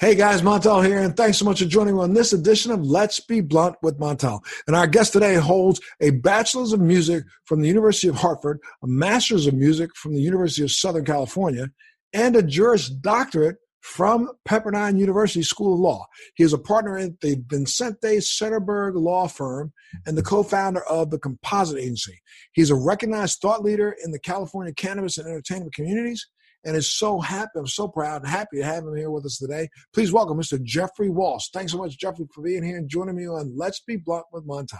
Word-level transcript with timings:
Hey 0.00 0.14
guys, 0.14 0.42
Montel 0.42 0.86
here, 0.86 1.00
and 1.00 1.16
thanks 1.16 1.38
so 1.38 1.44
much 1.44 1.58
for 1.58 1.64
joining 1.64 1.96
me 1.96 2.00
on 2.00 2.14
this 2.14 2.32
edition 2.32 2.70
of 2.70 2.86
Let's 2.86 3.18
Be 3.18 3.40
Blunt 3.40 3.74
with 3.82 3.98
Montel. 3.98 4.38
And 4.68 4.76
our 4.76 4.86
guest 4.86 5.12
today 5.12 5.34
holds 5.34 5.80
a 6.00 6.10
Bachelor's 6.10 6.72
of 6.72 6.78
Music 6.78 7.24
from 7.46 7.62
the 7.62 7.66
University 7.66 8.06
of 8.06 8.14
Hartford, 8.14 8.60
a 8.84 8.86
Master's 8.86 9.48
of 9.48 9.54
Music 9.54 9.90
from 9.96 10.14
the 10.14 10.20
University 10.20 10.62
of 10.62 10.70
Southern 10.70 11.04
California, 11.04 11.70
and 12.12 12.36
a 12.36 12.44
Juris 12.44 12.88
Doctorate 12.88 13.56
from 13.80 14.30
Pepperdine 14.48 15.00
University 15.00 15.42
School 15.42 15.74
of 15.74 15.80
Law. 15.80 16.06
He 16.36 16.44
is 16.44 16.52
a 16.52 16.58
partner 16.58 16.96
at 16.96 17.20
the 17.20 17.42
Vicente 17.48 18.18
Sederberg 18.18 18.94
Law 18.94 19.26
Firm 19.26 19.72
and 20.06 20.16
the 20.16 20.22
co-founder 20.22 20.84
of 20.84 21.10
the 21.10 21.18
Composite 21.18 21.80
Agency. 21.80 22.20
He's 22.52 22.70
a 22.70 22.76
recognized 22.76 23.40
thought 23.40 23.64
leader 23.64 23.96
in 24.04 24.12
the 24.12 24.20
California 24.20 24.72
cannabis 24.72 25.18
and 25.18 25.26
entertainment 25.26 25.74
communities 25.74 26.24
and 26.64 26.76
is 26.76 26.92
so 26.92 27.20
happy. 27.20 27.50
I'm 27.56 27.66
so 27.66 27.88
proud 27.88 28.22
and 28.22 28.30
happy 28.30 28.58
to 28.58 28.64
have 28.64 28.84
him 28.84 28.96
here 28.96 29.10
with 29.10 29.24
us 29.24 29.38
today. 29.38 29.68
Please 29.92 30.12
welcome 30.12 30.38
Mr. 30.38 30.62
Jeffrey 30.62 31.08
Walsh. 31.08 31.48
Thanks 31.52 31.72
so 31.72 31.78
much, 31.78 31.98
Jeffrey, 31.98 32.26
for 32.34 32.42
being 32.42 32.62
here 32.62 32.76
and 32.76 32.88
joining 32.88 33.16
me 33.16 33.26
on 33.26 33.56
Let's 33.56 33.80
Be 33.80 33.96
Blunt 33.96 34.26
with 34.32 34.46
Montel. 34.46 34.78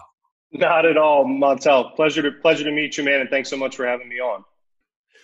Not 0.52 0.86
at 0.86 0.96
all, 0.96 1.24
Montel. 1.24 1.94
Pleasure 1.94 2.22
to 2.22 2.32
pleasure 2.32 2.64
to 2.64 2.72
meet 2.72 2.96
you, 2.96 3.04
man, 3.04 3.20
and 3.20 3.30
thanks 3.30 3.50
so 3.50 3.56
much 3.56 3.76
for 3.76 3.86
having 3.86 4.08
me 4.08 4.18
on. 4.18 4.44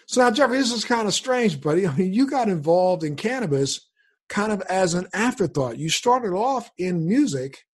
So 0.07 0.21
now, 0.21 0.31
Jeffrey, 0.31 0.59
this 0.59 0.73
is 0.73 0.85
kind 0.85 1.09
of 1.09 1.15
strange, 1.15 1.61
buddy. 1.61 1.87
I 1.87 1.97
mean, 1.97 2.13
you 2.13 2.29
got 2.29 2.49
involved 2.49 3.05
in 3.05 3.17
cannabis 3.17 3.89
kind 4.29 4.53
of 4.53 4.61
as 4.63 4.95
an 4.95 5.07
afterthought. 5.15 5.79
You 5.79 5.89
started 5.89 6.35
off 6.35 6.71
in 6.79 7.09
music, 7.09 7.65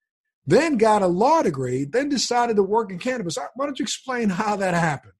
then 0.47 0.77
got 0.77 1.03
a 1.03 1.07
law 1.07 1.43
degree, 1.43 1.85
then 1.85 2.09
decided 2.09 2.57
to 2.57 2.63
work 2.63 2.93
in 2.93 2.99
cannabis. 2.99 3.37
Why 3.55 3.67
don't 3.67 3.79
you 3.79 3.83
explain 3.83 4.29
how 4.29 4.57
that 4.57 4.75
happened? 4.75 5.15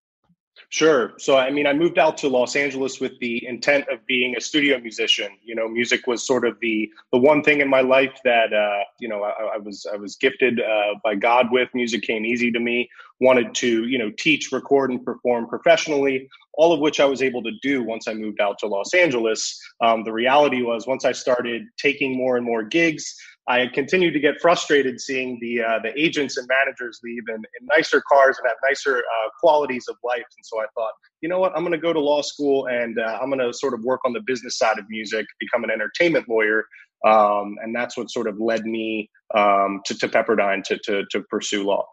Sure. 0.73 1.15
So, 1.19 1.37
I 1.37 1.51
mean, 1.51 1.67
I 1.67 1.73
moved 1.73 1.99
out 1.99 2.17
to 2.19 2.29
Los 2.29 2.55
Angeles 2.55 3.01
with 3.01 3.19
the 3.19 3.45
intent 3.45 3.89
of 3.89 4.07
being 4.07 4.37
a 4.37 4.41
studio 4.41 4.79
musician. 4.79 5.37
You 5.43 5.57
know, 5.57 5.69
music 5.69 6.07
was 6.07 6.25
sort 6.25 6.47
of 6.47 6.61
the 6.61 6.89
the 7.11 7.19
one 7.19 7.43
thing 7.43 7.61
in 7.61 7.69
my 7.69 7.81
life 7.81 8.17
that 8.23 8.53
uh, 8.53 8.85
you 9.01 9.09
know 9.09 9.25
I, 9.25 9.55
I, 9.55 9.59
was 9.59 9.85
I 9.93 9.97
was 9.97 10.15
gifted 10.15 10.61
uh, 10.61 10.95
by 11.03 11.17
God 11.17 11.51
with. 11.51 11.69
Music 11.75 12.03
came 12.03 12.25
easy 12.25 12.53
to 12.53 12.61
me. 12.61 12.89
Wanted 13.19 13.53
to 13.57 13.85
you 13.89 13.99
know 13.99 14.13
teach, 14.17 14.53
record, 14.53 14.93
and 14.93 15.05
perform 15.05 15.49
professionally. 15.49 16.29
All 16.55 16.73
of 16.73 16.79
which 16.79 17.01
I 17.01 17.05
was 17.05 17.21
able 17.21 17.43
to 17.43 17.53
do 17.63 17.83
once 17.83 18.07
I 18.07 18.15
moved 18.15 18.41
out 18.41 18.59
to 18.61 18.69
Los 18.69 18.95
Angeles. 18.95 19.61
Um, 19.81 20.05
the 20.05 20.13
reality 20.13 20.63
was 20.63 20.87
once 20.87 21.05
I 21.05 21.11
started 21.11 21.63
taking 21.79 22.17
more 22.17 22.37
and 22.37 22.47
more 22.47 22.63
gigs, 22.63 23.17
I 23.51 23.67
continued 23.67 24.13
to 24.13 24.21
get 24.21 24.41
frustrated 24.41 25.01
seeing 25.01 25.39
the 25.41 25.63
uh, 25.63 25.79
the 25.83 25.93
agents 26.01 26.37
and 26.37 26.49
managers 26.49 27.01
leave 27.03 27.25
in, 27.29 27.35
in 27.37 27.67
nicer 27.75 28.01
cars 28.09 28.39
and 28.39 28.49
have 28.49 28.57
nicer 28.69 28.99
uh, 28.99 29.29
qualities 29.41 29.87
of 29.89 29.97
life. 30.05 30.19
And 30.37 30.45
so 30.45 30.61
I 30.61 30.67
thought, 30.77 30.93
you 31.21 31.29
know 31.29 31.41
what, 31.41 31.53
I'm 31.57 31.63
going 31.63 31.73
to 31.73 31.79
go 31.79 31.93
to 31.93 32.01
law 32.01 32.23
school 32.23 32.69
and 32.69 32.99
uh, 32.99 33.19
I'm 33.21 33.29
going 33.29 33.41
to 33.41 33.53
sort 33.53 33.75
of 33.75 33.81
work 33.83 34.01
on 34.05 34.13
the 34.13 34.21
business 34.21 34.57
side 34.57 34.79
of 34.79 34.85
music, 34.89 35.27
become 35.41 35.65
an 35.65 35.71
entertainment 35.71 36.29
lawyer. 36.29 36.65
Um, 37.05 37.57
and 37.63 37.75
that's 37.75 37.97
what 37.97 38.11
sort 38.11 38.29
of 38.29 38.39
led 38.39 38.65
me 38.67 39.11
um, 39.35 39.81
to, 39.87 39.99
to 39.99 40.09
Pepperdine 40.09 40.63
to, 40.65 40.79
to, 40.85 41.05
to 41.11 41.23
pursue 41.23 41.65
law. 41.65 41.87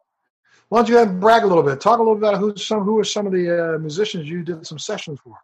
Why 0.69 0.83
don't 0.83 0.89
you 0.89 1.19
brag 1.19 1.43
a 1.43 1.47
little 1.47 1.63
bit? 1.63 1.79
Talk 1.79 1.99
a 1.99 2.03
little 2.03 2.15
bit 2.15 2.27
about 2.27 2.39
who 2.39 2.55
some 2.57 2.83
who 2.83 2.99
are 2.99 3.03
some 3.03 3.25
of 3.25 3.31
the 3.31 3.75
uh, 3.75 3.77
musicians 3.79 4.29
you 4.29 4.43
did 4.43 4.67
some 4.67 4.77
sessions 4.77 5.19
for. 5.23 5.37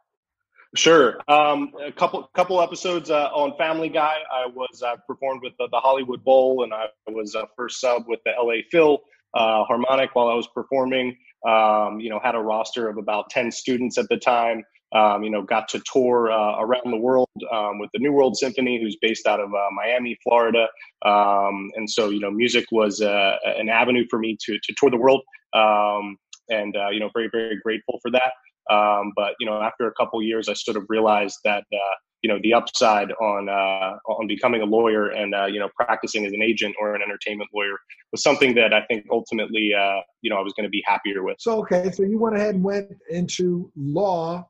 Sure. 0.76 1.20
Um, 1.28 1.72
a 1.86 1.92
couple 1.92 2.28
couple 2.34 2.60
episodes 2.60 3.12
uh, 3.12 3.30
on 3.34 3.56
Family 3.58 3.90
Guy. 3.90 4.18
I 4.32 4.48
was 4.48 4.82
uh, 4.82 4.96
performed 5.08 5.42
with 5.44 5.54
the, 5.60 5.68
the, 5.72 5.80
Hollywood 5.80 6.24
Bowl, 6.24 6.64
and 6.64 6.74
I 6.74 6.88
was 7.08 7.36
uh, 7.36 7.44
first 7.56 7.80
sub 7.80 8.04
with 8.08 8.20
the 8.26 8.32
LA 8.32 8.62
Phil 8.72 9.00
uh, 9.36 9.66
Harmonic 9.66 10.16
while 10.16 10.30
I 10.30 10.34
was 10.34 10.48
performing. 10.48 11.16
Um, 11.48 12.00
you 12.00 12.10
know, 12.10 12.20
had 12.24 12.34
a 12.34 12.40
roster 12.40 12.90
of 12.90 12.98
about 12.98 13.30
ten 13.30 13.52
students 13.52 14.00
at 14.00 14.10
the 14.10 14.18
time. 14.18 14.64
Um, 14.96 15.24
you 15.24 15.30
know, 15.30 15.44
got 15.44 15.68
to 15.70 15.82
tour 15.92 16.32
uh, 16.32 16.60
around 16.60 16.90
the 16.90 16.98
world 16.98 17.30
um, 17.52 17.78
with 17.78 17.90
the 17.94 18.00
New 18.00 18.12
World 18.12 18.36
Symphony, 18.36 18.82
who's 18.82 18.98
based 19.00 19.28
out 19.28 19.40
of 19.40 19.54
uh, 19.54 19.70
Miami, 19.76 20.18
Florida. 20.24 20.68
Um, 21.04 21.72
and 21.76 21.90
so, 21.90 22.10
you 22.10 22.20
know, 22.20 22.30
music 22.30 22.66
was 22.72 23.00
an 23.00 23.70
avenue 23.70 24.06
for 24.10 24.18
me 24.18 24.38
to 24.46 24.54
to 24.54 24.74
tour 24.78 24.90
the 24.90 24.98
world. 24.98 25.22
Um, 25.54 26.18
and 26.50 26.76
you 26.92 27.00
know, 27.00 27.12
very 27.14 27.30
very 27.32 27.60
grateful 27.64 28.00
for 28.02 28.10
that. 28.12 28.34
Um, 28.70 29.14
but 29.16 29.34
you 29.40 29.46
know, 29.46 29.62
after 29.62 29.88
a 29.88 29.94
couple 29.94 30.22
years, 30.22 30.50
I 30.50 30.54
sort 30.54 30.78
of 30.78 30.86
realized 30.90 31.40
that 31.44 31.64
uh, 31.74 31.96
you 32.22 32.30
know 32.30 32.40
the 32.42 32.54
upside 32.54 33.12
on 33.12 33.50
uh, 33.50 33.98
on 34.12 34.28
becoming 34.28 34.62
a 34.62 34.66
lawyer 34.66 35.10
and 35.10 35.36
uh, 35.36 35.46
you 35.46 35.60
know 35.60 35.70
practicing 35.76 36.26
as 36.26 36.34
an 36.34 36.42
agent 36.42 36.76
or 36.80 36.96
an 36.96 37.02
entertainment 37.02 37.50
lawyer 37.54 37.78
was 38.12 38.24
something 38.24 38.56
that 38.56 38.74
I 38.74 38.82
think 38.86 39.06
ultimately 39.12 39.72
uh, 39.78 40.00
you 40.22 40.30
know 40.30 40.38
I 40.38 40.42
was 40.42 40.54
going 40.54 40.66
to 40.66 40.70
be 40.70 40.82
happier 40.86 41.24
with. 41.24 41.38
So 41.40 41.60
okay, 41.60 41.92
so 41.92 42.04
you 42.04 42.18
went 42.18 42.36
ahead 42.36 42.56
and 42.56 42.64
went 42.64 42.90
into 43.10 43.72
law 43.76 44.48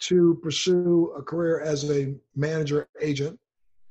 to 0.00 0.38
pursue 0.42 1.14
a 1.16 1.22
career 1.22 1.60
as 1.60 1.88
a 1.90 2.14
manager 2.34 2.88
agent. 3.00 3.38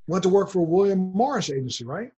Went 0.07 0.23
to 0.23 0.29
work 0.29 0.49
for 0.49 0.65
William 0.65 1.11
Morris 1.13 1.49
Agency, 1.49 1.85
right? 1.85 2.11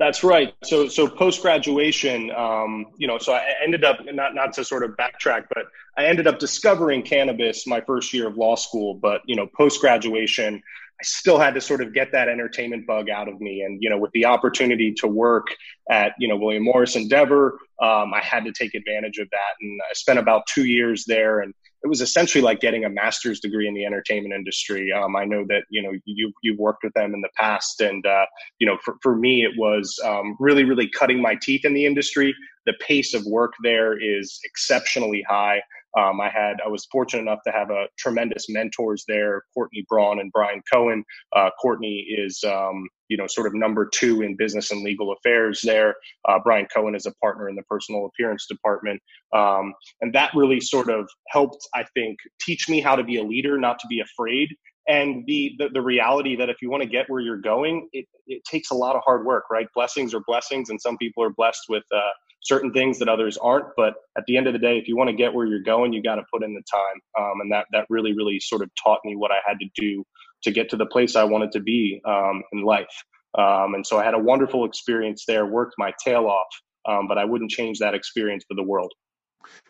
That's 0.00 0.24
right. 0.24 0.54
So, 0.64 0.88
so 0.88 1.06
post 1.06 1.42
graduation, 1.42 2.30
um, 2.30 2.86
you 2.96 3.06
know, 3.06 3.18
so 3.18 3.34
I 3.34 3.44
ended 3.62 3.84
up 3.84 3.98
not 4.06 4.34
not 4.34 4.54
to 4.54 4.64
sort 4.64 4.82
of 4.82 4.92
backtrack, 4.92 5.44
but 5.54 5.66
I 5.96 6.06
ended 6.06 6.26
up 6.26 6.38
discovering 6.38 7.02
cannabis 7.02 7.66
my 7.66 7.82
first 7.82 8.14
year 8.14 8.26
of 8.26 8.38
law 8.38 8.56
school. 8.56 8.94
But 8.94 9.20
you 9.26 9.36
know, 9.36 9.46
post 9.46 9.78
graduation, 9.82 10.54
I 10.56 11.02
still 11.02 11.38
had 11.38 11.52
to 11.52 11.60
sort 11.60 11.82
of 11.82 11.92
get 11.92 12.12
that 12.12 12.30
entertainment 12.30 12.86
bug 12.86 13.10
out 13.10 13.28
of 13.28 13.42
me. 13.42 13.60
And 13.60 13.82
you 13.82 13.90
know, 13.90 13.98
with 13.98 14.10
the 14.12 14.24
opportunity 14.24 14.94
to 14.94 15.06
work 15.06 15.48
at 15.90 16.14
you 16.18 16.28
know 16.28 16.36
William 16.38 16.64
Morris 16.64 16.96
Endeavor, 16.96 17.58
um, 17.82 18.14
I 18.14 18.20
had 18.22 18.46
to 18.46 18.52
take 18.52 18.74
advantage 18.74 19.18
of 19.18 19.28
that. 19.30 19.54
And 19.60 19.80
I 19.82 19.92
spent 19.92 20.18
about 20.18 20.46
two 20.46 20.64
years 20.64 21.04
there, 21.06 21.40
and 21.40 21.52
it 21.82 21.88
was 21.88 22.00
essentially 22.00 22.42
like 22.42 22.60
getting 22.60 22.84
a 22.84 22.90
master's 22.90 23.40
degree 23.40 23.66
in 23.66 23.74
the 23.74 23.84
entertainment 23.84 24.34
industry. 24.34 24.92
Um, 24.92 25.16
I 25.16 25.24
know 25.24 25.44
that 25.48 25.62
you 25.70 25.82
know 25.82 25.92
you 26.04 26.32
you've 26.42 26.58
worked 26.58 26.84
with 26.84 26.92
them 26.94 27.14
in 27.14 27.20
the 27.20 27.30
past, 27.38 27.80
and 27.80 28.04
uh, 28.06 28.26
you 28.58 28.66
know 28.66 28.76
for 28.84 28.96
for 29.02 29.16
me 29.16 29.44
it 29.44 29.52
was 29.56 29.98
um, 30.04 30.36
really 30.38 30.64
really 30.64 30.88
cutting 30.88 31.20
my 31.20 31.36
teeth 31.40 31.64
in 31.64 31.74
the 31.74 31.86
industry. 31.86 32.34
The 32.66 32.74
pace 32.86 33.14
of 33.14 33.24
work 33.24 33.52
there 33.62 33.98
is 33.98 34.38
exceptionally 34.44 35.24
high. 35.28 35.62
Um, 35.98 36.20
I 36.20 36.28
had 36.28 36.56
I 36.64 36.68
was 36.68 36.86
fortunate 36.92 37.22
enough 37.22 37.40
to 37.46 37.52
have 37.52 37.70
a 37.70 37.86
tremendous 37.98 38.48
mentors 38.48 39.04
there, 39.08 39.42
Courtney 39.54 39.84
Braun 39.88 40.20
and 40.20 40.30
Brian 40.32 40.62
Cohen. 40.72 41.04
Uh, 41.34 41.50
Courtney 41.60 42.06
is 42.08 42.44
um, 42.44 42.86
you 43.10 43.18
know 43.18 43.26
sort 43.28 43.46
of 43.46 43.54
number 43.54 43.90
two 43.92 44.22
in 44.22 44.36
business 44.36 44.70
and 44.70 44.82
legal 44.82 45.12
affairs 45.12 45.60
there. 45.64 45.96
Uh, 46.28 46.38
Brian 46.42 46.66
Cohen 46.74 46.94
is 46.94 47.06
a 47.06 47.12
partner 47.16 47.50
in 47.50 47.56
the 47.56 47.64
personal 47.64 48.06
appearance 48.06 48.46
department, 48.46 49.02
um, 49.34 49.74
and 50.00 50.14
that 50.14 50.32
really 50.34 50.60
sort 50.60 50.88
of 50.88 51.08
helped 51.28 51.68
I 51.74 51.84
think 51.94 52.18
teach 52.40 52.68
me 52.68 52.80
how 52.80 52.96
to 52.96 53.04
be 53.04 53.18
a 53.18 53.24
leader, 53.24 53.58
not 53.58 53.78
to 53.80 53.88
be 53.88 54.00
afraid. 54.00 54.48
And 54.88 55.24
the, 55.26 55.54
the, 55.58 55.68
the 55.68 55.82
reality 55.82 56.36
that 56.36 56.48
if 56.48 56.56
you 56.62 56.70
want 56.70 56.82
to 56.82 56.88
get 56.88 57.08
where 57.08 57.20
you're 57.20 57.40
going, 57.40 57.88
it, 57.92 58.06
it 58.26 58.42
takes 58.44 58.72
a 58.72 58.74
lot 58.74 58.96
of 58.96 59.02
hard 59.04 59.24
work, 59.24 59.44
right? 59.50 59.68
Blessings 59.74 60.14
are 60.14 60.20
blessings, 60.26 60.70
and 60.70 60.80
some 60.80 60.96
people 60.96 61.22
are 61.22 61.30
blessed 61.30 61.62
with 61.68 61.84
uh, 61.94 62.00
certain 62.42 62.72
things 62.72 62.98
that 62.98 63.08
others 63.08 63.38
aren't. 63.38 63.66
But 63.76 63.94
at 64.18 64.24
the 64.26 64.36
end 64.36 64.48
of 64.48 64.52
the 64.52 64.58
day, 64.58 64.78
if 64.78 64.88
you 64.88 64.96
want 64.96 65.10
to 65.10 65.16
get 65.16 65.32
where 65.32 65.46
you're 65.46 65.62
going, 65.62 65.92
you 65.92 66.02
got 66.02 66.16
to 66.16 66.24
put 66.32 66.42
in 66.42 66.54
the 66.54 66.62
time. 66.72 67.24
Um, 67.24 67.40
and 67.42 67.52
that 67.52 67.66
that 67.72 67.86
really 67.88 68.14
really 68.14 68.40
sort 68.40 68.62
of 68.62 68.70
taught 68.82 69.00
me 69.04 69.16
what 69.16 69.30
I 69.30 69.38
had 69.46 69.58
to 69.60 69.68
do 69.76 70.04
to 70.42 70.50
get 70.50 70.70
to 70.70 70.76
the 70.76 70.86
place 70.86 71.16
I 71.16 71.24
wanted 71.24 71.52
to 71.52 71.60
be 71.60 72.00
um, 72.04 72.42
in 72.52 72.62
life. 72.62 72.94
Um, 73.38 73.74
and 73.74 73.86
so 73.86 73.98
I 73.98 74.04
had 74.04 74.14
a 74.14 74.18
wonderful 74.18 74.64
experience 74.64 75.24
there. 75.26 75.46
Worked 75.46 75.74
my 75.78 75.92
tail 76.04 76.26
off, 76.26 76.48
um, 76.88 77.06
but 77.06 77.18
I 77.18 77.24
wouldn't 77.24 77.50
change 77.50 77.78
that 77.78 77.94
experience 77.94 78.44
for 78.48 78.54
the 78.54 78.62
world. 78.62 78.92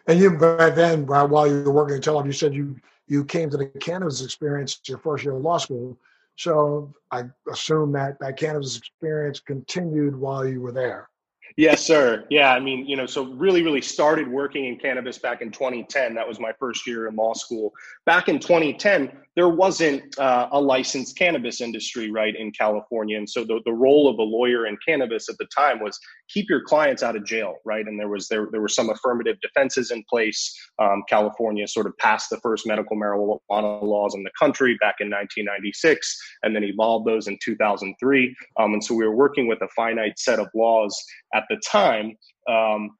And 0.06 0.19
you 0.19 0.36
back 0.36 0.75
then, 0.75 1.06
while 1.06 1.47
you 1.47 1.62
were 1.62 1.72
working 1.72 1.97
at 1.97 2.03
Telev, 2.03 2.26
you 2.26 2.32
said 2.32 2.54
you 2.54 2.76
you 3.06 3.25
came 3.25 3.50
to 3.50 3.56
the 3.56 3.66
cannabis 3.66 4.22
experience 4.22 4.81
your 4.86 4.98
first 4.98 5.25
year 5.25 5.34
of 5.34 5.42
law 5.42 5.58
school. 5.58 5.98
So 6.36 6.94
I 7.10 7.25
assume 7.50 7.92
that 7.92 8.19
that 8.20 8.38
cannabis 8.38 8.76
experience 8.76 9.41
continued 9.41 10.16
while 10.16 10.47
you 10.47 10.60
were 10.60 10.72
there. 10.72 11.10
Yes, 11.56 11.84
sir. 11.84 12.27
Yeah, 12.31 12.53
I 12.53 12.61
mean, 12.61 12.87
you 12.87 12.97
know, 12.97 13.06
so 13.06 13.25
really, 13.25 13.62
really 13.62 13.83
started 13.83 14.28
working 14.28 14.66
in 14.66 14.78
cannabis 14.78 15.19
back 15.19 15.43
in 15.43 15.50
2010. 15.50 16.14
That 16.14 16.26
was 16.26 16.38
my 16.38 16.52
first 16.58 16.87
year 16.87 17.06
in 17.08 17.17
law 17.17 17.35
school. 17.35 17.73
Back 18.06 18.29
in 18.29 18.38
2010, 18.38 19.11
there 19.37 19.49
wasn't 19.49 20.19
uh, 20.19 20.49
a 20.52 20.61
licensed 20.61 21.17
cannabis 21.17 21.61
industry, 21.61 22.11
right, 22.11 22.35
in 22.37 22.50
California. 22.52 23.17
And 23.17 23.29
so 23.29 23.44
the, 23.44 23.61
the 23.64 23.73
role 23.73 24.08
of 24.08 24.19
a 24.19 24.23
lawyer 24.23 24.67
in 24.67 24.76
cannabis 24.87 25.29
at 25.29 25.38
the 25.38 25.47
time 25.47 25.81
was 25.81 25.99
keep 26.29 26.49
your 26.49 26.62
clients 26.62 27.02
out 27.02 27.17
of 27.17 27.25
jail, 27.25 27.56
right? 27.64 27.87
And 27.87 27.99
there 27.99 28.08
was 28.08 28.29
there 28.29 28.49
there 28.50 28.61
were 28.61 28.69
some 28.69 28.91
affirmative 28.91 29.41
defenses 29.41 29.91
in 29.91 30.05
place. 30.08 30.55
Um, 30.79 31.02
California 31.08 31.67
sort 31.67 31.87
of 31.87 31.97
passed 31.99 32.31
the 32.31 32.38
first 32.38 32.67
medical 32.67 32.97
marijuana 32.97 33.82
laws 33.82 34.14
in 34.14 34.23
the 34.23 34.31
country 34.38 34.76
back 34.81 34.97
in 35.00 35.08
1996, 35.08 36.20
and 36.43 36.55
then 36.55 36.64
evolved 36.64 37.06
those 37.06 37.29
in 37.29 37.38
2003. 37.43 38.37
Um, 38.58 38.73
and 38.75 38.85
so 38.85 38.94
we 38.94 39.05
were 39.05 39.14
working 39.14 39.47
with 39.47 39.62
a 39.62 39.69
finite 39.69 40.19
set 40.19 40.38
of 40.38 40.49
laws 40.55 41.02
at 41.40 41.44
the 41.48 41.60
time. 41.70 42.16
Um, 42.48 42.90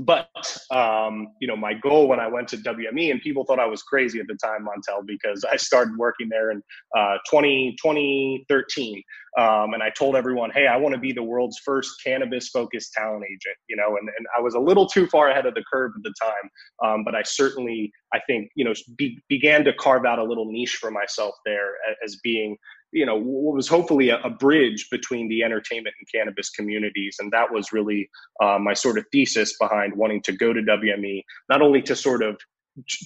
but 0.00 0.28
um, 0.70 1.28
you 1.40 1.48
know, 1.48 1.56
my 1.56 1.74
goal 1.74 2.08
when 2.08 2.20
I 2.20 2.28
went 2.28 2.48
to 2.48 2.56
WME, 2.56 3.10
and 3.10 3.20
people 3.20 3.44
thought 3.44 3.58
I 3.58 3.66
was 3.66 3.82
crazy 3.82 4.20
at 4.20 4.26
the 4.26 4.36
time, 4.42 4.64
Montel, 4.64 5.04
because 5.06 5.44
I 5.44 5.56
started 5.56 5.96
working 5.96 6.28
there 6.28 6.50
in 6.50 6.62
uh, 6.96 7.16
20, 7.28 7.76
2013, 7.82 9.02
um, 9.38 9.74
and 9.74 9.82
I 9.82 9.90
told 9.90 10.14
everyone, 10.14 10.50
"Hey, 10.50 10.66
I 10.66 10.76
want 10.76 10.94
to 10.94 11.00
be 11.00 11.12
the 11.12 11.22
world's 11.22 11.58
first 11.64 12.00
cannabis-focused 12.04 12.92
talent 12.92 13.24
agent." 13.24 13.56
You 13.68 13.76
know, 13.76 13.96
and, 13.96 14.08
and 14.16 14.26
I 14.36 14.40
was 14.40 14.54
a 14.54 14.60
little 14.60 14.86
too 14.86 15.06
far 15.08 15.30
ahead 15.30 15.46
of 15.46 15.54
the 15.54 15.64
curve 15.70 15.92
at 15.96 16.02
the 16.02 16.14
time, 16.22 16.90
um, 16.90 17.04
but 17.04 17.14
I 17.14 17.22
certainly, 17.22 17.90
I 18.12 18.20
think, 18.26 18.50
you 18.54 18.64
know, 18.64 18.74
be, 18.96 19.18
began 19.28 19.64
to 19.64 19.72
carve 19.72 20.04
out 20.04 20.18
a 20.18 20.24
little 20.24 20.50
niche 20.50 20.78
for 20.80 20.90
myself 20.90 21.34
there 21.44 21.72
as 22.04 22.16
being 22.22 22.56
you 22.92 23.04
know 23.04 23.16
what 23.16 23.54
was 23.54 23.68
hopefully 23.68 24.08
a, 24.10 24.18
a, 24.22 24.30
bridge 24.30 24.88
between 24.90 25.28
the 25.28 25.42
entertainment 25.42 25.94
and 25.98 26.08
cannabis 26.12 26.50
communities 26.50 27.16
and 27.18 27.30
that 27.32 27.50
was 27.52 27.72
really 27.72 28.08
uh, 28.42 28.58
my 28.58 28.72
sort 28.72 28.98
of 28.98 29.04
thesis 29.12 29.56
behind 29.58 29.94
wanting 29.94 30.22
to 30.22 30.32
go 30.32 30.52
to 30.52 30.60
wme 30.62 31.22
not 31.48 31.62
only 31.62 31.82
to 31.82 31.94
sort 31.94 32.22
of 32.22 32.38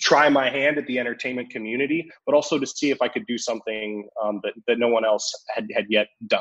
try 0.00 0.28
my 0.28 0.50
hand 0.50 0.76
at 0.78 0.86
the 0.86 0.98
entertainment 0.98 1.50
community 1.50 2.08
but 2.26 2.34
also 2.34 2.58
to 2.58 2.66
see 2.66 2.90
if 2.90 3.00
i 3.02 3.08
could 3.08 3.26
do 3.26 3.38
something 3.38 4.06
um, 4.22 4.40
that, 4.42 4.52
that 4.66 4.78
no 4.78 4.88
one 4.88 5.04
else 5.04 5.32
had, 5.54 5.66
had 5.74 5.86
yet 5.88 6.08
done. 6.26 6.40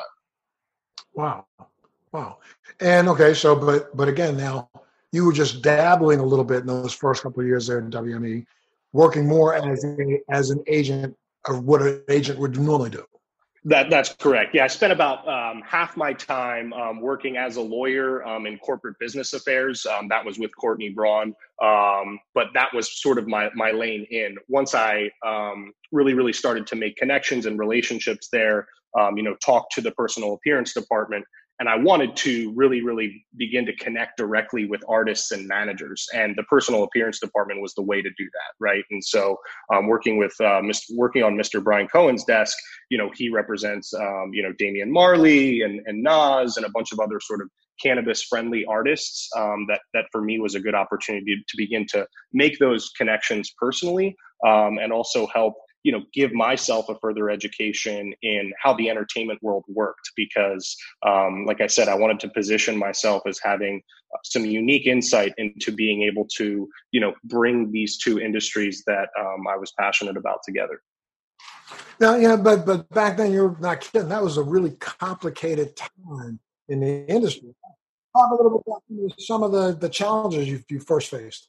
Wow. 1.13 1.45
Wow. 2.11 2.39
And 2.79 3.07
okay 3.09 3.33
so 3.33 3.55
but 3.55 3.95
but 3.95 4.07
again 4.07 4.37
now 4.37 4.69
you 5.11 5.25
were 5.25 5.33
just 5.33 5.61
dabbling 5.61 6.19
a 6.19 6.25
little 6.25 6.45
bit 6.45 6.61
in 6.61 6.67
those 6.67 6.93
first 6.93 7.23
couple 7.23 7.41
of 7.41 7.47
years 7.47 7.67
there 7.67 7.79
in 7.79 7.89
wme 7.89 8.45
working 8.93 9.27
more 9.27 9.55
as 9.55 9.83
a, 9.85 10.19
as 10.29 10.49
an 10.49 10.61
agent 10.67 11.15
of 11.45 11.63
what 11.63 11.81
an 11.81 12.03
agent 12.09 12.37
would 12.37 12.59
normally 12.59 12.89
do 12.89 13.05
that 13.63 13.89
that's 13.89 14.13
correct. 14.15 14.55
Yeah, 14.55 14.63
I 14.63 14.67
spent 14.67 14.91
about 14.91 15.27
um, 15.27 15.61
half 15.61 15.95
my 15.95 16.13
time 16.13 16.73
um, 16.73 16.99
working 16.99 17.37
as 17.37 17.57
a 17.57 17.61
lawyer 17.61 18.25
um, 18.25 18.47
in 18.47 18.57
corporate 18.57 18.97
business 18.99 19.33
affairs. 19.33 19.85
Um, 19.85 20.07
that 20.09 20.25
was 20.25 20.39
with 20.39 20.51
Courtney 20.55 20.89
Braun, 20.89 21.35
um, 21.61 22.19
but 22.33 22.47
that 22.53 22.73
was 22.73 22.99
sort 23.01 23.19
of 23.19 23.27
my 23.27 23.49
my 23.53 23.71
lane 23.71 24.07
in. 24.09 24.37
Once 24.47 24.73
I 24.73 25.11
um, 25.25 25.73
really 25.91 26.13
really 26.13 26.33
started 26.33 26.65
to 26.67 26.75
make 26.75 26.95
connections 26.97 27.45
and 27.45 27.59
relationships 27.59 28.29
there, 28.31 28.67
you 29.15 29.23
know, 29.23 29.35
talk 29.35 29.69
to 29.71 29.81
the 29.81 29.91
personal 29.91 30.33
appearance 30.33 30.73
department, 30.73 31.23
and 31.61 31.69
I 31.69 31.75
wanted 31.75 32.15
to 32.15 32.51
really, 32.55 32.81
really 32.81 33.23
begin 33.37 33.67
to 33.67 33.75
connect 33.75 34.17
directly 34.17 34.65
with 34.65 34.81
artists 34.89 35.29
and 35.29 35.47
managers. 35.47 36.07
And 36.11 36.35
the 36.35 36.41
personal 36.45 36.81
appearance 36.81 37.19
department 37.19 37.61
was 37.61 37.75
the 37.75 37.83
way 37.83 38.01
to 38.01 38.09
do 38.17 38.25
that, 38.25 38.55
right? 38.59 38.83
And 38.89 39.01
so, 39.05 39.37
um, 39.71 39.85
working 39.85 40.17
with 40.17 40.33
uh, 40.39 40.61
Mr. 40.61 40.85
working 40.95 41.21
on 41.21 41.35
Mr. 41.35 41.63
Brian 41.63 41.87
Cohen's 41.87 42.23
desk, 42.23 42.57
you 42.89 42.97
know, 42.97 43.11
he 43.13 43.29
represents, 43.29 43.93
um, 43.93 44.31
you 44.33 44.41
know, 44.41 44.51
Damian 44.57 44.91
Marley 44.91 45.61
and, 45.61 45.81
and 45.85 46.01
Nas 46.01 46.57
and 46.57 46.65
a 46.65 46.69
bunch 46.71 46.91
of 46.93 46.99
other 46.99 47.19
sort 47.19 47.41
of 47.41 47.49
cannabis 47.79 48.23
friendly 48.23 48.65
artists. 48.65 49.29
Um, 49.37 49.67
that 49.69 49.81
that 49.93 50.05
for 50.11 50.23
me 50.23 50.39
was 50.39 50.55
a 50.55 50.59
good 50.59 50.73
opportunity 50.73 51.35
to 51.47 51.57
begin 51.57 51.85
to 51.89 52.07
make 52.33 52.57
those 52.57 52.89
connections 52.97 53.53
personally, 53.59 54.15
um, 54.47 54.79
and 54.79 54.91
also 54.91 55.27
help 55.27 55.53
you 55.83 55.91
know 55.91 56.03
give 56.13 56.31
myself 56.33 56.89
a 56.89 56.95
further 56.99 57.29
education 57.29 58.13
in 58.21 58.51
how 58.61 58.73
the 58.73 58.89
entertainment 58.89 59.41
world 59.41 59.63
worked 59.67 60.11
because 60.15 60.75
um, 61.05 61.45
like 61.45 61.61
i 61.61 61.67
said 61.67 61.87
i 61.87 61.95
wanted 61.95 62.19
to 62.19 62.29
position 62.29 62.77
myself 62.77 63.21
as 63.27 63.39
having 63.41 63.81
uh, 64.13 64.17
some 64.23 64.45
unique 64.45 64.87
insight 64.87 65.33
into 65.37 65.71
being 65.71 66.03
able 66.03 66.25
to 66.25 66.67
you 66.91 66.99
know 66.99 67.13
bring 67.25 67.71
these 67.71 67.97
two 67.97 68.19
industries 68.19 68.83
that 68.85 69.09
um, 69.19 69.47
i 69.47 69.55
was 69.55 69.73
passionate 69.79 70.17
about 70.17 70.39
together. 70.45 70.81
Now 71.99 72.15
yeah 72.15 72.35
but 72.35 72.65
but 72.65 72.89
back 72.89 73.17
then 73.17 73.31
you're 73.31 73.57
not 73.59 73.81
kidding. 73.81 74.09
That 74.09 74.23
was 74.23 74.37
a 74.37 74.43
really 74.43 74.71
complicated 74.71 75.75
time 75.75 76.39
in 76.67 76.79
the 76.79 77.07
industry. 77.07 77.53
Talk 78.15 78.31
a 78.31 78.35
little 78.35 78.57
bit 78.57 78.63
about 78.67 79.21
some 79.21 79.43
of 79.43 79.51
the 79.51 79.73
the 79.73 79.89
challenges 79.89 80.47
you, 80.47 80.61
you 80.69 80.79
first 80.79 81.09
faced 81.09 81.47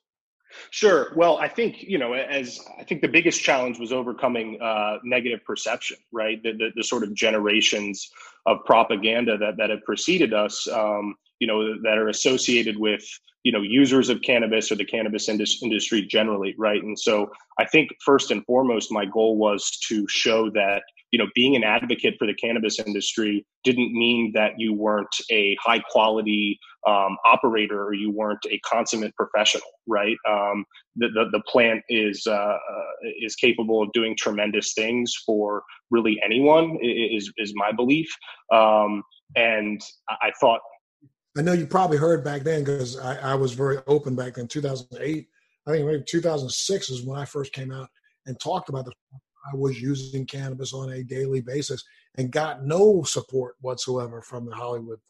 Sure. 0.70 1.12
Well, 1.16 1.38
I 1.38 1.48
think 1.48 1.82
you 1.82 1.98
know, 1.98 2.12
as 2.12 2.60
I 2.78 2.84
think 2.84 3.00
the 3.00 3.08
biggest 3.08 3.42
challenge 3.42 3.78
was 3.78 3.92
overcoming 3.92 4.60
uh, 4.60 4.98
negative 5.04 5.44
perception, 5.44 5.96
right? 6.12 6.42
The, 6.42 6.52
the, 6.52 6.70
the, 6.76 6.84
sort 6.84 7.02
of 7.02 7.14
generations 7.14 8.10
of 8.46 8.58
propaganda 8.64 9.38
that 9.38 9.56
that 9.58 9.70
have 9.70 9.82
preceded 9.84 10.32
us, 10.34 10.68
um, 10.68 11.14
you 11.38 11.46
know, 11.46 11.80
that 11.82 11.98
are 11.98 12.08
associated 12.08 12.78
with 12.78 13.04
you 13.44 13.52
know 13.52 13.62
users 13.62 14.08
of 14.08 14.20
cannabis 14.22 14.70
or 14.70 14.76
the 14.76 14.84
cannabis 14.84 15.28
industry 15.28 16.02
generally, 16.02 16.54
right? 16.58 16.82
And 16.82 16.98
so, 16.98 17.30
I 17.58 17.64
think 17.66 17.90
first 18.04 18.30
and 18.30 18.44
foremost, 18.44 18.92
my 18.92 19.04
goal 19.04 19.36
was 19.36 19.70
to 19.88 20.06
show 20.08 20.50
that 20.50 20.82
you 21.12 21.18
know 21.18 21.26
being 21.34 21.54
an 21.54 21.62
advocate 21.62 22.14
for 22.18 22.26
the 22.26 22.34
cannabis 22.34 22.80
industry 22.80 23.46
didn't 23.62 23.92
mean 23.92 24.32
that 24.34 24.52
you 24.58 24.74
weren't 24.74 25.14
a 25.30 25.56
high 25.62 25.78
quality 25.78 26.58
um, 26.88 27.16
operator 27.30 27.84
or 27.84 27.94
you 27.94 28.10
weren't 28.10 28.44
a 28.50 28.58
consummate 28.60 29.14
professional 29.14 29.68
right 29.86 30.16
um, 30.28 30.64
the, 30.96 31.08
the, 31.08 31.26
the, 31.30 31.42
plant 31.46 31.80
is 31.88 32.26
uh, 32.26 32.32
uh, 32.32 32.58
is 33.20 33.36
capable 33.36 33.82
of 33.82 33.92
doing 33.92 34.16
tremendous 34.18 34.72
things 34.72 35.14
for 35.24 35.62
really 35.90 36.18
anyone 36.24 36.76
is 36.82 37.30
is 37.36 37.52
my 37.54 37.70
belief 37.70 38.08
um, 38.52 39.02
and 39.36 39.80
i 40.08 40.32
thought 40.40 40.60
i 41.36 41.42
know 41.42 41.52
you 41.52 41.66
probably 41.66 41.96
heard 41.96 42.24
back 42.24 42.42
then 42.42 42.64
because 42.64 42.98
I, 42.98 43.32
I 43.32 43.34
was 43.34 43.52
very 43.52 43.78
open 43.86 44.14
back 44.14 44.38
in 44.38 44.48
2008 44.48 45.28
i 45.66 45.70
think 45.70 45.86
maybe 45.86 46.04
2006 46.06 46.90
is 46.90 47.04
when 47.04 47.18
i 47.18 47.24
first 47.24 47.52
came 47.52 47.72
out 47.72 47.88
and 48.26 48.38
talked 48.38 48.68
about 48.68 48.84
the 48.84 48.92
I 49.44 49.56
was 49.56 49.80
using 49.80 50.26
cannabis 50.26 50.72
on 50.72 50.90
a 50.92 51.02
daily 51.02 51.40
basis 51.40 51.82
and 52.16 52.30
got 52.30 52.64
no 52.64 53.02
support 53.02 53.56
whatsoever 53.60 54.22
from 54.22 54.46
the 54.46 54.54
Hollywood. 54.54 55.00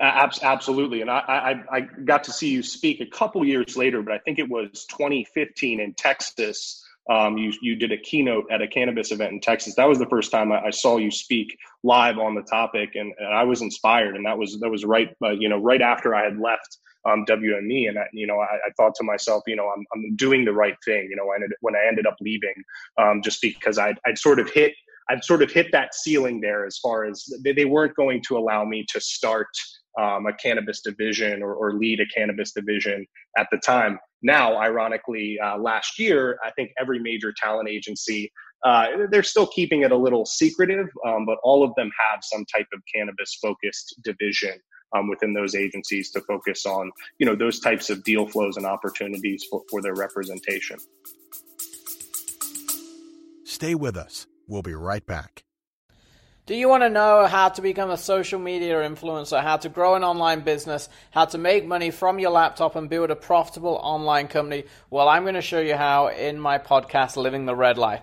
Absolutely, 0.00 1.02
and 1.02 1.10
I, 1.10 1.64
I, 1.70 1.76
I 1.76 1.80
got 1.80 2.24
to 2.24 2.32
see 2.32 2.50
you 2.50 2.64
speak 2.64 3.00
a 3.00 3.06
couple 3.06 3.44
years 3.44 3.76
later, 3.76 4.02
but 4.02 4.12
I 4.12 4.18
think 4.18 4.40
it 4.40 4.48
was 4.48 4.86
2015 4.90 5.78
in 5.78 5.94
Texas. 5.94 6.83
Um, 7.10 7.36
you 7.36 7.52
you 7.60 7.76
did 7.76 7.92
a 7.92 7.98
keynote 7.98 8.46
at 8.50 8.62
a 8.62 8.68
cannabis 8.68 9.12
event 9.12 9.32
in 9.32 9.40
Texas. 9.40 9.74
That 9.74 9.88
was 9.88 9.98
the 9.98 10.06
first 10.06 10.30
time 10.30 10.52
I, 10.52 10.66
I 10.66 10.70
saw 10.70 10.96
you 10.96 11.10
speak 11.10 11.56
live 11.82 12.18
on 12.18 12.34
the 12.34 12.42
topic, 12.42 12.90
and, 12.94 13.12
and, 13.18 13.28
I 13.28 13.44
was 13.44 13.60
inspired. 13.60 14.16
And 14.16 14.24
that 14.24 14.38
was 14.38 14.58
that 14.60 14.70
was 14.70 14.84
right, 14.84 15.14
uh, 15.22 15.30
you 15.30 15.48
know, 15.48 15.58
right 15.58 15.82
after 15.82 16.14
I 16.14 16.24
had 16.24 16.38
left 16.38 16.78
um, 17.06 17.24
WME. 17.26 17.88
And 17.88 17.98
I, 17.98 18.06
you 18.12 18.26
know, 18.26 18.38
I, 18.38 18.56
I, 18.66 18.70
thought 18.76 18.94
to 18.96 19.04
myself, 19.04 19.42
you 19.46 19.56
know, 19.56 19.68
I'm, 19.68 19.84
I'm 19.94 20.16
doing 20.16 20.44
the 20.44 20.52
right 20.52 20.76
thing. 20.84 21.08
You 21.10 21.16
know, 21.16 21.30
I 21.30 21.36
ended, 21.36 21.52
when 21.60 21.76
I 21.76 21.86
ended 21.86 22.06
up 22.06 22.16
leaving, 22.20 22.54
um, 22.98 23.20
just 23.22 23.40
because 23.42 23.78
I'd, 23.78 23.98
I'd 24.06 24.18
sort 24.18 24.40
of 24.40 24.50
hit, 24.50 24.72
I'd 25.10 25.22
sort 25.24 25.42
of 25.42 25.50
hit 25.50 25.70
that 25.72 25.94
ceiling 25.94 26.40
there 26.40 26.66
as 26.66 26.78
far 26.78 27.04
as 27.04 27.24
they, 27.42 27.52
they 27.52 27.66
weren't 27.66 27.94
going 27.94 28.22
to 28.28 28.38
allow 28.38 28.64
me 28.64 28.86
to 28.90 29.00
start 29.00 29.48
um, 30.00 30.26
a 30.26 30.32
cannabis 30.34 30.80
division 30.80 31.42
or, 31.42 31.54
or, 31.54 31.74
lead 31.74 32.00
a 32.00 32.06
cannabis 32.06 32.52
division 32.52 33.06
at 33.36 33.48
the 33.50 33.58
time. 33.58 33.98
Now, 34.22 34.56
ironically, 34.56 35.38
uh, 35.38 35.58
last 35.58 35.98
year, 35.98 36.38
I 36.44 36.50
think 36.52 36.70
every 36.78 36.98
major 36.98 37.32
talent 37.36 37.68
agency 37.68 38.32
uh, 38.64 38.86
they're 39.10 39.22
still 39.22 39.46
keeping 39.46 39.82
it 39.82 39.92
a 39.92 39.96
little 39.96 40.24
secretive, 40.24 40.88
um, 41.06 41.26
but 41.26 41.36
all 41.44 41.62
of 41.62 41.74
them 41.76 41.90
have 42.10 42.20
some 42.22 42.44
type 42.46 42.66
of 42.72 42.80
cannabis 42.92 43.38
focused 43.40 44.00
division 44.02 44.58
um, 44.96 45.08
within 45.08 45.34
those 45.34 45.54
agencies 45.54 46.10
to 46.12 46.20
focus 46.22 46.64
on 46.64 46.90
you 47.18 47.26
know 47.26 47.34
those 47.34 47.60
types 47.60 47.90
of 47.90 48.02
deal 48.04 48.26
flows 48.26 48.56
and 48.56 48.64
opportunities 48.64 49.44
for, 49.50 49.62
for 49.70 49.82
their 49.82 49.94
representation. 49.94 50.78
Stay 53.44 53.74
with 53.74 53.96
us. 53.96 54.26
We'll 54.48 54.62
be 54.62 54.74
right 54.74 55.04
back. 55.04 55.44
Do 56.46 56.54
you 56.54 56.68
want 56.68 56.82
to 56.82 56.90
know 56.90 57.24
how 57.24 57.48
to 57.48 57.62
become 57.62 57.88
a 57.88 57.96
social 57.96 58.38
media 58.38 58.74
influencer, 58.86 59.42
how 59.42 59.56
to 59.56 59.70
grow 59.70 59.94
an 59.94 60.04
online 60.04 60.40
business, 60.40 60.90
how 61.10 61.24
to 61.24 61.38
make 61.38 61.64
money 61.64 61.90
from 61.90 62.18
your 62.18 62.32
laptop 62.32 62.76
and 62.76 62.86
build 62.86 63.10
a 63.10 63.16
profitable 63.16 63.80
online 63.82 64.28
company? 64.28 64.64
Well, 64.90 65.08
I'm 65.08 65.22
going 65.22 65.36
to 65.36 65.40
show 65.40 65.60
you 65.60 65.74
how 65.74 66.08
in 66.08 66.38
my 66.38 66.58
podcast, 66.58 67.16
Living 67.16 67.46
the 67.46 67.54
Red 67.54 67.78
Life. 67.78 68.02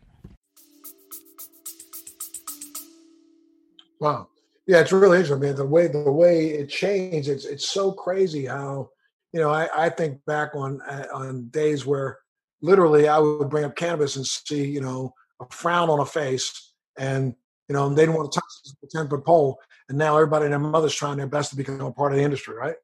Wow. 4.01 4.29
Yeah, 4.67 4.79
it's 4.81 4.91
really 4.91 5.19
interesting. 5.19 5.37
I 5.43 5.47
mean, 5.47 5.55
the 5.55 5.65
way 5.65 5.87
the 5.87 6.11
way 6.11 6.49
it 6.51 6.69
changed, 6.69 7.29
it's 7.29 7.45
it's 7.45 7.69
so 7.69 7.91
crazy 7.91 8.45
how, 8.45 8.89
you 9.33 9.39
know, 9.39 9.51
I, 9.51 9.69
I 9.85 9.89
think 9.89 10.25
back 10.25 10.55
on 10.55 10.81
uh, 10.81 11.07
on 11.13 11.49
days 11.49 11.85
where 11.85 12.19
literally 12.61 13.07
I 13.07 13.19
would 13.19 13.49
bring 13.49 13.63
up 13.65 13.75
cannabis 13.75 14.15
and 14.17 14.25
see, 14.25 14.65
you 14.65 14.81
know, 14.81 15.13
a 15.41 15.45
frown 15.51 15.89
on 15.89 15.99
a 15.99 16.05
face, 16.05 16.73
and 16.97 17.35
you 17.69 17.73
know, 17.75 17.89
they 17.89 18.03
didn't 18.03 18.15
want 18.15 18.31
to 18.31 18.39
touch 18.39 18.75
the 18.81 18.87
ten 18.91 19.09
foot 19.09 19.25
pole, 19.25 19.59
and 19.89 19.97
now 19.97 20.15
everybody 20.15 20.45
and 20.45 20.53
their 20.53 20.59
mother's 20.59 20.95
trying 20.95 21.17
their 21.17 21.27
best 21.27 21.51
to 21.51 21.55
become 21.57 21.81
a 21.81 21.91
part 21.93 22.11
of 22.13 22.17
the 22.19 22.23
industry, 22.25 22.55
right? 22.55 22.75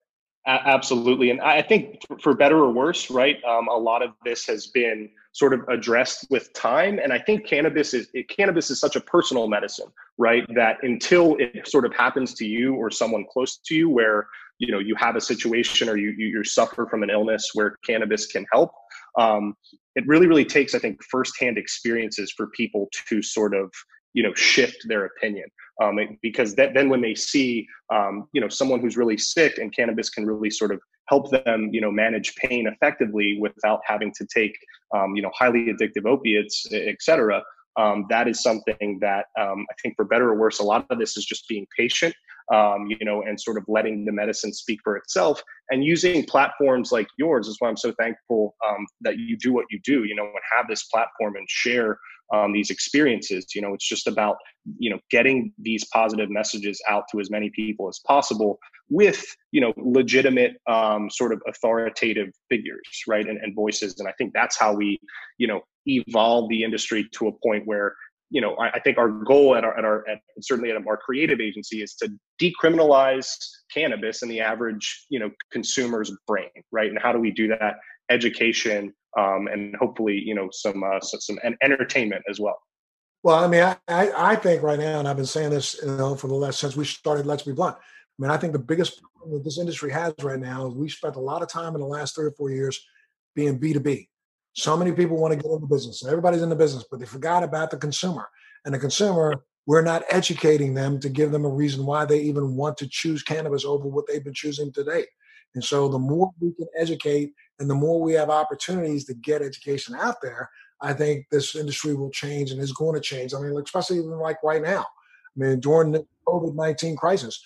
Absolutely, 0.47 1.29
and 1.29 1.41
I 1.41 1.61
think 1.61 1.99
for 2.21 2.33
better 2.33 2.57
or 2.57 2.71
worse, 2.71 3.09
right? 3.09 3.37
Um, 3.43 3.67
a 3.67 3.75
lot 3.75 4.01
of 4.01 4.11
this 4.23 4.45
has 4.45 4.67
been 4.67 5.09
sort 5.33 5.53
of 5.53 5.59
addressed 5.67 6.25
with 6.29 6.53
time, 6.53 6.99
and 7.03 7.11
I 7.11 7.19
think 7.19 7.45
cannabis 7.45 7.93
is 7.93 8.07
it, 8.13 8.29
cannabis 8.29 8.71
is 8.71 8.79
such 8.79 8.95
a 8.95 9.01
personal 9.01 9.49
medicine, 9.49 9.87
right? 10.17 10.45
That 10.55 10.77
until 10.83 11.35
it 11.37 11.67
sort 11.67 11.83
of 11.85 11.93
happens 11.93 12.33
to 12.35 12.45
you 12.45 12.75
or 12.75 12.89
someone 12.89 13.25
close 13.29 13.57
to 13.57 13.75
you, 13.75 13.89
where 13.89 14.27
you 14.57 14.71
know 14.71 14.79
you 14.79 14.95
have 14.95 15.17
a 15.17 15.21
situation 15.21 15.89
or 15.89 15.97
you 15.97 16.11
you, 16.17 16.27
you 16.27 16.43
suffer 16.45 16.87
from 16.89 17.03
an 17.03 17.09
illness 17.09 17.49
where 17.53 17.75
cannabis 17.85 18.25
can 18.25 18.45
help, 18.53 18.71
um, 19.17 19.53
it 19.95 20.07
really 20.07 20.27
really 20.27 20.45
takes 20.45 20.73
I 20.73 20.79
think 20.79 21.03
firsthand 21.11 21.57
experiences 21.57 22.31
for 22.37 22.47
people 22.47 22.87
to 23.09 23.21
sort 23.21 23.53
of 23.53 23.69
you 24.13 24.23
know 24.23 24.33
shift 24.33 24.85
their 24.87 25.03
opinion 25.03 25.49
um, 25.81 25.99
because 26.21 26.55
that, 26.55 26.73
then 26.73 26.89
when 26.89 27.01
they 27.01 27.15
see 27.15 27.67
um, 27.93 28.27
you 28.33 28.41
know 28.41 28.49
someone 28.49 28.79
who's 28.79 28.97
really 28.97 29.17
sick 29.17 29.57
and 29.57 29.75
cannabis 29.75 30.09
can 30.09 30.25
really 30.25 30.49
sort 30.49 30.71
of 30.71 30.79
help 31.09 31.29
them 31.31 31.69
you 31.71 31.81
know 31.81 31.91
manage 31.91 32.35
pain 32.35 32.67
effectively 32.67 33.37
without 33.39 33.79
having 33.85 34.11
to 34.17 34.25
take 34.33 34.57
um, 34.95 35.15
you 35.15 35.21
know 35.21 35.31
highly 35.33 35.67
addictive 35.67 36.05
opiates 36.05 36.65
et 36.71 36.97
cetera 36.99 37.41
um, 37.77 38.05
that 38.09 38.27
is 38.27 38.41
something 38.41 38.97
that 39.01 39.27
um, 39.39 39.65
I 39.69 39.73
think, 39.81 39.95
for 39.95 40.05
better 40.05 40.29
or 40.29 40.35
worse, 40.35 40.59
a 40.59 40.63
lot 40.63 40.85
of 40.89 40.97
this 40.97 41.15
is 41.15 41.25
just 41.25 41.47
being 41.47 41.67
patient, 41.77 42.13
um, 42.53 42.87
you 42.87 43.05
know, 43.05 43.23
and 43.23 43.39
sort 43.39 43.57
of 43.57 43.63
letting 43.67 44.05
the 44.05 44.11
medicine 44.11 44.53
speak 44.53 44.79
for 44.83 44.97
itself, 44.97 45.41
and 45.69 45.83
using 45.83 46.25
platforms 46.25 46.91
like 46.91 47.07
yours 47.17 47.47
is 47.47 47.57
why 47.59 47.69
I'm 47.69 47.77
so 47.77 47.93
thankful 47.99 48.55
um, 48.67 48.85
that 49.01 49.17
you 49.17 49.37
do 49.37 49.53
what 49.53 49.65
you 49.69 49.79
do, 49.83 50.03
you 50.05 50.15
know, 50.15 50.23
and 50.23 50.33
have 50.55 50.67
this 50.67 50.83
platform 50.85 51.35
and 51.35 51.47
share 51.49 51.99
um, 52.33 52.51
these 52.51 52.69
experiences. 52.69 53.47
You 53.55 53.61
know, 53.61 53.73
it's 53.73 53.87
just 53.87 54.07
about 54.07 54.37
you 54.77 54.89
know 54.89 54.99
getting 55.09 55.53
these 55.59 55.85
positive 55.93 56.29
messages 56.29 56.81
out 56.87 57.03
to 57.11 57.19
as 57.19 57.29
many 57.29 57.49
people 57.55 57.87
as 57.87 57.99
possible 58.05 58.59
with 58.89 59.23
you 59.51 59.61
know 59.61 59.73
legitimate 59.77 60.53
um, 60.67 61.09
sort 61.09 61.33
of 61.33 61.41
authoritative 61.47 62.29
figures, 62.49 63.03
right, 63.07 63.27
and, 63.27 63.37
and 63.39 63.55
voices. 63.55 63.99
And 63.99 64.07
I 64.07 64.13
think 64.17 64.33
that's 64.33 64.57
how 64.57 64.73
we 64.73 64.99
you 65.37 65.47
know 65.47 65.61
evolve 65.85 66.49
the 66.49 66.63
industry 66.63 67.07
to 67.13 67.27
a 67.27 67.31
point 67.43 67.63
where 67.65 67.95
you 68.29 68.41
know 68.41 68.55
I, 68.55 68.71
I 68.71 68.79
think 68.79 68.97
our 68.97 69.09
goal 69.09 69.55
at 69.55 69.63
our 69.63 69.77
at 69.77 69.85
our 69.85 70.07
at, 70.07 70.19
certainly 70.41 70.71
at 70.71 70.87
our 70.87 70.97
creative 70.97 71.39
agency 71.39 71.81
is 71.81 71.95
to 71.95 72.09
decriminalize 72.41 73.29
cannabis 73.73 74.21
in 74.23 74.29
the 74.29 74.39
average 74.39 75.05
you 75.09 75.19
know 75.19 75.31
consumer's 75.51 76.11
brain, 76.27 76.49
right? 76.71 76.89
And 76.89 76.99
how 76.99 77.11
do 77.11 77.19
we 77.19 77.31
do 77.31 77.47
that? 77.49 77.75
Education 78.09 78.93
um, 79.17 79.47
and 79.47 79.75
hopefully 79.75 80.21
you 80.23 80.35
know 80.35 80.49
some 80.51 80.83
uh, 80.83 80.99
some, 81.01 81.19
some 81.19 81.39
entertainment 81.61 82.23
as 82.29 82.39
well. 82.39 82.59
Well, 83.23 83.43
I 83.43 83.47
mean, 83.47 83.63
I, 83.63 84.11
I 84.15 84.35
think 84.35 84.61
right 84.61 84.79
now, 84.79 84.99
and 84.99 85.07
I've 85.07 85.17
been 85.17 85.25
saying 85.25 85.49
this, 85.49 85.75
you 85.81 85.89
know, 85.97 86.15
for 86.15 86.27
the 86.27 86.35
last 86.35 86.59
since 86.59 86.77
we 86.77 86.85
started. 86.85 87.25
Let's 87.25 87.43
be 87.43 87.51
blunt. 87.51 87.75
I 87.75 88.21
mean, 88.21 88.31
I 88.31 88.37
think 88.37 88.53
the 88.53 88.59
biggest 88.59 89.01
problem 89.01 89.37
that 89.37 89.43
this 89.43 89.59
industry 89.59 89.91
has 89.91 90.13
right 90.21 90.39
now 90.39 90.67
is 90.67 90.75
we 90.75 90.89
spent 90.89 91.15
a 91.15 91.19
lot 91.19 91.41
of 91.41 91.49
time 91.49 91.75
in 91.75 91.81
the 91.81 91.87
last 91.87 92.15
three 92.15 92.25
or 92.25 92.31
four 92.31 92.51
years 92.51 92.79
being 93.35 93.57
B 93.57 93.73
two 93.73 93.79
B. 93.79 94.09
So 94.57 94.75
many 94.75 94.91
people 94.91 95.17
want 95.17 95.33
to 95.33 95.37
get 95.37 95.51
into 95.51 95.67
business. 95.67 96.03
Everybody's 96.03 96.41
in 96.41 96.49
the 96.49 96.55
business, 96.55 96.83
but 96.89 96.99
they 96.99 97.05
forgot 97.05 97.43
about 97.43 97.69
the 97.69 97.77
consumer. 97.77 98.27
And 98.65 98.73
the 98.73 98.79
consumer, 98.79 99.35
we're 99.67 99.83
not 99.83 100.03
educating 100.09 100.73
them 100.73 100.99
to 101.01 101.09
give 101.09 101.31
them 101.31 101.45
a 101.45 101.49
reason 101.49 101.85
why 101.85 102.05
they 102.05 102.21
even 102.21 102.55
want 102.55 102.75
to 102.77 102.87
choose 102.89 103.21
cannabis 103.21 103.65
over 103.65 103.87
what 103.87 104.05
they've 104.07 104.23
been 104.23 104.33
choosing 104.33 104.71
today. 104.73 105.05
And 105.53 105.63
so 105.63 105.87
the 105.87 105.99
more 105.99 106.31
we 106.39 106.53
can 106.53 106.65
educate 106.75 107.33
and 107.59 107.69
the 107.69 107.75
more 107.75 108.01
we 108.01 108.13
have 108.13 108.31
opportunities 108.31 109.05
to 109.05 109.13
get 109.13 109.43
education 109.43 109.95
out 109.95 110.15
there, 110.23 110.49
I 110.81 110.91
think 110.93 111.27
this 111.29 111.55
industry 111.55 111.93
will 111.93 112.09
change 112.09 112.49
and 112.49 112.59
is 112.59 112.73
going 112.73 112.95
to 112.95 113.01
change. 113.01 113.35
I 113.35 113.39
mean, 113.39 113.55
especially 113.63 113.97
even 113.97 114.17
like 114.17 114.41
right 114.43 114.61
now. 114.61 114.81
I 114.81 115.39
mean, 115.39 115.59
during 115.59 115.91
the 115.91 116.03
COVID 116.27 116.55
nineteen 116.55 116.95
crisis, 116.95 117.43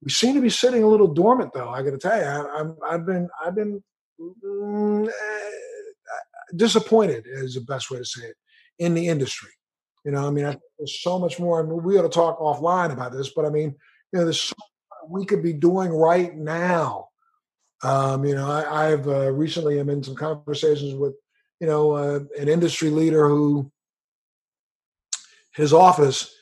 we 0.00 0.10
seem 0.10 0.34
to 0.36 0.40
be 0.40 0.50
sitting 0.50 0.84
a 0.84 0.88
little 0.88 1.12
dormant, 1.12 1.52
though. 1.52 1.70
I 1.70 1.82
got 1.82 1.90
to 1.90 1.98
tell 1.98 2.18
you, 2.18 2.76
I, 2.88 2.92
have 2.92 3.06
been 3.06 3.28
I've 3.44 3.54
been 3.54 3.82
mm, 4.20 5.08
eh, 5.08 5.50
disappointed 6.54 7.26
is 7.26 7.54
the 7.54 7.60
best 7.60 7.90
way 7.90 7.98
to 7.98 8.04
say 8.04 8.22
it 8.22 8.36
in 8.78 8.94
the 8.94 9.08
industry. 9.08 9.50
You 10.04 10.12
know, 10.12 10.26
I 10.26 10.30
mean, 10.30 10.44
I, 10.44 10.56
there's 10.78 11.00
so 11.00 11.18
much 11.18 11.38
more. 11.38 11.60
I 11.60 11.62
mean, 11.62 11.82
we 11.82 11.98
ought 11.98 12.02
to 12.02 12.08
talk 12.08 12.40
offline 12.40 12.92
about 12.92 13.12
this, 13.12 13.30
but 13.34 13.44
I 13.44 13.50
mean, 13.50 13.74
you 14.12 14.18
know, 14.18 14.24
there's 14.24 14.40
so 14.40 14.54
we 15.08 15.24
could 15.24 15.42
be 15.42 15.52
doing 15.52 15.90
right 15.90 16.36
now. 16.36 17.08
Um, 17.82 18.24
you 18.24 18.34
know, 18.34 18.48
I, 18.48 18.90
have 18.90 19.08
uh, 19.08 19.32
recently 19.32 19.80
am 19.80 19.90
in 19.90 20.04
some 20.04 20.14
conversations 20.14 20.94
with, 20.94 21.14
you 21.60 21.66
know, 21.66 21.92
uh, 21.92 22.20
an 22.38 22.48
industry 22.48 22.90
leader 22.90 23.28
who 23.28 23.72
his 25.54 25.72
office, 25.72 26.32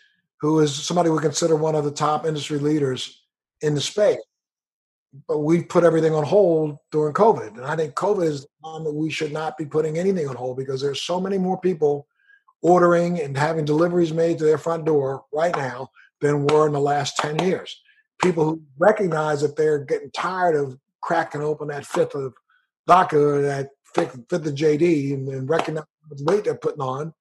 who 0.42 0.60
is 0.60 0.74
somebody 0.74 1.08
we 1.08 1.18
consider 1.18 1.56
one 1.56 1.74
of 1.74 1.84
the 1.84 1.90
top 1.90 2.26
industry 2.26 2.58
leaders 2.58 3.24
in 3.62 3.74
the 3.74 3.80
space 3.80 4.18
but 5.26 5.38
we 5.38 5.62
put 5.62 5.84
everything 5.84 6.14
on 6.14 6.24
hold 6.24 6.78
during 6.92 7.14
COVID. 7.14 7.56
And 7.56 7.64
I 7.64 7.76
think 7.76 7.94
COVID 7.94 8.24
is 8.24 8.42
the 8.42 8.48
time 8.64 8.84
that 8.84 8.92
we 8.92 9.10
should 9.10 9.32
not 9.32 9.58
be 9.58 9.64
putting 9.64 9.98
anything 9.98 10.28
on 10.28 10.36
hold 10.36 10.56
because 10.56 10.80
there's 10.80 11.02
so 11.02 11.20
many 11.20 11.38
more 11.38 11.58
people 11.60 12.06
ordering 12.62 13.20
and 13.20 13.36
having 13.36 13.64
deliveries 13.64 14.12
made 14.12 14.38
to 14.38 14.44
their 14.44 14.58
front 14.58 14.84
door 14.84 15.24
right 15.32 15.56
now 15.56 15.88
than 16.20 16.46
were 16.46 16.66
in 16.66 16.72
the 16.72 16.80
last 16.80 17.16
10 17.16 17.38
years. 17.40 17.80
People 18.22 18.44
who 18.44 18.62
recognize 18.78 19.40
that 19.40 19.56
they're 19.56 19.78
getting 19.78 20.10
tired 20.10 20.54
of 20.54 20.78
cracking 21.00 21.40
open 21.40 21.68
that 21.68 21.86
fifth 21.86 22.14
of 22.14 22.34
vodka 22.86 23.18
or 23.18 23.42
that 23.42 23.70
fifth, 23.94 24.18
fifth 24.28 24.46
of 24.46 24.54
JD 24.54 25.14
and, 25.14 25.28
and 25.28 25.48
recognize 25.48 25.84
the 26.10 26.24
weight 26.24 26.44
they're 26.44 26.54
putting 26.54 26.82
on, 26.82 27.14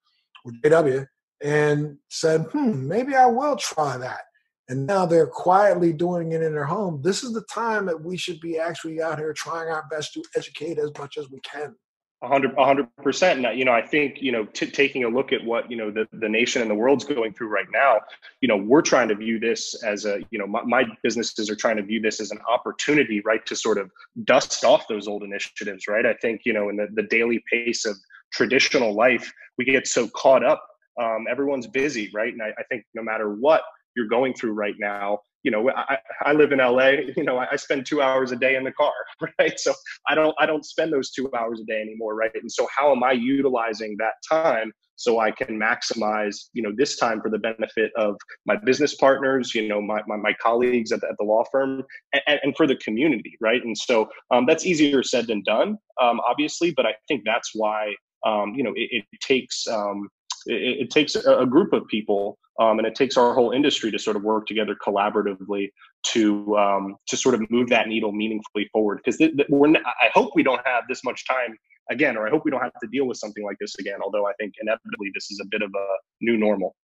or 0.43 0.51
JW, 0.63 1.07
and 1.41 1.97
said, 2.09 2.41
hmm, 2.51 2.87
maybe 2.87 3.15
I 3.15 3.27
will 3.27 3.55
try 3.55 3.97
that 3.97 4.21
and 4.69 4.85
now 4.85 5.05
they're 5.05 5.27
quietly 5.27 5.91
doing 5.91 6.31
it 6.31 6.43
in 6.43 6.53
their 6.53 6.65
home. 6.65 7.01
This 7.01 7.23
is 7.23 7.33
the 7.33 7.43
time 7.51 7.87
that 7.87 7.99
we 8.01 8.15
should 8.15 8.39
be 8.39 8.59
actually 8.59 9.01
out 9.01 9.17
here 9.17 9.33
trying 9.33 9.67
our 9.67 9.85
best 9.89 10.13
to 10.13 10.23
educate 10.35 10.77
as 10.77 10.91
much 10.97 11.17
as 11.17 11.29
we 11.29 11.39
can. 11.39 11.75
A 12.21 12.27
hundred, 12.27 12.53
a 12.57 12.65
hundred 12.65 12.87
percent. 12.97 13.43
And 13.43 13.57
you 13.57 13.63
know, 13.63 13.71
I 13.71 13.81
think 13.81 14.21
you 14.21 14.33
know, 14.33 14.43
t- 14.43 14.69
taking 14.69 15.05
a 15.05 15.07
look 15.07 15.31
at 15.31 15.43
what 15.43 15.71
you 15.71 15.77
know 15.77 15.89
the 15.89 16.05
the 16.11 16.27
nation 16.27 16.61
and 16.61 16.69
the 16.69 16.75
world's 16.75 17.05
going 17.05 17.33
through 17.33 17.47
right 17.47 17.65
now. 17.71 18.01
You 18.41 18.49
know, 18.49 18.57
we're 18.57 18.81
trying 18.81 19.07
to 19.07 19.15
view 19.15 19.39
this 19.39 19.81
as 19.83 20.05
a 20.05 20.19
you 20.29 20.37
know, 20.37 20.45
my, 20.45 20.61
my 20.63 20.83
businesses 21.01 21.49
are 21.49 21.55
trying 21.55 21.77
to 21.77 21.83
view 21.83 22.01
this 22.01 22.19
as 22.19 22.31
an 22.31 22.39
opportunity, 22.51 23.21
right, 23.21 23.45
to 23.45 23.55
sort 23.55 23.77
of 23.77 23.89
dust 24.25 24.65
off 24.65 24.85
those 24.89 25.07
old 25.07 25.23
initiatives, 25.23 25.87
right. 25.87 26.05
I 26.05 26.13
think 26.15 26.41
you 26.43 26.51
know, 26.51 26.67
in 26.67 26.75
the 26.75 26.89
the 26.93 27.03
daily 27.03 27.41
pace 27.49 27.85
of 27.85 27.95
traditional 28.33 28.93
life, 28.93 29.31
we 29.57 29.63
get 29.63 29.87
so 29.87 30.09
caught 30.09 30.43
up. 30.43 30.61
Um, 31.01 31.25
everyone's 31.31 31.67
busy, 31.67 32.11
right? 32.13 32.33
And 32.33 32.41
I, 32.41 32.49
I 32.59 32.63
think 32.69 32.83
no 32.93 33.01
matter 33.01 33.33
what, 33.33 33.61
you're 33.95 34.07
going 34.07 34.33
through 34.33 34.53
right 34.53 34.75
now. 34.79 35.19
You 35.43 35.51
know 35.51 35.69
I, 35.69 35.97
I 36.25 36.33
live 36.33 36.51
in 36.51 36.59
la 36.59 36.87
you 36.87 37.23
know 37.23 37.37
I, 37.37 37.55
spend 37.55 37.85
two 37.85 38.01
hours 38.01 38.33
a 38.33 38.35
day 38.35 38.55
in 38.55 38.65
the 38.65 38.73
car 38.73 38.91
right? 39.39 39.57
So 39.57 39.73
i 40.09 40.13
don't 40.13 40.35
i 40.37 40.45
don't 40.45 40.65
spend 40.65 40.91
those 40.91 41.11
two 41.11 41.31
hours 41.33 41.61
a 41.61 41.63
day 41.63 41.81
anymore 41.81 42.13
right? 42.13 42.31
And 42.35 42.51
so 42.51 42.67
how 42.77 42.91
am 42.91 43.05
i 43.05 43.13
utilizing 43.13 43.95
that 43.99 44.15
time 44.29 44.73
so 44.97 45.19
i 45.19 45.31
can 45.31 45.57
maximize 45.57 46.35
you 46.51 46.61
know 46.61 46.73
this 46.75 46.97
time 46.97 47.21
for 47.21 47.29
the 47.29 47.37
benefit 47.37 47.91
of 47.95 48.17
my 48.45 48.57
business 48.57 48.95
partners 48.95 49.55
you 49.55 49.65
know 49.65 49.81
my, 49.81 50.01
my, 50.07 50.17
my 50.17 50.33
colleagues 50.43 50.91
at 50.91 50.99
the, 50.99 51.07
at 51.07 51.15
the 51.17 51.23
law 51.23 51.45
firm 51.49 51.83
and, 52.27 52.39
and, 52.43 52.57
for 52.57 52.67
the 52.67 52.75
community 52.75 53.37
right? 53.39 53.63
And 53.63 53.77
so 53.77 54.09
um, 54.31 54.45
that's 54.45 54.65
easier 54.65 55.03
said 55.03 55.27
than 55.27 55.41
done 55.43 55.77
um, 56.01 56.19
obviously 56.29 56.73
but 56.75 56.85
i 56.85 56.93
think 57.07 57.21
that's 57.25 57.51
why 57.55 57.95
um, 58.25 58.53
you 58.55 58.63
know 58.63 58.73
it, 58.75 59.05
it 59.11 59.21
takes 59.21 59.65
um, 59.67 60.09
it, 60.45 60.81
it, 60.81 60.91
takes 60.91 61.15
a, 61.15 61.45
group 61.45 61.73
of 61.73 61.87
people 61.87 62.37
um, 62.59 62.77
and 62.77 62.87
it 62.87 62.95
takes 62.95 63.17
our 63.17 63.33
whole 63.33 63.51
industry 63.51 63.91
to 63.91 63.99
sort 63.99 64.15
of 64.15 64.23
work 64.23 64.45
together 64.45 64.75
collaboratively 64.85 65.69
to 66.03 66.57
um, 66.57 66.95
to 67.07 67.17
sort 67.17 67.35
of 67.35 67.49
move 67.49 67.69
that 67.69 67.87
needle 67.87 68.11
meaningfully 68.11 68.69
forward. 68.71 68.99
Because 69.03 69.17
th- 69.17 69.35
th- 69.35 69.49
I 69.49 70.09
hope 70.13 70.31
we 70.35 70.43
don't 70.43 70.61
have 70.65 70.83
this 70.89 71.03
much 71.03 71.25
time 71.25 71.57
again, 71.89 72.17
or 72.17 72.27
I 72.27 72.29
hope 72.29 72.43
we 72.45 72.51
don't 72.51 72.61
have 72.61 72.73
to 72.81 72.87
deal 72.91 73.05
with 73.05 73.17
something 73.17 73.43
like 73.43 73.57
this 73.59 73.75
again. 73.79 73.99
Although 74.03 74.27
I 74.27 74.33
think 74.39 74.53
inevitably 74.61 75.11
this 75.13 75.31
is 75.31 75.39
a 75.41 75.47
bit 75.49 75.61
of 75.61 75.71
a 75.73 75.87
new 76.21 76.37
normal. 76.37 76.75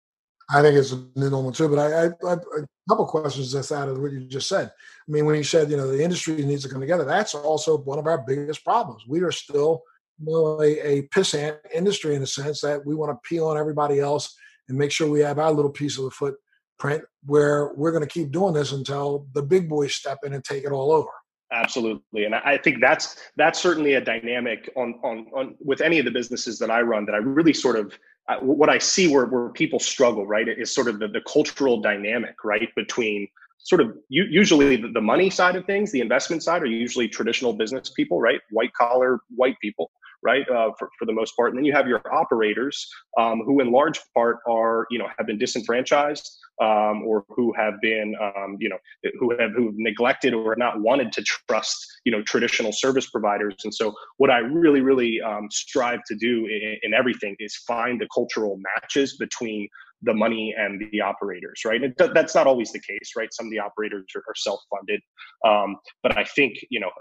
I 0.50 0.62
think 0.62 0.76
it's 0.76 0.92
a 0.92 1.04
new 1.16 1.30
normal 1.30 1.52
too. 1.52 1.68
But 1.68 1.80
I, 1.80 2.06
I, 2.06 2.32
I 2.32 2.34
a 2.34 2.90
couple 2.90 3.06
questions 3.08 3.52
just 3.52 3.72
out 3.72 3.90
of 3.90 4.00
what 4.00 4.12
you 4.12 4.22
just 4.22 4.48
said. 4.48 4.68
I 4.68 5.12
mean, 5.12 5.26
when 5.26 5.36
you 5.36 5.44
said 5.44 5.70
you 5.70 5.78
know 5.78 5.88
the 5.88 6.04
industry 6.04 6.36
needs 6.44 6.64
to 6.64 6.70
come 6.70 6.82
together, 6.82 7.04
that's 7.04 7.34
also 7.36 7.78
one 7.78 8.00
of 8.00 8.08
our 8.08 8.24
biggest 8.26 8.64
problems. 8.64 9.04
We 9.08 9.22
are 9.22 9.32
still 9.32 9.84
you 10.20 10.32
know, 10.32 10.62
a, 10.62 10.80
a 10.80 11.02
pissant 11.08 11.58
industry 11.74 12.16
in 12.16 12.22
the 12.22 12.28
sense 12.28 12.62
that 12.62 12.86
we 12.86 12.96
want 12.96 13.12
to 13.12 13.28
peel 13.28 13.48
on 13.48 13.58
everybody 13.58 14.00
else 14.00 14.36
and 14.70 14.78
make 14.78 14.92
sure 14.92 15.10
we 15.10 15.20
have 15.20 15.40
our 15.40 15.52
little 15.52 15.72
piece 15.72 15.98
of 15.98 16.06
the 16.06 16.12
footprint 16.12 17.04
where 17.26 17.74
we're 17.76 17.92
going 17.92 18.04
to 18.04 18.10
keep 18.10 18.32
doing 18.32 18.54
this 18.54 18.72
until 18.72 19.28
the 19.34 19.42
big 19.42 19.70
boys 19.70 19.94
step 19.96 20.20
in 20.24 20.34
and 20.34 20.44
take 20.44 20.64
it 20.64 20.72
all 20.72 20.92
over. 20.92 21.10
Absolutely 21.52 22.26
and 22.26 22.34
i 22.34 22.58
think 22.58 22.82
that's 22.82 23.18
that's 23.38 23.62
certainly 23.62 23.94
a 23.94 24.02
dynamic 24.02 24.68
on 24.76 24.96
on, 25.04 25.28
on 25.36 25.56
with 25.64 25.80
any 25.80 26.00
of 26.00 26.06
the 26.06 26.12
businesses 26.12 26.58
that 26.58 26.72
i 26.72 26.82
run 26.82 27.06
that 27.06 27.14
i 27.14 27.20
really 27.20 27.54
sort 27.54 27.76
of 27.76 27.94
what 28.42 28.68
i 28.68 28.80
see 28.80 29.08
where, 29.08 29.28
where 29.28 29.50
people 29.50 29.80
struggle 29.80 30.26
right 30.26 30.48
is 30.50 30.74
sort 30.74 30.88
of 30.88 30.98
the, 30.98 31.08
the 31.08 31.22
cultural 31.32 31.80
dynamic 31.80 32.34
right 32.44 32.74
between 32.76 33.28
sort 33.60 33.80
of 33.80 33.96
usually 34.10 34.76
the 34.76 35.00
money 35.00 35.30
side 35.30 35.56
of 35.56 35.66
things 35.66 35.92
the 35.92 36.02
investment 36.02 36.42
side 36.42 36.64
are 36.64 36.66
usually 36.66 37.08
traditional 37.08 37.54
business 37.54 37.92
people 37.92 38.20
right 38.20 38.42
white 38.50 38.74
collar 38.74 39.20
white 39.36 39.56
people 39.62 39.92
right? 40.26 40.50
Uh, 40.50 40.72
for, 40.78 40.90
for 40.98 41.06
the 41.06 41.14
most 41.14 41.36
part. 41.36 41.52
And 41.52 41.58
then 41.58 41.66
you 41.66 41.74
have 41.74 41.88
your 41.88 42.02
operators 42.12 42.88
um, 43.18 43.42
who 43.46 43.62
in 43.62 43.72
large 43.72 44.00
part 44.16 44.38
are, 44.50 44.88
you 44.90 44.98
know, 44.98 45.08
have 45.18 45.28
been 45.28 45.38
disenfranchised 45.38 46.28
um, 46.62 47.04
or 47.06 47.24
who 47.30 47.54
have 47.56 47.76
been, 47.82 48.16
um, 48.22 48.58
you 48.60 48.70
know, 48.70 48.78
who 49.20 49.32
have 49.40 49.52
who 49.52 49.68
have 49.68 49.76
neglected 49.78 50.34
or 50.34 50.56
not 50.58 50.82
wanted 50.82 51.12
to 51.14 51.24
trust, 51.24 51.78
you 52.06 52.12
know, 52.12 52.22
traditional 52.24 52.72
service 52.72 53.10
providers. 53.10 53.56
And 53.64 53.74
so 53.74 53.94
what 54.18 54.32
I 54.32 54.40
really, 54.40 54.82
really 54.82 55.22
um, 55.22 55.48
strive 55.52 56.00
to 56.08 56.16
do 56.16 56.46
in, 56.48 56.78
in 56.84 56.94
everything 56.94 57.36
is 57.40 57.56
find 57.68 58.02
the 58.02 58.08
cultural 58.14 58.60
matches 58.82 59.18
between 59.18 59.68
the 60.02 60.14
money 60.14 60.54
and 60.58 60.84
the 60.92 61.02
operators, 61.02 61.62
right? 61.66 61.82
And 61.82 61.94
that's 62.14 62.36
not 62.36 62.48
always 62.48 62.72
the 62.72 62.80
case, 62.80 63.12
right? 63.18 63.34
Some 63.34 63.48
of 63.48 63.52
the 63.52 63.60
operators 63.60 64.06
are, 64.16 64.24
are 64.28 64.36
self-funded, 64.36 65.02
um, 65.46 65.78
but 66.04 66.18
I 66.18 66.24
think 66.24 66.54
you 66.70 66.80
know 66.80 66.92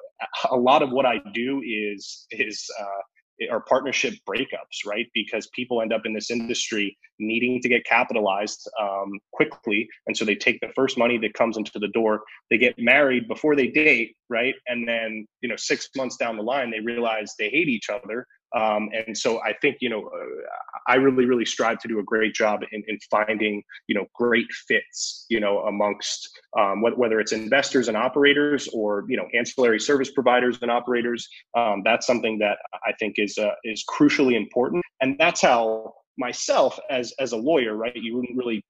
a 0.50 0.56
lot 0.56 0.82
of 0.82 0.90
what 0.90 1.06
I 1.06 1.20
do 1.32 1.60
is 1.64 2.26
is 2.30 2.64
uh, 2.80 3.02
are 3.50 3.60
partnership 3.60 4.14
breakups, 4.28 4.86
right? 4.86 5.06
Because 5.14 5.48
people 5.48 5.82
end 5.82 5.92
up 5.92 6.02
in 6.04 6.12
this 6.12 6.30
industry 6.30 6.96
needing 7.18 7.60
to 7.62 7.68
get 7.68 7.84
capitalized 7.84 8.68
um, 8.80 9.12
quickly, 9.32 9.88
and 10.06 10.16
so 10.16 10.24
they 10.24 10.34
take 10.34 10.60
the 10.60 10.72
first 10.74 10.98
money 10.98 11.18
that 11.18 11.34
comes 11.34 11.56
into 11.56 11.78
the 11.78 11.88
door. 11.88 12.22
They 12.50 12.58
get 12.58 12.78
married 12.78 13.28
before 13.28 13.56
they 13.56 13.68
date, 13.68 14.16
right? 14.28 14.54
And 14.66 14.86
then 14.86 15.26
you 15.40 15.48
know, 15.48 15.56
six 15.56 15.88
months 15.96 16.16
down 16.16 16.36
the 16.36 16.42
line, 16.42 16.70
they 16.70 16.80
realize 16.80 17.34
they 17.38 17.50
hate 17.50 17.68
each 17.68 17.90
other. 17.90 18.26
Um, 18.54 18.88
and 19.06 19.16
so 19.16 19.40
I 19.42 19.52
think 19.60 19.78
you 19.80 19.88
know, 19.88 20.06
uh, 20.06 20.78
I 20.86 20.96
really, 20.96 21.24
really 21.24 21.44
strive 21.44 21.78
to 21.80 21.88
do 21.88 21.98
a 21.98 22.02
great 22.02 22.34
job 22.34 22.62
in, 22.72 22.82
in 22.86 22.98
finding 23.10 23.62
you 23.88 23.94
know 23.94 24.06
great 24.14 24.50
fits, 24.68 25.26
you 25.28 25.40
know, 25.40 25.60
amongst 25.60 26.28
um, 26.58 26.82
whether 26.82 27.20
it's 27.20 27.32
investors 27.32 27.88
and 27.88 27.96
operators 27.96 28.68
or 28.72 29.04
you 29.08 29.16
know 29.16 29.26
ancillary 29.34 29.80
service 29.80 30.10
providers 30.10 30.58
and 30.62 30.70
operators. 30.70 31.28
Um, 31.56 31.82
that's 31.84 32.06
something 32.06 32.38
that 32.38 32.58
I 32.86 32.92
think 32.98 33.16
is 33.18 33.38
uh, 33.38 33.54
is 33.64 33.84
crucially 33.88 34.36
important, 34.36 34.84
and 35.00 35.16
that's 35.18 35.40
how 35.40 35.94
myself 36.16 36.78
as 36.90 37.12
as 37.18 37.32
a 37.32 37.36
lawyer, 37.36 37.76
right? 37.76 37.96
You 37.96 38.16
wouldn't 38.16 38.36
really 38.36 38.64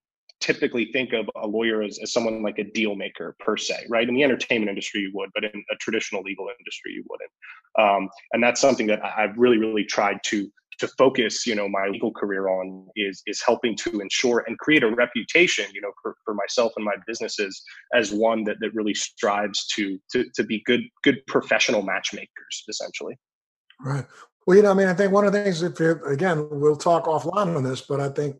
typically 0.44 0.86
think 0.92 1.14
of 1.14 1.24
a 1.42 1.46
lawyer 1.46 1.82
as, 1.82 1.98
as 2.02 2.12
someone 2.12 2.42
like 2.42 2.58
a 2.58 2.64
deal 2.78 2.94
maker 2.94 3.34
per 3.40 3.56
se, 3.56 3.78
right? 3.88 4.06
In 4.08 4.14
the 4.14 4.22
entertainment 4.22 4.68
industry, 4.68 5.00
you 5.00 5.10
would, 5.14 5.30
but 5.34 5.44
in 5.44 5.64
a 5.74 5.76
traditional 5.76 6.22
legal 6.22 6.46
industry, 6.58 6.92
you 6.92 7.02
wouldn't. 7.08 7.32
Um, 7.84 8.10
and 8.32 8.42
that's 8.44 8.60
something 8.60 8.86
that 8.88 9.00
I've 9.02 9.36
really, 9.38 9.58
really 9.58 9.84
tried 9.84 10.18
to 10.30 10.50
to 10.80 10.88
focus, 10.98 11.46
you 11.46 11.54
know, 11.54 11.68
my 11.68 11.86
legal 11.86 12.12
career 12.12 12.48
on 12.48 12.88
is 12.96 13.22
is 13.32 13.40
helping 13.40 13.76
to 13.76 14.00
ensure 14.00 14.44
and 14.46 14.58
create 14.58 14.82
a 14.82 14.90
reputation, 15.04 15.66
you 15.72 15.80
know, 15.80 15.92
for, 16.02 16.16
for 16.24 16.34
myself 16.34 16.72
and 16.76 16.84
my 16.84 16.96
businesses 17.06 17.62
as 17.94 18.12
one 18.12 18.42
that, 18.42 18.56
that 18.60 18.74
really 18.74 18.94
strives 18.94 19.66
to, 19.74 19.98
to 20.12 20.24
to 20.34 20.42
be 20.42 20.62
good 20.66 20.82
good 21.04 21.18
professional 21.26 21.82
matchmakers, 21.82 22.54
essentially. 22.68 23.16
Right. 23.80 24.04
Well, 24.46 24.56
you 24.56 24.62
know, 24.64 24.72
I 24.72 24.74
mean, 24.74 24.88
I 24.88 24.94
think 24.94 25.12
one 25.12 25.26
of 25.26 25.32
the 25.32 25.42
things, 25.42 25.62
if 25.62 25.80
you, 25.80 25.92
again, 26.04 26.48
we'll 26.50 26.76
talk 26.76 27.04
offline 27.04 27.56
on 27.56 27.62
this, 27.62 27.80
but 27.80 28.00
I 28.00 28.10
think 28.10 28.36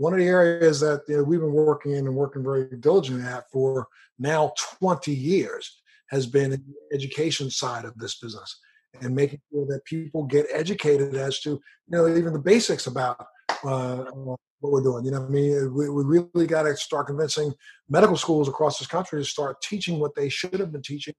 one 0.00 0.14
of 0.14 0.18
the 0.18 0.24
areas 0.24 0.80
that 0.80 1.02
you 1.08 1.18
know, 1.18 1.22
we've 1.22 1.40
been 1.40 1.52
working 1.52 1.92
in 1.92 2.06
and 2.06 2.16
working 2.16 2.42
very 2.42 2.74
diligently 2.78 3.22
at 3.22 3.50
for 3.50 3.86
now 4.18 4.50
20 4.80 5.12
years 5.12 5.82
has 6.08 6.26
been 6.26 6.50
the 6.52 6.62
education 6.90 7.50
side 7.50 7.84
of 7.84 7.94
this 7.98 8.18
business 8.18 8.58
and 9.02 9.14
making 9.14 9.40
sure 9.52 9.66
that 9.66 9.84
people 9.84 10.24
get 10.24 10.46
educated 10.50 11.14
as 11.16 11.40
to 11.40 11.50
you 11.50 11.60
know 11.88 12.08
even 12.08 12.32
the 12.32 12.38
basics 12.38 12.86
about 12.86 13.26
uh, 13.62 14.04
what 14.14 14.72
we're 14.72 14.80
doing. 14.80 15.04
You 15.04 15.10
know, 15.10 15.26
I 15.26 15.28
mean, 15.28 15.74
we, 15.74 15.90
we 15.90 16.18
really 16.32 16.46
got 16.46 16.62
to 16.62 16.74
start 16.76 17.08
convincing 17.08 17.52
medical 17.90 18.16
schools 18.16 18.48
across 18.48 18.78
this 18.78 18.88
country 18.88 19.20
to 19.20 19.24
start 19.28 19.60
teaching 19.60 19.98
what 19.98 20.14
they 20.14 20.30
should 20.30 20.60
have 20.60 20.72
been 20.72 20.82
teaching 20.82 21.14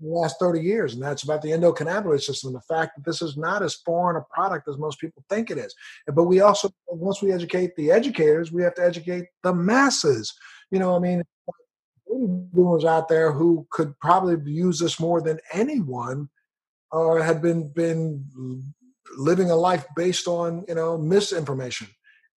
the 0.00 0.08
last 0.08 0.36
30 0.38 0.60
years, 0.60 0.94
and 0.94 1.02
that's 1.02 1.22
about 1.22 1.42
the 1.42 1.50
endocannabinoid 1.50 2.20
system, 2.20 2.52
the 2.52 2.60
fact 2.60 2.96
that 2.96 3.04
this 3.04 3.22
is 3.22 3.36
not 3.36 3.62
as 3.62 3.74
foreign 3.74 4.16
a 4.16 4.34
product 4.34 4.68
as 4.68 4.76
most 4.78 5.00
people 5.00 5.24
think 5.28 5.50
it 5.50 5.58
is. 5.58 5.74
But 6.06 6.24
we 6.24 6.40
also, 6.40 6.70
once 6.88 7.22
we 7.22 7.32
educate 7.32 7.76
the 7.76 7.90
educators, 7.90 8.52
we 8.52 8.62
have 8.62 8.74
to 8.74 8.84
educate 8.84 9.26
the 9.42 9.54
masses. 9.54 10.34
You 10.70 10.78
know, 10.78 10.96
I 10.96 10.98
mean, 10.98 11.22
boomers 12.08 12.84
out 12.84 13.08
there 13.08 13.32
who 13.32 13.66
could 13.70 13.98
probably 14.00 14.52
use 14.52 14.78
this 14.78 15.00
more 15.00 15.20
than 15.20 15.38
anyone 15.52 16.28
uh, 16.92 17.16
had 17.16 17.42
been 17.42 17.68
been 17.72 18.24
living 19.16 19.50
a 19.50 19.56
life 19.56 19.86
based 19.96 20.26
on 20.26 20.64
you 20.68 20.74
know 20.74 20.96
misinformation 20.96 21.88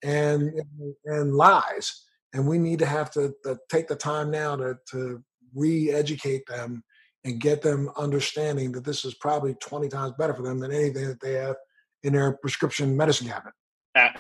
and 0.04 0.62
and 1.06 1.34
lies 1.34 2.04
and 2.34 2.48
we 2.48 2.60
need 2.60 2.80
to 2.80 2.86
have 2.86 3.10
to, 3.12 3.34
to 3.44 3.58
take 3.70 3.88
the 3.88 3.96
time 3.96 4.30
now 4.32 4.56
to 4.56 4.78
to 4.90 5.24
re-educate 5.56 6.46
them 6.48 6.84
and 7.27 7.39
get 7.39 7.62
them 7.62 7.91
understanding 7.98 8.72
that 8.72 8.86
this 8.86 9.05
is 9.05 9.13
probably 9.15 9.53
20 9.55 9.89
times 9.89 10.13
better 10.17 10.34
for 10.34 10.41
them 10.41 10.60
than 10.60 10.72
anything 10.72 11.07
that 11.07 11.19
they 11.19 11.34
have 11.34 11.55
in 12.03 12.13
their 12.13 12.34
prescription 12.34 12.96
medicine 12.96 13.27
cabinet. 13.27 13.53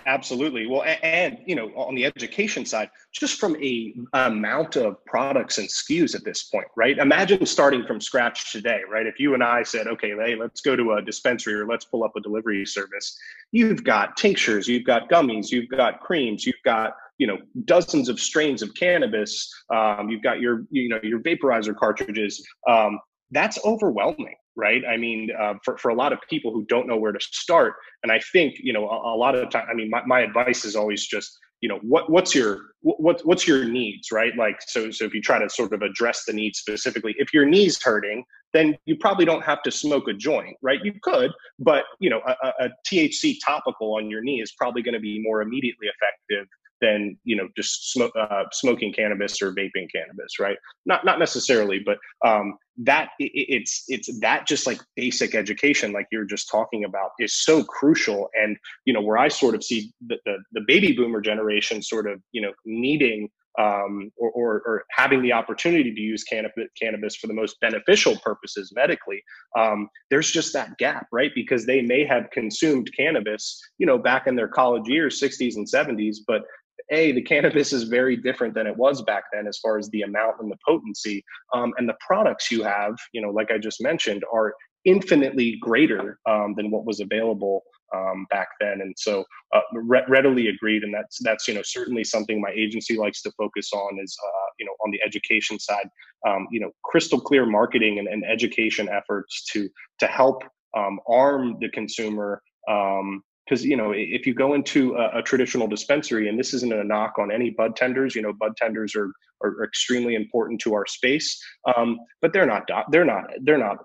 Absolutely. 0.07 0.65
Well, 0.65 0.83
and, 1.03 1.37
you 1.45 1.55
know, 1.55 1.67
on 1.75 1.93
the 1.93 2.03
education 2.03 2.65
side, 2.65 2.89
just 3.13 3.39
from 3.39 3.55
a 3.63 3.93
amount 4.13 4.75
of 4.75 5.05
products 5.05 5.59
and 5.59 5.67
SKUs 5.67 6.15
at 6.15 6.23
this 6.23 6.45
point, 6.45 6.65
right? 6.75 6.97
Imagine 6.97 7.45
starting 7.45 7.85
from 7.85 8.01
scratch 8.01 8.51
today, 8.51 8.81
right? 8.89 9.05
If 9.05 9.19
you 9.19 9.35
and 9.35 9.43
I 9.43 9.61
said, 9.61 9.85
okay, 9.85 10.15
hey, 10.17 10.35
let's 10.35 10.61
go 10.61 10.75
to 10.75 10.93
a 10.93 11.01
dispensary 11.01 11.53
or 11.53 11.67
let's 11.67 11.85
pull 11.85 12.03
up 12.03 12.15
a 12.15 12.21
delivery 12.21 12.65
service. 12.65 13.15
You've 13.51 13.83
got 13.83 14.17
tinctures, 14.17 14.67
you've 14.67 14.85
got 14.85 15.09
gummies, 15.09 15.51
you've 15.51 15.69
got 15.69 15.99
creams, 15.99 16.43
you've 16.43 16.55
got 16.65 16.93
you 17.17 17.27
know 17.27 17.37
dozens 17.65 18.09
of 18.09 18.19
strains 18.19 18.61
of 18.61 18.73
cannabis 18.75 19.51
um, 19.73 20.09
you've 20.09 20.23
got 20.23 20.39
your 20.39 20.63
you 20.69 20.89
know 20.89 20.99
your 21.03 21.19
vaporizer 21.19 21.75
cartridges 21.75 22.45
um, 22.67 22.99
that's 23.31 23.59
overwhelming 23.65 24.35
right? 24.59 24.81
I 24.89 24.97
mean 24.97 25.29
uh, 25.39 25.53
for, 25.63 25.77
for 25.77 25.89
a 25.89 25.93
lot 25.93 26.11
of 26.13 26.19
people 26.31 26.51
who 26.51 26.65
don't 26.65 26.87
know 26.87 26.97
where 26.97 27.11
to 27.11 27.19
start 27.21 27.73
and 28.03 28.11
i 28.11 28.19
think 28.31 28.55
you 28.59 28.73
know 28.73 28.89
a, 28.89 29.15
a 29.15 29.17
lot 29.17 29.35
of 29.35 29.49
time 29.49 29.67
i 29.69 29.73
mean 29.73 29.89
my, 29.89 30.03
my 30.05 30.21
advice 30.21 30.65
is 30.65 30.75
always 30.75 31.05
just 31.05 31.37
you 31.61 31.69
know 31.69 31.79
what 31.81 32.09
what's 32.09 32.35
your 32.35 32.61
what 32.81 33.21
what's 33.25 33.47
your 33.47 33.65
needs 33.65 34.11
right? 34.11 34.35
Like 34.37 34.57
so 34.67 34.91
so 34.91 35.05
if 35.05 35.13
you 35.13 35.21
try 35.21 35.39
to 35.39 35.49
sort 35.49 35.73
of 35.73 35.81
address 35.81 36.23
the 36.25 36.33
needs 36.33 36.59
specifically 36.59 37.15
if 37.17 37.33
your 37.33 37.45
knees 37.45 37.81
hurting 37.81 38.23
then 38.53 38.77
you 38.85 38.95
probably 38.95 39.25
don't 39.25 39.43
have 39.43 39.61
to 39.63 39.71
smoke 39.71 40.07
a 40.07 40.13
joint 40.13 40.55
right? 40.61 40.79
You 40.83 40.93
could 41.01 41.31
but 41.59 41.85
you 41.99 42.09
know 42.09 42.21
a, 42.27 42.65
a 42.65 42.69
thc 42.87 43.37
topical 43.43 43.95
on 43.95 44.09
your 44.09 44.21
knee 44.21 44.41
is 44.41 44.53
probably 44.53 44.81
going 44.81 44.93
to 44.93 44.99
be 44.99 45.19
more 45.21 45.41
immediately 45.41 45.87
effective 45.87 46.47
than 46.81 47.17
you 47.23 47.35
know 47.35 47.47
just 47.55 47.91
smoke, 47.91 48.11
uh, 48.19 48.43
smoking 48.51 48.93
cannabis 48.93 49.41
or 49.41 49.51
vaping 49.51 49.87
cannabis, 49.93 50.39
right? 50.39 50.57
Not 50.85 51.05
not 51.05 51.19
necessarily, 51.19 51.79
but 51.85 51.97
um, 52.25 52.57
that 52.77 53.09
it, 53.19 53.31
it's 53.33 53.83
it's 53.87 54.19
that 54.19 54.47
just 54.47 54.67
like 54.67 54.81
basic 54.95 55.35
education, 55.35 55.91
like 55.91 56.07
you're 56.11 56.25
just 56.25 56.49
talking 56.49 56.83
about, 56.83 57.11
is 57.19 57.35
so 57.35 57.63
crucial. 57.63 58.29
And 58.33 58.57
you 58.85 58.93
know 58.93 59.01
where 59.01 59.17
I 59.17 59.27
sort 59.27 59.55
of 59.55 59.63
see 59.63 59.91
the 60.05 60.17
the, 60.25 60.37
the 60.53 60.61
baby 60.67 60.93
boomer 60.93 61.21
generation 61.21 61.81
sort 61.81 62.09
of 62.09 62.21
you 62.31 62.41
know 62.41 62.51
needing 62.65 63.29
um, 63.57 64.11
or, 64.17 64.29
or, 64.31 64.53
or, 64.65 64.83
having 64.91 65.23
the 65.23 65.33
opportunity 65.33 65.91
to 65.91 65.99
use 65.99 66.23
cannabis, 66.23 66.67
cannabis 66.79 67.15
for 67.15 67.25
the 67.25 67.33
most 67.33 67.59
beneficial 67.59 68.15
purposes 68.17 68.71
medically, 68.75 69.23
um, 69.57 69.89
there's 70.11 70.31
just 70.31 70.53
that 70.53 70.77
gap, 70.77 71.07
right? 71.11 71.31
Because 71.33 71.65
they 71.65 71.81
may 71.81 72.05
have 72.05 72.29
consumed 72.31 72.91
cannabis, 72.95 73.59
you 73.79 73.87
know, 73.87 73.97
back 73.97 74.27
in 74.27 74.35
their 74.35 74.47
college 74.47 74.87
years, 74.87 75.19
60s 75.19 75.55
and 75.55 75.67
70s, 75.67 76.17
but 76.27 76.43
a 76.91 77.11
the 77.13 77.21
cannabis 77.21 77.73
is 77.73 77.83
very 77.83 78.15
different 78.15 78.53
than 78.53 78.67
it 78.67 78.75
was 78.75 79.01
back 79.01 79.23
then 79.33 79.47
as 79.47 79.57
far 79.59 79.77
as 79.77 79.89
the 79.89 80.01
amount 80.01 80.35
and 80.39 80.51
the 80.51 80.57
potency 80.65 81.23
um, 81.53 81.73
and 81.77 81.87
the 81.87 81.95
products 82.05 82.51
you 82.51 82.63
have 82.63 82.95
you 83.13 83.21
know 83.21 83.29
like 83.29 83.51
i 83.51 83.57
just 83.57 83.81
mentioned 83.81 84.23
are 84.33 84.53
infinitely 84.85 85.57
greater 85.59 86.17
um, 86.29 86.53
than 86.55 86.71
what 86.71 86.85
was 86.85 87.01
available 87.01 87.61
um, 87.93 88.25
back 88.29 88.47
then. 88.59 88.81
And 88.81 88.93
so 88.97 89.23
uh, 89.53 89.61
re- 89.73 90.03
readily 90.07 90.47
agreed 90.47 90.83
and 90.83 90.93
that's 90.93 91.19
that's 91.21 91.47
you 91.47 91.53
know 91.53 91.61
certainly 91.63 92.03
something 92.03 92.41
my 92.41 92.51
agency 92.55 92.97
likes 92.97 93.21
to 93.23 93.31
focus 93.31 93.71
on 93.73 93.99
is 94.01 94.17
uh, 94.25 94.49
you 94.59 94.65
know 94.65 94.73
on 94.83 94.91
the 94.91 95.01
education 95.05 95.59
side 95.59 95.89
um, 96.27 96.47
you 96.51 96.59
know 96.59 96.71
crystal 96.83 97.19
clear 97.19 97.45
marketing 97.45 97.99
and, 97.99 98.07
and 98.07 98.23
education 98.25 98.89
efforts 98.89 99.45
to 99.51 99.69
to 99.99 100.07
help 100.07 100.43
um, 100.75 100.99
arm 101.07 101.57
the 101.61 101.69
consumer 101.69 102.41
um, 102.69 103.21
because 103.47 103.63
you 103.63 103.77
know 103.77 103.91
if 103.95 104.25
you 104.25 104.33
go 104.33 104.53
into 104.53 104.95
a, 104.95 105.19
a, 105.19 105.21
traditional 105.21 105.67
dispensary 105.67 106.27
and 106.29 106.39
this 106.39 106.53
isn't 106.53 106.73
a 106.73 106.83
knock 106.83 107.17
on 107.17 107.31
any 107.31 107.49
bud 107.51 107.75
tenders 107.75 108.15
you 108.15 108.21
know 108.21 108.33
bud 108.33 108.55
tenders 108.57 108.95
are 108.95 109.11
are 109.41 109.63
extremely 109.63 110.15
important 110.15 110.59
to 110.59 110.73
our 110.73 110.85
space 110.85 111.41
um, 111.75 111.97
but 112.21 112.33
they're 112.33 112.45
not 112.45 112.63
they're 112.91 113.05
not 113.05 113.23
they're 113.43 113.57
not 113.57 113.77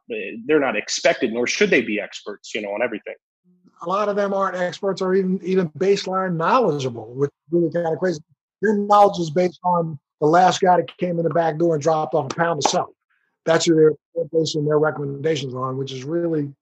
they're 0.47 0.61
not 0.61 0.77
expected 0.77 1.33
nor 1.33 1.47
should 1.47 1.71
they 1.71 1.83
be 1.83 2.01
experts 2.01 2.55
you 2.55 2.63
know 2.63 2.71
on 2.71 2.83
everything. 2.83 3.15
A 3.83 3.89
lot 3.89 4.09
of 4.09 4.15
them 4.15 4.33
aren't 4.33 4.57
experts 4.57 5.03
or 5.03 5.15
even 5.15 5.41
even 5.43 5.69
baseline 5.71 6.37
knowledgeable 6.37 7.13
which 7.15 7.31
is 7.31 7.53
really 7.53 7.73
kind 7.73 7.87
of 7.89 7.99
crazy. 7.99 8.21
Your 8.61 8.77
knowledge 8.77 9.19
is 9.19 9.31
based 9.31 9.59
on 9.65 9.99
the 10.21 10.27
last 10.29 10.61
guy 10.61 10.77
that 10.77 10.97
came 10.99 11.19
in 11.19 11.25
the 11.25 11.31
back 11.31 11.59
door 11.59 11.75
and 11.75 11.83
dropped 11.83 12.15
off 12.15 12.31
a 12.33 12.35
pound 12.35 12.65
of 12.65 12.71
soap 12.71 12.95
that's 13.45 13.67
who 13.67 13.75
they're 13.75 13.93
their 14.65 14.79
recommendations 14.79 15.55
on 15.55 15.77
which 15.77 15.93
is 15.93 16.05
really 16.05 16.53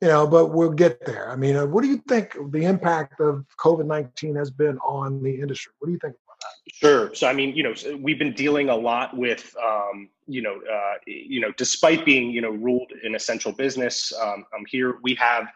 you 0.00 0.08
know, 0.08 0.26
but 0.26 0.46
we'll 0.46 0.70
get 0.70 1.04
there. 1.04 1.30
I 1.30 1.36
mean, 1.36 1.56
uh, 1.56 1.66
what 1.66 1.82
do 1.82 1.88
you 1.88 1.98
think 2.08 2.36
the 2.50 2.64
impact 2.64 3.20
of 3.20 3.44
COVID 3.58 3.86
19 3.86 4.34
has 4.36 4.50
been 4.50 4.78
on 4.78 5.22
the 5.22 5.40
industry? 5.40 5.72
What 5.78 5.86
do 5.86 5.92
you 5.92 5.98
think 5.98 6.14
about 6.24 6.36
that? 6.40 6.74
Sure. 6.74 7.14
So, 7.14 7.28
I 7.28 7.34
mean, 7.34 7.54
you 7.54 7.62
know, 7.62 7.74
we've 7.98 8.18
been 8.18 8.32
dealing 8.32 8.70
a 8.70 8.76
lot 8.76 9.14
with, 9.16 9.54
um, 9.62 10.08
you 10.26 10.40
know, 10.40 10.60
uh, 10.72 10.94
you 11.06 11.40
know, 11.40 11.52
despite 11.56 12.04
being, 12.04 12.30
you 12.30 12.40
know, 12.40 12.50
ruled 12.50 12.92
an 13.02 13.14
essential 13.14 13.52
business, 13.52 14.12
um, 14.20 14.46
I'm 14.54 14.64
here. 14.66 14.96
We 15.02 15.14
have 15.16 15.48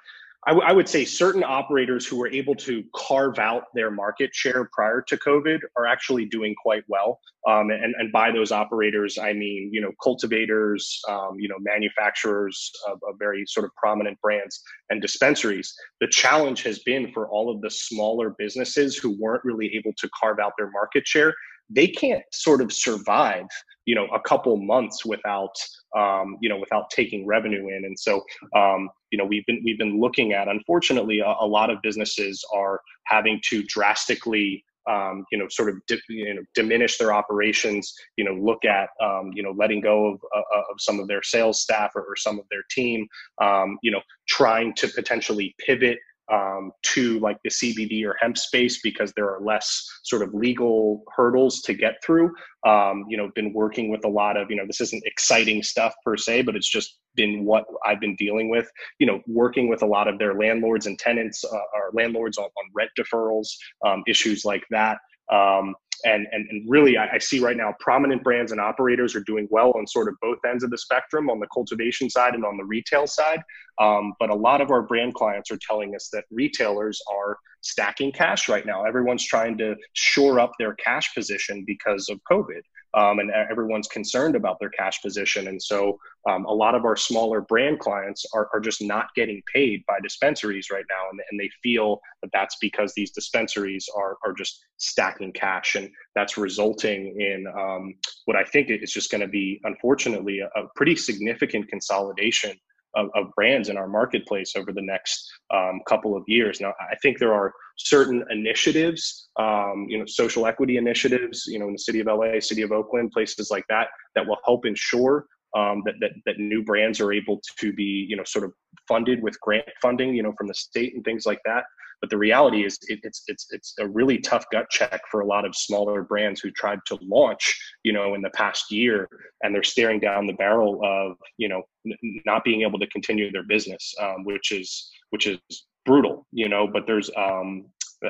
I, 0.47 0.51
w- 0.51 0.67
I 0.67 0.73
would 0.73 0.89
say 0.89 1.05
certain 1.05 1.43
operators 1.43 2.07
who 2.07 2.17
were 2.17 2.29
able 2.29 2.55
to 2.57 2.85
carve 2.95 3.39
out 3.39 3.65
their 3.75 3.91
market 3.91 4.35
share 4.35 4.69
prior 4.73 5.01
to 5.03 5.17
COVID 5.17 5.61
are 5.77 5.87
actually 5.87 6.27
doing 6.27 6.55
quite 6.63 6.85
well. 6.89 7.21
Um, 7.49 7.71
and, 7.71 7.95
and 7.99 8.13
by 8.13 8.31
those 8.31 8.53
operators, 8.53 9.19
I 9.19 9.33
mean, 9.33 9.71
you 9.73 9.81
know, 9.81 9.93
cultivators, 10.03 11.01
um, 11.09 11.39
you 11.39 11.49
know, 11.49 11.57
manufacturers 11.61 12.71
of, 12.89 12.99
of, 13.09 13.17
very 13.19 13.45
sort 13.47 13.65
of 13.65 13.71
prominent 13.77 14.21
brands 14.21 14.63
and 14.91 15.01
dispensaries. 15.01 15.75
The 16.01 16.09
challenge 16.09 16.63
has 16.63 16.79
been 16.81 17.13
for 17.13 17.29
all 17.29 17.51
of 17.51 17.61
the 17.61 17.71
smaller 17.71 18.35
businesses 18.39 18.97
who 18.97 19.17
weren't 19.21 19.45
really 19.45 19.75
able 19.75 19.93
to 19.99 20.09
carve 20.19 20.39
out 20.39 20.53
their 20.59 20.71
market 20.71 21.07
share 21.07 21.35
they 21.71 21.89
can't 21.89 22.23
sort 22.33 22.61
of 22.61 22.73
survive 22.73 23.47
you 23.87 23.95
know 23.95 24.07
a 24.07 24.21
couple 24.21 24.57
months 24.57 25.05
without 25.05 25.55
um, 25.97 26.37
you 26.41 26.49
know 26.49 26.59
without 26.59 26.91
taking 26.91 27.27
revenue 27.27 27.69
in 27.69 27.85
and 27.85 27.99
so 27.99 28.23
um, 28.57 28.89
you 29.11 29.19
know 29.19 29.25
we've 29.25 29.47
been 29.47 29.63
we've 29.65 29.79
been 29.79 30.01
looking 30.01 30.33
at 30.33 30.49
unfortunately 30.49 31.21
a, 31.21 31.35
a 31.41 31.47
lot 31.47 31.71
of 31.71 31.79
businesses 31.83 32.45
are 32.55 32.81
having 33.07 33.41
to 33.45 33.63
drastically 33.65 34.65
um, 34.87 35.25
you 35.33 35.39
know, 35.39 35.47
sort 35.49 35.71
of 35.71 35.77
di- 35.87 36.01
you 36.09 36.35
know, 36.35 36.43
diminish 36.55 36.99
their 36.99 37.13
operations. 37.13 37.95
You 38.17 38.25
know, 38.25 38.35
look 38.35 38.65
at 38.65 38.91
um, 39.03 39.31
you 39.35 39.43
know 39.43 39.55
letting 39.57 39.81
go 39.81 40.13
of, 40.13 40.21
uh, 40.37 40.59
of 40.59 40.77
some 40.79 41.01
of 41.01 41.09
their 41.09 41.23
sales 41.23 41.63
staff 41.63 41.93
or, 41.95 42.03
or 42.03 42.17
some 42.17 42.39
of 42.39 42.45
their 42.51 42.65
team. 42.71 43.07
Um, 43.41 43.79
you 43.83 43.91
know, 43.91 44.01
trying 44.29 44.75
to 44.75 44.89
potentially 44.89 45.55
pivot 45.59 45.99
um, 46.33 46.73
to 46.83 47.19
like 47.21 47.39
the 47.45 47.51
CBD 47.51 48.05
or 48.05 48.17
hemp 48.21 48.39
space 48.39 48.81
because 48.83 49.13
there 49.13 49.29
are 49.29 49.41
less 49.41 49.87
sort 50.05 50.23
of 50.23 50.33
legal 50.33 51.03
hurdles 51.15 51.61
to 51.63 51.75
get 51.75 51.95
through. 52.05 52.33
Um, 52.67 53.05
you 53.09 53.17
know, 53.17 53.31
been 53.35 53.53
working 53.53 53.91
with 53.91 54.05
a 54.05 54.09
lot 54.09 54.37
of, 54.37 54.51
you 54.51 54.57
know, 54.57 54.67
this 54.67 54.81
isn't 54.81 55.05
exciting 55.05 55.63
stuff 55.63 55.95
per 56.05 56.17
se, 56.17 56.43
but 56.43 56.57
it's 56.57 56.69
just 56.69 56.99
been 57.15 57.45
what 57.45 57.65
I've 57.85 58.01
been 58.01 58.17
dealing 58.17 58.49
with, 58.49 58.71
you 58.99 59.07
know, 59.07 59.21
working 59.27 59.69
with 59.69 59.83
a 59.83 59.87
lot 59.87 60.09
of 60.09 60.19
their 60.19 60.35
landlords 60.35 60.87
and 60.87 60.99
tenants 60.99 61.45
uh, 61.45 61.57
or 61.57 61.91
landlords 61.93 62.39
on, 62.39 62.45
on 62.45 62.71
rent 62.75 62.91
deferrals, 62.99 63.49
um, 63.87 64.03
issues 64.07 64.45
like 64.45 64.65
that. 64.71 64.99
Um, 65.33 65.75
and, 66.05 66.27
and, 66.33 66.47
and 66.51 66.69
really 66.69 66.99
I, 66.99 67.15
I, 67.15 67.19
see 67.19 67.41
right 67.41 67.57
now 67.57 67.75
prominent 67.81 68.23
brands 68.23 68.53
and 68.53 68.61
operators 68.61 69.15
are 69.15 69.21
doing 69.21 69.49
well 69.51 69.73
on 69.75 69.87
sort 69.87 70.09
of 70.09 70.17
both 70.21 70.39
ends 70.47 70.63
of 70.63 70.71
the 70.71 70.77
spectrum 70.77 71.31
on 71.31 71.41
the 71.41 71.47
cultivation 71.53 72.11
side 72.11 72.35
and 72.35 72.45
on 72.45 72.59
the 72.59 72.65
retail 72.65 73.07
side. 73.07 73.41
Um, 73.81 74.13
but 74.21 74.29
a 74.29 74.35
lot 74.35 74.61
of 74.61 74.71
our 74.71 74.83
brand 74.83 75.15
clients 75.15 75.51
are 75.51 75.59
telling 75.67 75.95
us 75.95 76.11
that 76.13 76.25
retailers 76.31 77.01
are 77.11 77.39
stacking 77.63 78.13
cash 78.13 78.49
right 78.51 78.67
now. 78.67 78.85
Everyone's 78.85 79.25
trying 79.25 79.57
to 79.59 79.77
shore 79.95 80.41
up 80.41 80.53
their 80.59 80.75
cash 80.75 81.15
position 81.15 81.65
because 81.67 82.09
of 82.11 82.21
covid 82.31 82.61
um, 82.97 83.19
and 83.19 83.31
everyone's 83.31 83.89
concerned 83.89 84.37
about 84.37 84.59
their 84.61 84.71
cash 84.71 85.03
position. 85.03 85.49
And 85.49 85.61
so 85.61 85.99
um, 86.29 86.45
a 86.47 86.53
lot 86.53 86.75
of 86.75 86.85
our 86.85 86.97
smaller 86.97 87.41
brand 87.41 87.81
clients 87.81 88.25
are, 88.35 88.49
are 88.53 88.61
just 88.61 88.81
not 88.83 89.07
getting 89.15 89.43
paid 89.53 89.85
by 89.87 89.99
dispensaries 90.03 90.69
right 90.71 90.85
now. 90.89 91.11
And, 91.11 91.21
and 91.31 91.41
they 91.41 91.51
feel 91.63 92.01
that 92.23 92.31
that's 92.33 92.57
because 92.61 92.93
these 92.95 93.11
dispensaries 93.11 93.89
are, 93.97 94.17
are 94.25 94.33
just 94.33 94.65
stacking 94.77 95.33
cash. 95.33 95.75
And 95.75 95.91
that's 96.15 96.37
resulting 96.39 97.21
in 97.21 97.47
um, 97.59 97.95
what 98.27 98.37
I 98.37 98.45
think 98.45 98.71
is 98.71 98.93
just 98.93 99.11
going 99.11 99.21
to 99.21 99.29
be, 99.29 99.61
unfortunately, 99.65 100.41
a, 100.41 100.47
a 100.61 100.69
pretty 100.77 100.97
significant 100.97 101.69
consolidation 101.69 102.57
of, 102.97 103.09
of 103.15 103.27
brands 103.35 103.69
in 103.69 103.77
our 103.77 103.89
marketplace 103.89 104.55
over 104.57 104.73
the 104.73 104.83
next 104.83 105.27
um, 105.53 105.81
couple 105.87 106.17
of 106.17 106.23
years. 106.27 106.61
Now, 106.61 106.73
I 106.81 106.97
think 107.03 107.19
there 107.19 107.35
are 107.35 107.53
certain 107.77 108.25
initiatives, 108.31 109.29
um, 109.39 109.87
you 109.89 109.99
know, 109.99 110.05
social 110.07 110.47
equity 110.47 110.77
initiatives, 110.77 111.45
you 111.47 111.59
know, 111.59 111.67
in 111.67 111.73
the 111.73 111.79
city 111.79 112.01
of 112.01 112.07
LA, 112.07 112.41
city 112.41 112.63
of 112.63 112.73
Oakland, 112.73 113.11
places 113.13 113.51
like 113.51 113.65
that, 113.69 113.89
that 114.15 114.27
will 114.27 114.39
help 114.45 114.67
ensure 114.67 115.27
um, 115.57 115.83
that, 115.85 115.95
that, 116.01 116.11
that 116.27 116.39
new 116.39 116.65
brands 116.65 117.01
are 117.01 117.13
able 117.13 117.41
to 117.59 117.73
be, 117.73 118.07
you 118.09 118.17
know, 118.17 118.25
sort 118.25 118.45
of 118.45 118.53
funded 118.89 119.23
with 119.23 119.39
grant 119.41 119.65
funding, 119.81 120.15
you 120.15 120.23
know, 120.23 120.33
from 120.37 120.49
the 120.49 120.55
state 120.55 120.95
and 120.95 121.05
things 121.05 121.27
like 121.27 121.41
that. 121.45 121.65
But 122.05 122.11
the 122.11 122.19
reality 122.19 122.67
is, 122.67 122.79
it, 122.89 123.01
it's 123.03 123.23
it's 123.29 123.47
it's 123.49 123.75
a 123.79 123.89
really 123.89 124.19
tough 124.19 124.45
gut 124.53 124.69
check 124.69 125.01
for 125.11 125.21
a 125.21 125.27
lot 125.27 125.47
of 125.47 125.57
smaller 125.57 126.03
brands 126.03 126.39
who 126.39 126.51
tried 126.51 126.81
to 126.89 126.99
launch, 127.01 127.59
you 127.83 127.95
know, 127.95 128.13
in 128.13 128.21
the 128.21 128.29
past 128.29 128.71
year, 128.71 129.09
and 129.43 129.55
they're 129.55 129.63
staring 129.63 130.01
down 130.01 130.27
the 130.27 130.35
barrel 130.35 130.83
of, 130.85 131.17
you 131.39 131.49
know, 131.49 131.63
n- 131.87 132.21
not 132.27 132.45
being 132.45 132.61
able 132.61 132.79
to 132.79 132.87
continue 132.89 133.33
their 133.33 133.43
business, 133.43 133.95
um, 134.03 134.23
which 134.25 134.53
is 134.53 134.91
which 135.09 135.27
is 135.27 135.39
brutal, 135.87 136.27
you 136.31 136.47
know. 136.47 136.67
But 136.67 136.87
there's 136.87 137.11
um, 137.17 137.65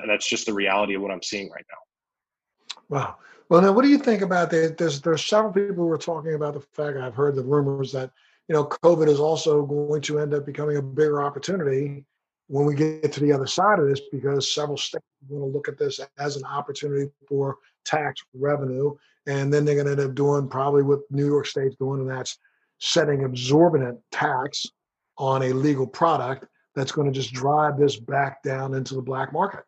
that's 0.09 0.29
just 0.29 0.47
the 0.47 0.53
reality 0.53 0.95
of 0.95 1.03
what 1.03 1.13
I'm 1.13 1.23
seeing 1.23 1.49
right 1.51 1.67
now. 1.71 2.77
Wow. 2.89 3.19
Well, 3.49 3.63
now, 3.63 3.71
what 3.71 3.83
do 3.83 3.91
you 3.91 3.99
think 3.99 4.23
about 4.23 4.51
that? 4.51 4.77
There's 4.77 5.01
there's 5.03 5.25
several 5.25 5.53
people 5.53 5.85
who 5.85 5.91
are 5.93 5.99
talking 5.99 6.35
about 6.35 6.55
the 6.55 6.63
fact 6.73 6.99
I've 6.99 7.15
heard 7.15 7.37
the 7.37 7.45
rumors 7.45 7.93
that 7.93 8.11
you 8.49 8.57
know 8.57 8.65
COVID 8.65 9.07
is 9.07 9.21
also 9.21 9.65
going 9.65 10.03
to 10.03 10.19
end 10.19 10.35
up 10.35 10.45
becoming 10.45 10.79
a 10.79 10.83
bigger 10.83 11.23
opportunity 11.23 12.05
when 12.49 12.67
we 12.67 12.75
get 12.75 13.13
to 13.13 13.21
the 13.21 13.33
other 13.33 13.47
side 13.47 13.79
of 13.79 13.89
this, 13.89 14.01
because 14.13 14.55
several 14.55 14.77
states 14.77 15.05
are 15.23 15.35
going 15.37 15.51
to 15.51 15.57
look 15.57 15.69
at 15.69 15.79
this 15.79 16.01
as 16.19 16.37
an 16.37 16.45
opportunity 16.45 17.11
for 17.29 17.57
tax 17.85 18.23
revenue, 18.35 18.95
and 19.27 19.53
then 19.53 19.65
they're 19.65 19.75
going 19.75 19.87
to 19.87 19.93
end 19.93 20.11
up 20.11 20.15
doing 20.15 20.49
probably 20.49 20.83
what 20.83 21.01
New 21.11 21.27
York 21.27 21.47
State's 21.47 21.77
doing, 21.77 22.01
and 22.01 22.11
that's 22.11 22.39
setting 22.81 23.23
exorbitant 23.23 23.99
tax 24.11 24.67
on 25.17 25.43
a 25.43 25.53
legal 25.53 25.87
product 25.87 26.47
that's 26.75 26.93
going 26.93 27.11
to 27.11 27.19
just 27.19 27.33
drive 27.33 27.79
this 27.79 27.97
back 27.97 28.43
down 28.43 28.75
into 28.75 28.95
the 28.95 29.03
black 29.03 29.33
market. 29.33 29.63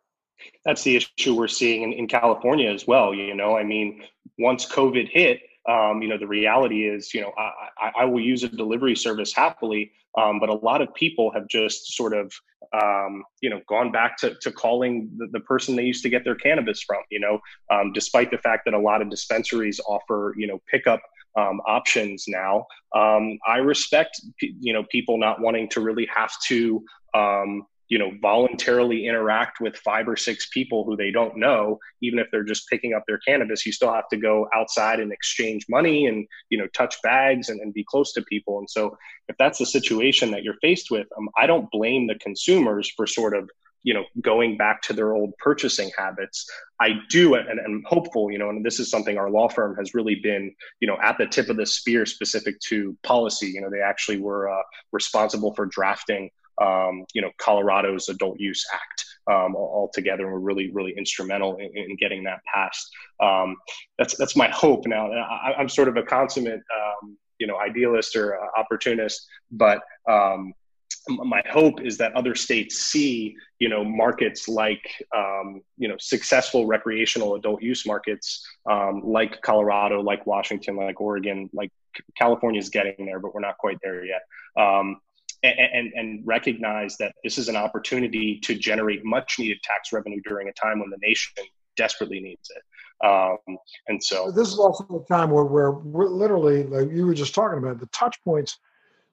That's 0.65 0.83
the 0.83 0.97
issue 0.97 1.35
we're 1.35 1.47
seeing 1.47 1.83
in, 1.83 1.93
in 1.93 2.07
California 2.07 2.69
as 2.71 2.85
well. 2.85 3.13
You 3.13 3.33
know, 3.33 3.57
I 3.57 3.63
mean, 3.63 4.03
once 4.37 4.67
COVID 4.71 5.09
hit, 5.09 5.41
um, 5.67 6.01
you 6.01 6.07
know, 6.07 6.17
the 6.17 6.27
reality 6.27 6.87
is, 6.87 7.13
you 7.13 7.21
know, 7.21 7.33
I, 7.37 7.91
I, 8.01 8.05
will 8.05 8.21
use 8.21 8.43
a 8.43 8.47
delivery 8.47 8.95
service 8.95 9.33
happily, 9.33 9.91
um, 10.17 10.39
but 10.39 10.47
a 10.47 10.53
lot 10.53 10.81
of 10.81 10.93
people 10.95 11.29
have 11.31 11.47
just 11.49 11.95
sort 11.95 12.13
of, 12.13 12.31
um, 12.73 13.23
you 13.41 13.49
know, 13.49 13.59
gone 13.67 13.91
back 13.91 14.17
to, 14.19 14.35
to 14.35 14.51
calling 14.51 15.11
the, 15.17 15.27
the, 15.27 15.41
person 15.41 15.75
they 15.75 15.83
used 15.83 16.03
to 16.03 16.09
get 16.09 16.23
their 16.23 16.35
cannabis 16.35 16.81
from, 16.83 16.99
you 17.11 17.19
know, 17.19 17.39
um, 17.69 17.91
despite 17.91 18.31
the 18.31 18.37
fact 18.37 18.63
that 18.63 18.73
a 18.73 18.79
lot 18.79 19.01
of 19.01 19.09
dispensaries 19.09 19.79
offer, 19.87 20.33
you 20.37 20.47
know, 20.47 20.61
pickup 20.71 21.01
um, 21.37 21.59
options 21.67 22.25
now. 22.27 22.65
Um, 22.95 23.37
I 23.45 23.57
respect, 23.57 24.21
you 24.41 24.73
know, 24.73 24.83
people 24.89 25.17
not 25.17 25.41
wanting 25.41 25.67
to 25.69 25.81
really 25.81 26.07
have 26.13 26.31
to, 26.47 26.83
you 27.89 27.97
know 27.97 28.11
voluntarily 28.21 29.05
interact 29.07 29.59
with 29.61 29.75
five 29.77 30.07
or 30.07 30.15
six 30.15 30.49
people 30.49 30.83
who 30.83 30.95
they 30.95 31.11
don't 31.11 31.37
know 31.37 31.79
even 32.01 32.19
if 32.19 32.27
they're 32.31 32.43
just 32.43 32.67
picking 32.69 32.93
up 32.93 33.03
their 33.07 33.19
cannabis 33.19 33.65
you 33.65 33.71
still 33.71 33.93
have 33.93 34.07
to 34.09 34.17
go 34.17 34.47
outside 34.53 34.99
and 34.99 35.11
exchange 35.11 35.65
money 35.69 36.07
and 36.07 36.27
you 36.49 36.57
know 36.57 36.67
touch 36.67 36.95
bags 37.01 37.49
and, 37.49 37.59
and 37.61 37.73
be 37.73 37.85
close 37.87 38.13
to 38.13 38.21
people. 38.23 38.59
And 38.59 38.69
so 38.69 38.97
if 39.27 39.35
that's 39.37 39.59
the 39.59 39.65
situation 39.65 40.31
that 40.31 40.43
you're 40.43 40.57
faced 40.61 40.89
with 40.91 41.07
um, 41.17 41.29
i 41.37 41.45
don't 41.45 41.69
blame 41.71 42.07
the 42.07 42.15
consumers 42.15 42.91
for 42.95 43.05
sort 43.05 43.35
of 43.35 43.49
you 43.83 43.93
know 43.93 44.03
going 44.21 44.57
back 44.57 44.81
to 44.81 44.93
their 44.93 45.13
old 45.13 45.33
purchasing 45.37 45.89
habits. 45.97 46.45
I 46.79 46.89
do 47.09 47.35
and, 47.35 47.59
i'm 47.59 47.83
hopeful 47.87 48.31
you 48.31 48.37
know 48.37 48.49
and 48.49 48.65
this 48.65 48.79
is 48.79 48.89
something 48.89 49.17
our 49.17 49.29
law 49.29 49.47
firm 49.47 49.75
has 49.77 49.93
really 49.93 50.15
been 50.15 50.53
you 50.79 50.87
know 50.87 50.97
at 51.01 51.17
the 51.17 51.25
tip 51.25 51.49
of 51.49 51.57
the 51.57 51.65
spear 51.65 52.05
specific 52.05 52.59
to 52.67 52.97
policy. 53.03 53.47
You 53.47 53.61
know 53.61 53.69
they 53.69 53.81
actually 53.81 54.19
were 54.19 54.49
uh, 54.49 54.63
responsible 54.91 55.53
for 55.55 55.65
drafting 55.65 56.29
um, 56.61 57.05
you 57.13 57.21
know, 57.21 57.31
Colorado's 57.37 58.09
Adult 58.09 58.39
Use 58.39 58.65
Act 58.73 59.05
um, 59.29 59.55
altogether, 59.55 60.23
and 60.23 60.33
we're 60.33 60.39
really, 60.39 60.71
really 60.71 60.93
instrumental 60.97 61.57
in, 61.57 61.69
in 61.75 61.95
getting 61.97 62.23
that 62.23 62.39
passed. 62.51 62.89
Um, 63.21 63.57
that's 63.97 64.15
that's 64.17 64.35
my 64.35 64.49
hope. 64.49 64.85
Now, 64.87 65.11
I, 65.11 65.59
am 65.59 65.69
sort 65.69 65.87
of 65.87 65.97
a 65.97 66.03
consummate, 66.03 66.61
um, 67.03 67.17
you 67.39 67.47
know, 67.47 67.57
idealist 67.57 68.15
or 68.15 68.39
uh, 68.39 68.47
opportunist, 68.57 69.27
but 69.51 69.81
um, 70.09 70.53
my 71.09 71.41
hope 71.49 71.81
is 71.81 71.97
that 71.97 72.13
other 72.13 72.35
states 72.35 72.77
see, 72.77 73.35
you 73.59 73.69
know, 73.69 73.83
markets 73.83 74.47
like, 74.47 74.85
um, 75.15 75.61
you 75.77 75.87
know, 75.87 75.95
successful 75.99 76.65
recreational 76.65 77.35
adult 77.35 77.61
use 77.61 77.85
markets 77.85 78.45
like 79.03 79.41
Colorado, 79.41 80.01
like 80.01 80.25
Washington, 80.25 80.75
like 80.75 80.99
Oregon, 80.99 81.49
like 81.53 81.71
California 82.17 82.59
is 82.59 82.69
getting 82.69 83.05
there, 83.05 83.19
but 83.19 83.33
we're 83.33 83.41
not 83.41 83.57
quite 83.57 83.77
there 83.81 84.05
yet. 84.05 84.21
Um, 84.57 84.97
and, 85.47 85.93
and, 85.93 86.25
recognize 86.25 86.97
that 86.97 87.13
this 87.23 87.37
is 87.37 87.47
an 87.47 87.55
opportunity 87.55 88.39
to 88.39 88.55
generate 88.55 89.03
much 89.05 89.37
needed 89.39 89.57
tax 89.63 89.93
revenue 89.93 90.21
during 90.27 90.49
a 90.49 90.53
time 90.53 90.79
when 90.79 90.89
the 90.89 90.97
nation 91.01 91.33
desperately 91.75 92.19
needs 92.19 92.51
it. 92.55 92.63
Um, 93.05 93.57
and 93.87 94.03
so 94.03 94.31
this 94.31 94.47
is 94.47 94.57
also 94.59 95.05
a 95.05 95.07
time 95.07 95.29
where, 95.29 95.43
where 95.43 95.71
we're 95.71 96.07
literally, 96.07 96.63
like 96.63 96.91
you 96.91 97.05
were 97.05 97.13
just 97.13 97.35
talking 97.35 97.59
about, 97.59 97.79
the 97.79 97.85
touch 97.87 98.17
points 98.23 98.57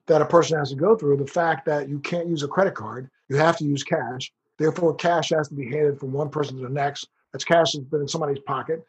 that 0.07 0.21
a 0.21 0.25
person 0.25 0.57
has 0.57 0.69
to 0.69 0.75
go 0.75 0.95
through, 0.95 1.17
the 1.17 1.27
fact 1.27 1.65
that 1.65 1.87
you 1.87 1.99
can't 1.99 2.27
use 2.27 2.43
a 2.43 2.47
credit 2.47 2.75
card, 2.75 3.09
you 3.29 3.37
have 3.37 3.57
to 3.57 3.63
use 3.63 3.83
cash. 3.83 4.31
Therefore, 4.57 4.95
cash 4.95 5.29
has 5.29 5.49
to 5.49 5.55
be 5.55 5.65
handed 5.65 5.99
from 5.99 6.11
one 6.11 6.29
person 6.29 6.57
to 6.57 6.63
the 6.63 6.69
next. 6.69 7.07
That's 7.31 7.43
cash 7.43 7.73
that's 7.73 7.85
been 7.85 8.01
in 8.01 8.07
somebody's 8.07 8.39
pocket, 8.39 8.83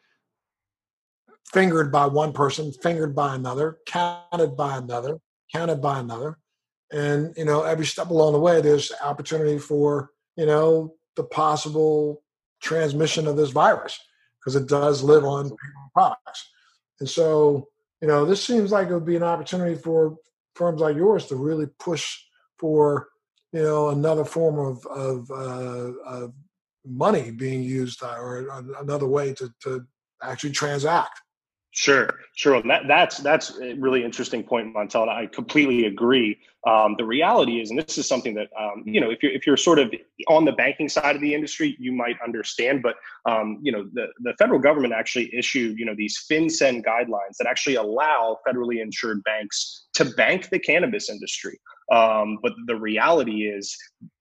fingered 1.51 1.91
by 1.91 2.05
one 2.05 2.33
person, 2.33 2.71
fingered 2.71 3.15
by 3.15 3.35
another, 3.35 3.77
counted 3.85 4.55
by 4.55 4.77
another, 4.77 5.19
counted 5.51 5.81
by 5.81 5.99
another 5.99 6.37
and 6.91 7.33
you 7.37 7.45
know 7.45 7.63
every 7.63 7.85
step 7.85 8.09
along 8.09 8.33
the 8.33 8.39
way 8.39 8.61
there's 8.61 8.91
opportunity 9.03 9.57
for 9.57 10.11
you 10.35 10.45
know 10.45 10.93
the 11.15 11.23
possible 11.23 12.23
transmission 12.61 13.27
of 13.27 13.35
this 13.35 13.51
virus 13.51 13.99
because 14.39 14.55
it 14.55 14.67
does 14.67 15.03
live 15.03 15.25
on 15.25 15.51
products. 15.93 16.49
And 16.99 17.09
so 17.09 17.67
you 18.01 18.07
know 18.07 18.25
this 18.25 18.43
seems 18.43 18.71
like 18.71 18.87
it 18.87 18.93
would 18.93 19.05
be 19.05 19.15
an 19.15 19.23
opportunity 19.23 19.75
for 19.75 20.17
firms 20.55 20.81
like 20.81 20.95
yours 20.95 21.25
to 21.27 21.35
really 21.35 21.67
push 21.79 22.17
for 22.57 23.09
you 23.51 23.61
know 23.61 23.89
another 23.89 24.25
form 24.25 24.59
of 24.59 24.85
of, 24.87 25.31
uh, 25.31 25.91
of 26.05 26.33
money 26.85 27.31
being 27.31 27.63
used 27.63 28.01
uh, 28.01 28.15
or 28.17 28.47
another 28.79 29.07
way 29.07 29.33
to, 29.33 29.53
to 29.61 29.85
actually 30.23 30.51
transact 30.51 31.21
Sure, 31.77 32.09
sure. 32.33 32.59
That, 32.63 32.87
that's 32.87 33.19
that's 33.19 33.59
a 33.59 33.75
really 33.75 34.03
interesting 34.03 34.41
point, 34.41 34.73
Montel. 34.75 35.03
and 35.03 35.11
I 35.11 35.27
completely 35.27 35.85
agree. 35.85 36.39
Um, 36.65 36.95
the 36.97 37.05
reality 37.05 37.61
is, 37.61 37.69
and 37.69 37.77
this 37.77 37.99
is 37.99 38.07
something 38.07 38.33
that 38.33 38.47
um, 38.59 38.81
you 38.83 38.99
know, 38.99 39.11
if 39.11 39.21
you're 39.21 39.31
if 39.31 39.45
you're 39.45 39.57
sort 39.57 39.77
of 39.77 39.93
on 40.27 40.43
the 40.43 40.53
banking 40.53 40.89
side 40.89 41.15
of 41.15 41.21
the 41.21 41.31
industry, 41.31 41.77
you 41.79 41.91
might 41.91 42.15
understand. 42.25 42.81
But 42.81 42.95
um, 43.31 43.59
you 43.61 43.71
know, 43.71 43.87
the 43.93 44.07
the 44.21 44.33
federal 44.39 44.59
government 44.59 44.95
actually 44.95 45.29
issued 45.37 45.77
you 45.77 45.85
know 45.85 45.93
these 45.95 46.25
FinCEN 46.27 46.83
guidelines 46.83 47.37
that 47.37 47.45
actually 47.47 47.75
allow 47.75 48.39
federally 48.47 48.81
insured 48.81 49.23
banks 49.23 49.85
to 49.93 50.05
bank 50.05 50.49
the 50.49 50.57
cannabis 50.57 51.11
industry. 51.11 51.59
Um, 51.91 52.39
but 52.41 52.53
the 52.65 52.75
reality 52.75 53.43
is, 53.43 53.77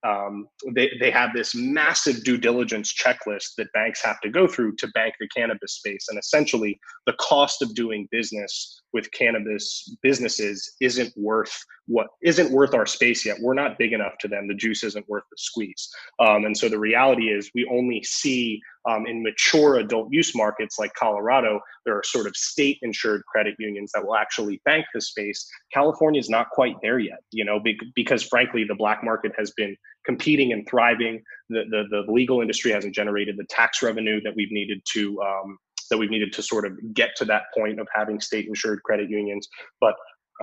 um, 0.06 0.46
they, 0.74 0.90
they 1.00 1.10
have 1.10 1.32
this 1.34 1.54
massive 1.54 2.22
due 2.24 2.38
diligence 2.38 2.94
checklist 2.94 3.54
that 3.58 3.72
banks 3.72 4.02
have 4.04 4.20
to 4.20 4.30
go 4.30 4.46
through 4.46 4.76
to 4.76 4.88
bank 4.88 5.14
the 5.18 5.28
cannabis 5.28 5.74
space. 5.74 6.06
And 6.08 6.18
essentially, 6.18 6.78
the 7.06 7.14
cost 7.14 7.62
of 7.62 7.74
doing 7.74 8.08
business 8.10 8.82
with 8.92 9.10
cannabis 9.12 9.96
businesses 10.02 10.76
isn't 10.80 11.12
worth 11.16 11.56
what 11.86 12.08
isn't 12.22 12.50
worth 12.50 12.74
our 12.74 12.86
space 12.86 13.24
yet. 13.24 13.38
We're 13.40 13.54
not 13.54 13.78
big 13.78 13.92
enough 13.92 14.18
to 14.20 14.28
them. 14.28 14.48
The 14.48 14.54
juice 14.54 14.82
isn't 14.84 15.08
worth 15.08 15.24
the 15.30 15.36
squeeze. 15.38 15.88
Um, 16.18 16.44
and 16.44 16.56
so 16.56 16.68
the 16.68 16.78
reality 16.78 17.28
is, 17.30 17.50
we 17.54 17.68
only 17.70 18.02
see 18.02 18.60
um, 18.88 19.06
in 19.06 19.22
mature 19.22 19.76
adult 19.76 20.08
use 20.12 20.34
markets 20.34 20.78
like 20.78 20.92
Colorado, 20.94 21.60
there 21.84 21.96
are 21.96 22.02
sort 22.04 22.26
of 22.26 22.36
state 22.36 22.78
insured 22.82 23.22
credit 23.26 23.54
unions 23.58 23.90
that 23.94 24.04
will 24.04 24.16
actually 24.16 24.60
bank 24.64 24.86
the 24.94 25.00
space. 25.00 25.48
California 25.72 26.20
is 26.20 26.30
not 26.30 26.50
quite 26.50 26.76
there 26.82 26.98
yet, 26.98 27.18
you 27.32 27.44
know, 27.44 27.60
because 27.94 28.22
frankly, 28.22 28.64
the 28.64 28.74
black 28.74 29.02
market 29.02 29.32
has 29.36 29.50
been 29.56 29.65
competing 30.04 30.52
and 30.52 30.66
thriving. 30.68 31.22
The, 31.48 31.64
the, 31.70 32.04
the 32.04 32.12
legal 32.12 32.40
industry 32.40 32.72
hasn't 32.72 32.94
generated 32.94 33.36
the 33.36 33.46
tax 33.48 33.82
revenue 33.82 34.20
that 34.22 34.34
we've 34.36 34.52
needed 34.52 34.80
to 34.94 35.20
um, 35.22 35.58
that 35.90 35.98
we've 35.98 36.10
needed 36.10 36.32
to 36.32 36.42
sort 36.42 36.66
of 36.66 36.72
get 36.94 37.10
to 37.16 37.24
that 37.26 37.44
point 37.56 37.78
of 37.78 37.86
having 37.94 38.20
state 38.20 38.46
insured 38.48 38.82
credit 38.82 39.08
unions. 39.08 39.48
But 39.80 39.94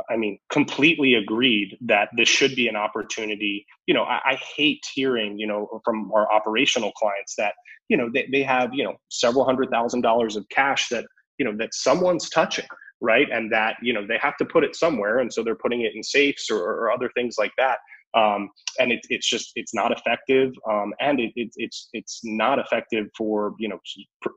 I 0.09 0.17
mean, 0.17 0.39
completely 0.51 1.15
agreed 1.15 1.77
that 1.81 2.09
this 2.17 2.27
should 2.27 2.55
be 2.55 2.67
an 2.67 2.75
opportunity. 2.75 3.65
You 3.85 3.93
know, 3.93 4.03
I, 4.03 4.19
I, 4.25 4.35
hate 4.55 4.83
hearing, 4.93 5.37
you 5.37 5.45
know, 5.45 5.81
from 5.85 6.11
our 6.13 6.31
operational 6.31 6.91
clients 6.93 7.35
that, 7.37 7.53
you 7.89 7.97
know, 7.97 8.09
they, 8.11 8.27
they 8.31 8.43
have, 8.43 8.73
you 8.73 8.83
know, 8.83 8.95
several 9.09 9.45
hundred 9.45 9.69
thousand 9.69 10.01
dollars 10.01 10.35
of 10.35 10.47
cash 10.49 10.89
that, 10.89 11.05
you 11.37 11.45
know, 11.45 11.55
that 11.57 11.73
someone's 11.73 12.29
touching, 12.29 12.65
right? 13.01 13.27
And 13.31 13.51
that, 13.51 13.75
you 13.83 13.93
know, 13.93 14.05
they 14.07 14.17
have 14.17 14.35
to 14.37 14.45
put 14.45 14.63
it 14.63 14.75
somewhere. 14.75 15.19
And 15.19 15.31
so 15.31 15.43
they're 15.43 15.55
putting 15.55 15.81
it 15.81 15.93
in 15.95 16.01
safes 16.01 16.49
or, 16.49 16.57
or 16.57 16.91
other 16.91 17.11
things 17.15 17.35
like 17.37 17.51
that. 17.57 17.77
Um, 18.15 18.49
and 18.79 18.91
it, 18.91 18.99
it's 19.09 19.27
just, 19.27 19.51
it's 19.55 19.73
not 19.73 19.91
effective. 19.91 20.53
Um, 20.69 20.93
and 20.99 21.19
it, 21.19 21.33
it, 21.35 21.49
it's, 21.55 21.89
it's 21.93 22.21
not 22.23 22.59
effective 22.59 23.07
for, 23.17 23.55
you 23.57 23.69
know, 23.69 23.79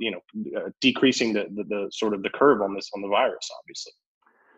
you 0.01 0.13
know, 0.13 0.21
uh, 0.59 0.71
decreasing 0.81 1.33
the, 1.33 1.47
the, 1.55 1.65
the 1.65 1.89
sort 1.93 2.15
of 2.15 2.23
the 2.23 2.31
curve 2.31 2.63
on 2.63 2.75
this, 2.75 2.91
on 2.95 3.03
the 3.03 3.09
virus, 3.09 3.51
obviously. 3.61 3.93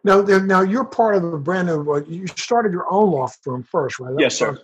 Now, 0.04 0.20
now 0.38 0.60
you're 0.60 0.84
part 0.84 1.16
of 1.16 1.24
a 1.24 1.38
brand 1.38 1.66
new. 1.66 2.04
You 2.08 2.28
started 2.28 2.72
your 2.72 2.86
own 2.90 3.10
law 3.10 3.28
firm 3.42 3.64
first, 3.64 3.98
right? 3.98 4.14
That 4.14 4.20
yes, 4.20 4.36
sir. 4.36 4.58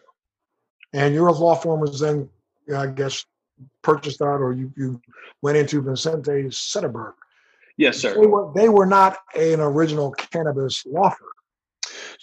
And 0.93 1.13
your 1.13 1.33
law 1.33 1.57
firm 1.57 1.81
was 1.81 1.99
then, 1.99 2.29
I 2.75 2.87
guess, 2.87 3.25
purchased 3.83 4.23
out, 4.23 4.41
or 4.41 4.53
you, 4.53 4.73
you 4.77 5.01
went 5.43 5.57
into 5.57 5.83
Vicente 5.83 6.45
Sederberg. 6.51 7.15
Yes, 7.77 7.99
sir. 7.99 8.15
They 8.15 8.27
were, 8.27 8.53
they 8.55 8.69
were 8.69 8.87
not 8.87 9.19
an 9.35 9.59
original 9.59 10.13
cannabis 10.13 10.87
law 10.87 11.11
firm. 11.11 11.29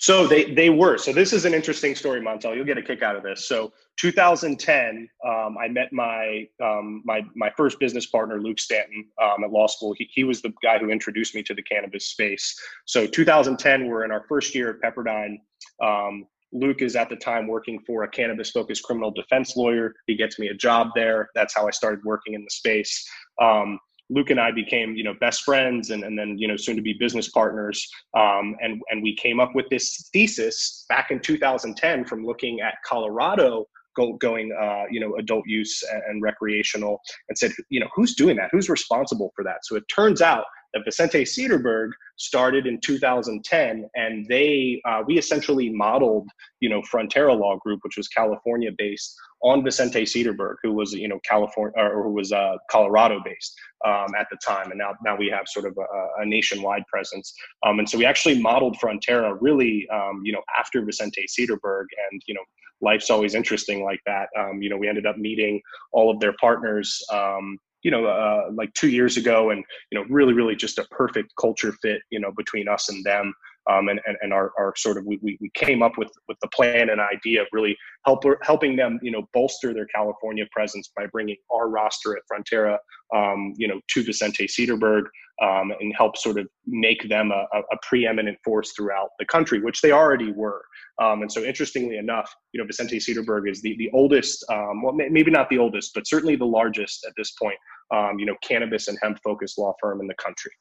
So 0.02 0.26
they 0.26 0.46
they 0.46 0.72
were. 0.72 0.98
So 0.98 1.14
this 1.14 1.32
is 1.32 1.46
an 1.46 1.54
interesting 1.54 1.94
story, 1.94 2.22
Montel. 2.22 2.56
You'll 2.56 2.66
get 2.66 2.80
a 2.80 2.82
kick 2.82 3.04
out 3.04 3.16
of 3.16 3.22
this. 3.22 3.48
So 3.48 3.72
2010, 3.98 5.08
um, 5.24 5.58
I 5.60 5.68
met 5.68 5.94
my 5.94 6.48
um, 6.62 7.04
my 7.06 7.22
my 7.36 7.52
first 7.56 7.80
business 7.80 8.08
partner, 8.08 8.42
Luke 8.42 8.60
Stanton, 8.60 9.06
um, 9.22 9.44
at 9.44 9.52
law 9.52 9.68
school. 9.68 9.94
He, 9.96 10.10
he 10.12 10.24
was 10.24 10.42
the 10.42 10.52
guy 10.64 10.80
who 10.80 10.90
introduced 10.90 11.36
me 11.36 11.44
to 11.44 11.54
the 11.54 11.62
cannabis 11.62 12.08
space. 12.08 12.60
So 12.86 13.06
2010, 13.06 13.86
we're 13.86 14.04
in 14.04 14.12
our 14.12 14.26
first 14.28 14.56
year 14.56 14.72
at 14.72 14.82
Pepperdine. 14.82 15.38
Um, 15.84 16.26
Luke 16.52 16.82
is 16.82 16.96
at 16.96 17.08
the 17.08 17.16
time 17.16 17.48
working 17.48 17.80
for 17.86 18.02
a 18.02 18.10
cannabis 18.10 18.50
focused 18.50 18.82
criminal 18.82 19.12
defense 19.12 19.56
lawyer. 19.56 19.94
He 20.08 20.16
gets 20.16 20.40
me 20.40 20.48
a 20.48 20.56
job 20.56 20.90
there. 20.96 21.30
That's 21.36 21.54
how 21.54 21.68
I 21.68 21.72
started 21.72 22.04
working 22.04 22.34
in 22.34 22.44
the 22.44 22.50
space. 22.50 23.08
Um, 23.40 23.80
Luke 24.12 24.30
and 24.30 24.40
I 24.40 24.52
became, 24.52 24.94
you 24.96 25.04
know, 25.04 25.14
best 25.20 25.44
friends 25.44 25.90
and, 25.90 26.04
and 26.04 26.20
then, 26.20 26.38
you 26.38 26.48
know, 26.48 26.58
soon 26.58 26.76
to 26.76 26.82
be 26.82 26.94
business 26.94 27.30
partners. 27.30 27.90
Um, 28.16 28.56
and, 28.62 28.82
and 28.90 29.02
we 29.02 29.16
came 29.16 29.40
up 29.40 29.56
with 29.56 29.68
this 29.70 30.10
thesis 30.12 30.86
back 30.90 31.12
in 31.12 31.20
2010 31.22 32.06
from 32.06 32.26
looking 32.26 32.60
at 32.60 32.76
Colorado 32.86 33.66
go, 33.96 34.14
going, 34.14 34.52
uh, 34.62 34.84
you 34.92 35.00
know, 35.00 35.16
adult 35.16 35.46
use 35.48 35.82
and, 36.08 36.22
recreational 36.22 37.02
and 37.30 37.38
said, 37.38 37.52
you 37.70 37.80
know, 37.80 37.88
who's 37.96 38.14
doing 38.16 38.36
that? 38.38 38.50
Who's 38.52 38.70
responsible 38.70 39.32
for 39.36 39.44
that? 39.44 39.64
So 39.64 39.76
it 39.76 39.84
turns 39.94 40.22
out 40.22 40.44
that 40.74 40.84
Vicente 40.86 41.24
Sederberg 41.24 41.90
started 42.22 42.68
in 42.68 42.80
2010, 42.80 43.90
and 43.96 44.26
they 44.28 44.82
uh, 44.86 45.02
we 45.06 45.18
essentially 45.18 45.70
modeled 45.70 46.28
you 46.60 46.70
know 46.70 46.82
Frontera 46.82 47.38
Law 47.38 47.58
Group, 47.58 47.80
which 47.84 47.98
was 47.98 48.08
California 48.08 48.72
based, 48.78 49.16
on 49.42 49.64
Vicente 49.64 50.04
Sederberg, 50.04 50.56
who 50.62 50.74
was 50.74 50.94
you 50.94 51.08
know 51.08 51.20
California 51.28 51.74
or 51.78 52.04
who 52.04 52.12
was 52.12 52.32
uh, 52.32 52.58
Colorado 52.70 53.20
based 53.26 53.60
um, 53.86 54.14
at 54.18 54.28
the 54.30 54.38
time, 54.46 54.70
and 54.70 54.78
now 54.78 54.94
now 55.04 55.16
we 55.18 55.28
have 55.28 55.48
sort 55.48 55.66
of 55.66 55.78
a, 55.78 56.22
a 56.22 56.26
nationwide 56.26 56.86
presence. 56.88 57.34
Um, 57.66 57.80
and 57.80 57.90
so 57.90 57.98
we 57.98 58.06
actually 58.06 58.40
modeled 58.40 58.78
Frontera 58.78 59.38
really 59.42 59.88
um, 59.92 60.22
you 60.24 60.32
know 60.32 60.42
after 60.58 60.84
Vicente 60.84 61.26
Sederberg, 61.28 61.86
and 62.12 62.22
you 62.28 62.36
know 62.36 62.44
life's 62.82 63.10
always 63.10 63.36
interesting 63.36 63.84
like 63.84 64.02
that. 64.06 64.30
Um, 64.38 64.62
you 64.62 64.70
know 64.70 64.78
we 64.78 64.88
ended 64.88 65.06
up 65.06 65.18
meeting 65.18 65.62
all 65.92 66.12
of 66.12 66.20
their 66.20 66.34
partners 66.40 67.02
um, 67.12 67.58
you 67.84 67.92
know, 67.92 68.06
uh, 68.06 68.50
like 68.54 68.74
two 68.74 68.90
years 68.90 69.18
ago, 69.18 69.50
and 69.50 69.64
you 69.92 70.00
know, 70.00 70.06
really, 70.10 70.34
really 70.34 70.56
just 70.56 70.78
a 70.78 70.86
perfect 70.92 71.34
culture 71.40 71.74
fit, 71.82 72.02
you 72.10 72.20
know, 72.20 72.32
between 72.36 72.68
us 72.68 72.90
and 72.90 73.04
them, 73.04 73.34
um, 73.70 73.90
and, 73.90 74.00
and 74.06 74.18
and 74.22 74.34
our, 74.34 74.52
our 74.58 74.74
sort 74.76 74.98
of 74.98 75.06
we, 75.06 75.20
we 75.22 75.52
came 75.54 75.82
up 75.84 75.98
with 75.98 76.12
with 76.28 76.38
the 76.42 76.48
plan 76.50 76.90
and 76.90 77.00
idea 77.02 77.42
of 77.42 77.48
really 77.52 77.78
help 78.06 78.24
helping 78.42 78.76
them, 78.76 79.00
you 79.02 79.12
know, 79.12 79.28
bolster 79.34 79.74
their 79.74 79.88
California 79.94 80.46
presence 80.52 80.92
by 80.96 81.06
bringing 81.08 81.38
our 81.52 81.70
roster 81.70 82.18
at 82.18 82.24
Frontera, 82.32 82.78
um, 83.16 83.54
you 83.58 83.68
know, 83.68 83.80
to 83.90 84.04
Vicente 84.04 84.48
Sederberg, 84.48 85.04
um, 85.42 85.74
and 85.80 85.94
help 85.98 86.18
sort 86.18 86.38
of 86.38 86.48
make 86.68 87.10
them 87.10 87.32
a, 87.32 87.46
a 87.58 87.78
preeminent 87.88 88.38
force 88.44 88.74
throughout 88.74 89.10
the 89.20 89.26
country, 89.26 89.60
which 89.60 89.82
they 89.82 89.92
already 89.92 90.32
were. 90.32 90.64
Um, 91.02 91.22
and 91.24 91.32
so, 91.32 91.44
interestingly 91.44 91.98
enough, 91.98 92.34
you 92.54 92.62
know, 92.62 92.68
Vicente 92.68 92.98
Sederberg 92.98 93.50
is 93.50 93.62
the, 93.62 93.76
the 93.78 93.90
oldest, 93.94 94.46
um, 94.50 94.84
well, 94.84 94.94
maybe 94.94 95.32
not 95.32 95.50
the 95.50 95.58
oldest, 95.58 95.94
but 95.96 96.08
certainly 96.08 96.36
the 96.36 96.46
largest 96.46 97.06
at 97.08 97.14
this 97.18 97.32
point, 97.32 97.58
um, 97.94 98.20
you 98.20 98.26
know, 98.26 98.36
cannabis 98.44 98.88
and 98.88 98.98
hemp 99.02 99.18
focused 99.24 99.58
law 99.58 99.74
firm 99.82 100.00
in 100.02 100.08
the 100.08 100.16
country. 100.16 100.52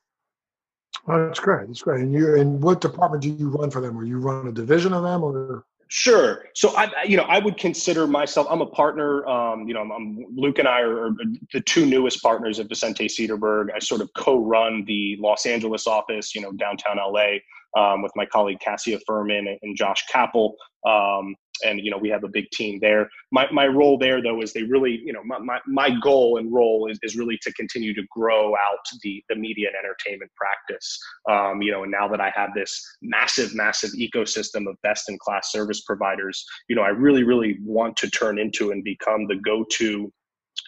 Oh, 1.08 1.26
that's 1.26 1.40
great. 1.40 1.66
That's 1.66 1.82
great. 1.82 2.00
And 2.00 2.12
you, 2.12 2.36
and 2.36 2.62
what 2.62 2.80
department 2.80 3.22
do 3.22 3.30
you 3.30 3.48
run 3.48 3.70
for 3.70 3.80
them? 3.80 3.96
Or 3.96 4.04
you 4.04 4.18
run 4.18 4.48
a 4.48 4.52
division 4.52 4.92
of 4.92 5.02
them, 5.02 5.22
or? 5.22 5.64
Sure. 5.92 6.44
So 6.54 6.72
I, 6.76 7.02
you 7.02 7.16
know, 7.16 7.24
I 7.24 7.40
would 7.40 7.56
consider 7.56 8.06
myself. 8.06 8.46
I'm 8.48 8.60
a 8.60 8.66
partner. 8.66 9.26
Um, 9.26 9.66
you 9.66 9.74
know, 9.74 9.80
I'm, 9.80 9.90
I'm, 9.90 10.24
Luke 10.36 10.60
and 10.60 10.68
I 10.68 10.82
are 10.82 11.10
the 11.52 11.60
two 11.62 11.84
newest 11.84 12.22
partners 12.22 12.60
of 12.60 12.68
Vicente 12.68 13.08
Sederberg. 13.08 13.74
I 13.74 13.80
sort 13.80 14.00
of 14.00 14.08
co-run 14.16 14.84
the 14.86 15.16
Los 15.18 15.46
Angeles 15.46 15.88
office. 15.88 16.32
You 16.32 16.42
know, 16.42 16.52
downtown 16.52 16.98
LA 16.98 17.38
um, 17.76 18.02
with 18.02 18.12
my 18.14 18.24
colleague 18.24 18.60
Cassia 18.60 19.00
Furman 19.04 19.58
and, 19.60 19.76
Josh 19.76 20.04
Kappel. 20.14 20.52
Um, 20.86 21.34
and 21.64 21.80
you 21.80 21.90
know 21.90 21.98
we 21.98 22.08
have 22.08 22.24
a 22.24 22.28
big 22.28 22.50
team 22.50 22.78
there. 22.80 23.08
My, 23.32 23.50
my 23.52 23.66
role 23.66 23.98
there 23.98 24.22
though 24.22 24.40
is 24.42 24.52
they 24.52 24.64
really 24.64 25.00
you 25.04 25.12
know 25.12 25.22
my, 25.24 25.38
my, 25.38 25.60
my 25.66 25.90
goal 26.02 26.38
and 26.38 26.52
role 26.52 26.88
is, 26.90 26.98
is 27.02 27.16
really 27.16 27.38
to 27.42 27.52
continue 27.54 27.94
to 27.94 28.02
grow 28.10 28.54
out 28.54 28.78
the 29.02 29.22
the 29.28 29.36
media 29.36 29.68
and 29.68 29.76
entertainment 29.76 30.30
practice. 30.36 30.98
Um, 31.28 31.62
you 31.62 31.72
know 31.72 31.82
and 31.82 31.92
now 31.92 32.08
that 32.08 32.20
i 32.20 32.30
have 32.34 32.50
this 32.54 32.82
massive 33.02 33.54
massive 33.54 33.90
ecosystem 33.92 34.68
of 34.68 34.76
best 34.82 35.08
in 35.08 35.18
class 35.18 35.52
service 35.52 35.82
providers 35.82 36.44
you 36.68 36.76
know 36.76 36.82
i 36.82 36.88
really 36.88 37.22
really 37.22 37.58
want 37.64 37.96
to 37.96 38.10
turn 38.10 38.38
into 38.38 38.70
and 38.70 38.84
become 38.84 39.26
the 39.26 39.36
go-to 39.36 40.12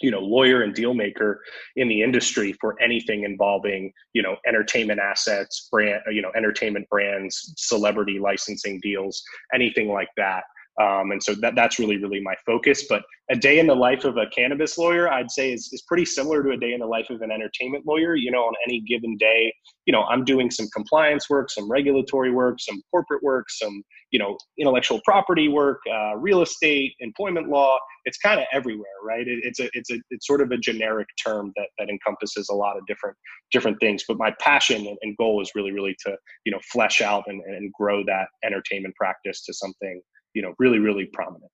you 0.01 0.11
know 0.11 0.21
lawyer 0.21 0.63
and 0.63 0.75
deal 0.75 0.95
maker 0.95 1.41
in 1.77 1.89
the 1.89 2.03
industry 2.03 2.55
for 2.61 2.81
anything 2.81 3.25
involving 3.25 3.93
you 4.13 4.23
know 4.23 4.37
entertainment 4.47 5.01
assets 5.01 5.69
brand 5.71 6.01
you 6.11 6.23
know 6.23 6.31
entertainment 6.37 6.89
brands 6.89 7.53
celebrity 7.57 8.19
licensing 8.19 8.81
deals 8.83 9.23
anything 9.55 9.89
like 9.89 10.09
that 10.17 10.45
um, 10.81 11.11
and 11.11 11.23
so 11.23 11.35
that, 11.35 11.55
that's 11.55 11.79
really, 11.79 11.99
really 11.99 12.21
my 12.21 12.35
focus. 12.47 12.87
But 12.89 13.03
a 13.31 13.37
day 13.37 13.59
in 13.59 13.67
the 13.67 13.75
life 13.75 14.05
of 14.05 14.17
a 14.17 14.27
cannabis 14.27 14.79
lawyer, 14.79 15.09
I'd 15.09 15.31
say 15.31 15.53
is, 15.53 15.69
is 15.73 15.83
pretty 15.87 16.05
similar 16.05 16.43
to 16.43 16.51
a 16.51 16.57
day 16.57 16.73
in 16.73 16.81
the 16.81 16.87
life 16.87 17.11
of 17.11 17.21
an 17.21 17.31
entertainment 17.31 17.87
lawyer. 17.87 18.15
You 18.15 18.31
know, 18.31 18.45
on 18.45 18.55
any 18.67 18.81
given 18.81 19.17
day, 19.19 19.53
you 19.87 19.93
know, 19.93 20.05
I'm 20.05 20.25
doing 20.25 20.51
some 20.51 20.69
compliance 20.75 21.29
work, 21.29 21.51
some 21.51 21.71
regulatory 21.71 22.31
work, 22.31 22.59
some 22.61 22.81
corporate 22.91 23.23
work, 23.23 23.51
some, 23.51 23.83
you 24.11 24.19
know, 24.19 24.37
intellectual 24.59 25.01
property 25.05 25.49
work, 25.49 25.81
uh, 25.93 26.17
real 26.17 26.43
estate, 26.43 26.93
employment 27.01 27.49
law. 27.49 27.79
It's 28.05 28.19
kind 28.19 28.41
of 28.41 28.47
everywhere, 28.53 28.87
right? 29.05 29.27
It, 29.27 29.41
it's 29.43 29.61
a, 29.61 29.69
it's 29.75 29.91
a, 29.91 29.99
it's 30.11 30.27
sort 30.27 30.41
of 30.41 30.51
a 30.53 30.57
generic 30.57 31.09
term 31.23 31.53
that, 31.57 31.69
that 31.79 31.89
encompasses 31.89 32.49
a 32.49 32.55
lot 32.55 32.77
of 32.77 32.87
different, 32.87 33.17
different 33.53 33.79
things. 33.81 34.05
But 34.07 34.19
my 34.19 34.33
passion 34.41 34.87
and, 34.87 34.97
and 35.03 35.17
goal 35.17 35.41
is 35.43 35.51
really, 35.55 35.73
really 35.73 35.97
to, 36.07 36.17
you 36.45 36.53
know, 36.53 36.59
flesh 36.73 37.01
out 37.01 37.25
and, 37.27 37.41
and 37.43 37.73
grow 37.73 38.05
that 38.05 38.29
entertainment 38.45 38.95
practice 38.97 39.45
to 39.45 39.55
something 39.55 40.01
you 40.35 40.43
know 40.43 40.55
really 40.59 40.79
really 40.79 41.07
prominent. 41.07 41.51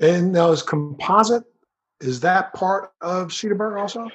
And 0.00 0.32
now 0.32 0.52
is 0.52 0.62
composite 0.62 1.44
is 2.00 2.20
that 2.20 2.52
part 2.54 2.92
of 3.00 3.28
Sederberg 3.28 3.80
also? 3.80 4.08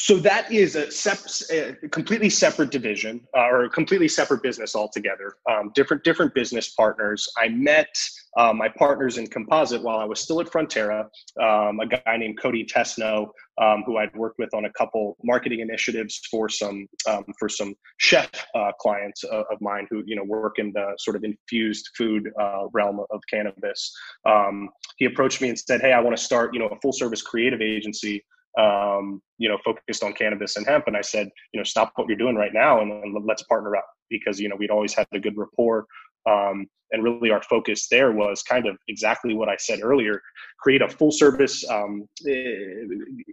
So 0.00 0.16
that 0.18 0.52
is 0.52 0.76
a, 0.76 0.92
sep- 0.92 1.26
a 1.50 1.88
completely 1.88 2.30
separate 2.30 2.70
division 2.70 3.20
uh, 3.36 3.48
or 3.48 3.64
a 3.64 3.68
completely 3.68 4.06
separate 4.06 4.44
business 4.44 4.76
altogether. 4.76 5.34
Um, 5.50 5.72
different 5.74 6.04
different 6.04 6.34
business 6.34 6.68
partners. 6.68 7.28
I 7.36 7.48
met 7.48 7.88
uh, 8.36 8.52
my 8.52 8.68
partners 8.68 9.18
in 9.18 9.26
Composite 9.26 9.82
while 9.82 9.98
I 9.98 10.04
was 10.04 10.20
still 10.20 10.40
at 10.40 10.46
Frontera. 10.46 11.06
Um, 11.42 11.80
a 11.80 11.86
guy 11.88 12.16
named 12.16 12.38
Cody 12.40 12.64
Tesno, 12.64 13.30
um, 13.60 13.82
who 13.86 13.96
I'd 13.96 14.14
worked 14.14 14.38
with 14.38 14.54
on 14.54 14.66
a 14.66 14.72
couple 14.74 15.16
marketing 15.24 15.58
initiatives 15.58 16.20
for 16.30 16.48
some 16.48 16.86
um, 17.08 17.24
for 17.36 17.48
some 17.48 17.74
chef 17.96 18.30
uh, 18.54 18.70
clients 18.78 19.24
of, 19.24 19.46
of, 19.50 19.60
mine 19.60 19.88
who 19.90 20.04
you 20.06 20.14
know 20.14 20.22
work 20.22 20.60
in 20.60 20.72
the 20.74 20.94
sort 20.98 21.16
of 21.16 21.24
infused 21.24 21.88
food 21.96 22.30
uh, 22.40 22.66
realm 22.72 23.00
of 23.10 23.20
cannabis. 23.28 23.92
Um, 24.24 24.68
he 24.98 25.06
approached 25.06 25.40
me 25.40 25.48
and 25.48 25.58
said, 25.58 25.80
"Hey, 25.80 25.92
I 25.92 25.98
want 25.98 26.16
to 26.16 26.22
start 26.22 26.54
you 26.54 26.60
know 26.60 26.68
a 26.68 26.78
full 26.80 26.92
service 26.92 27.20
creative 27.20 27.60
agency." 27.60 28.24
Um, 28.58 29.22
you 29.38 29.48
know, 29.48 29.58
focused 29.64 30.02
on 30.02 30.12
cannabis 30.12 30.56
and 30.56 30.66
hemp. 30.66 30.86
And 30.86 30.96
I 30.96 31.00
said, 31.00 31.28
you 31.52 31.60
know, 31.60 31.64
stop 31.64 31.92
what 31.94 32.08
you're 32.08 32.16
doing 32.16 32.36
right 32.36 32.52
now 32.52 32.80
and, 32.80 32.92
and 32.92 33.24
let's 33.24 33.42
partner 33.44 33.76
up 33.76 33.86
because, 34.10 34.40
you 34.40 34.48
know, 34.48 34.56
we'd 34.56 34.70
always 34.70 34.94
had 34.94 35.06
a 35.12 35.20
good 35.20 35.36
rapport. 35.36 35.86
Um, 36.28 36.66
and 36.90 37.04
really 37.04 37.30
our 37.30 37.42
focus 37.42 37.86
there 37.90 38.12
was 38.12 38.42
kind 38.42 38.66
of 38.66 38.76
exactly 38.88 39.34
what 39.34 39.48
I 39.48 39.56
said 39.58 39.80
earlier, 39.82 40.20
create 40.58 40.82
a 40.82 40.88
full 40.88 41.12
service 41.12 41.68
um, 41.68 42.08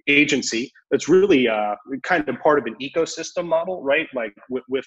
agency 0.07 0.71
that's 0.91 1.07
really 1.07 1.47
uh, 1.47 1.75
kind 2.03 2.27
of 2.27 2.39
part 2.41 2.59
of 2.59 2.65
an 2.65 2.75
ecosystem 2.81 3.45
model, 3.45 3.81
right? 3.81 4.07
Like 4.13 4.33
with, 4.49 4.63
with 4.69 4.85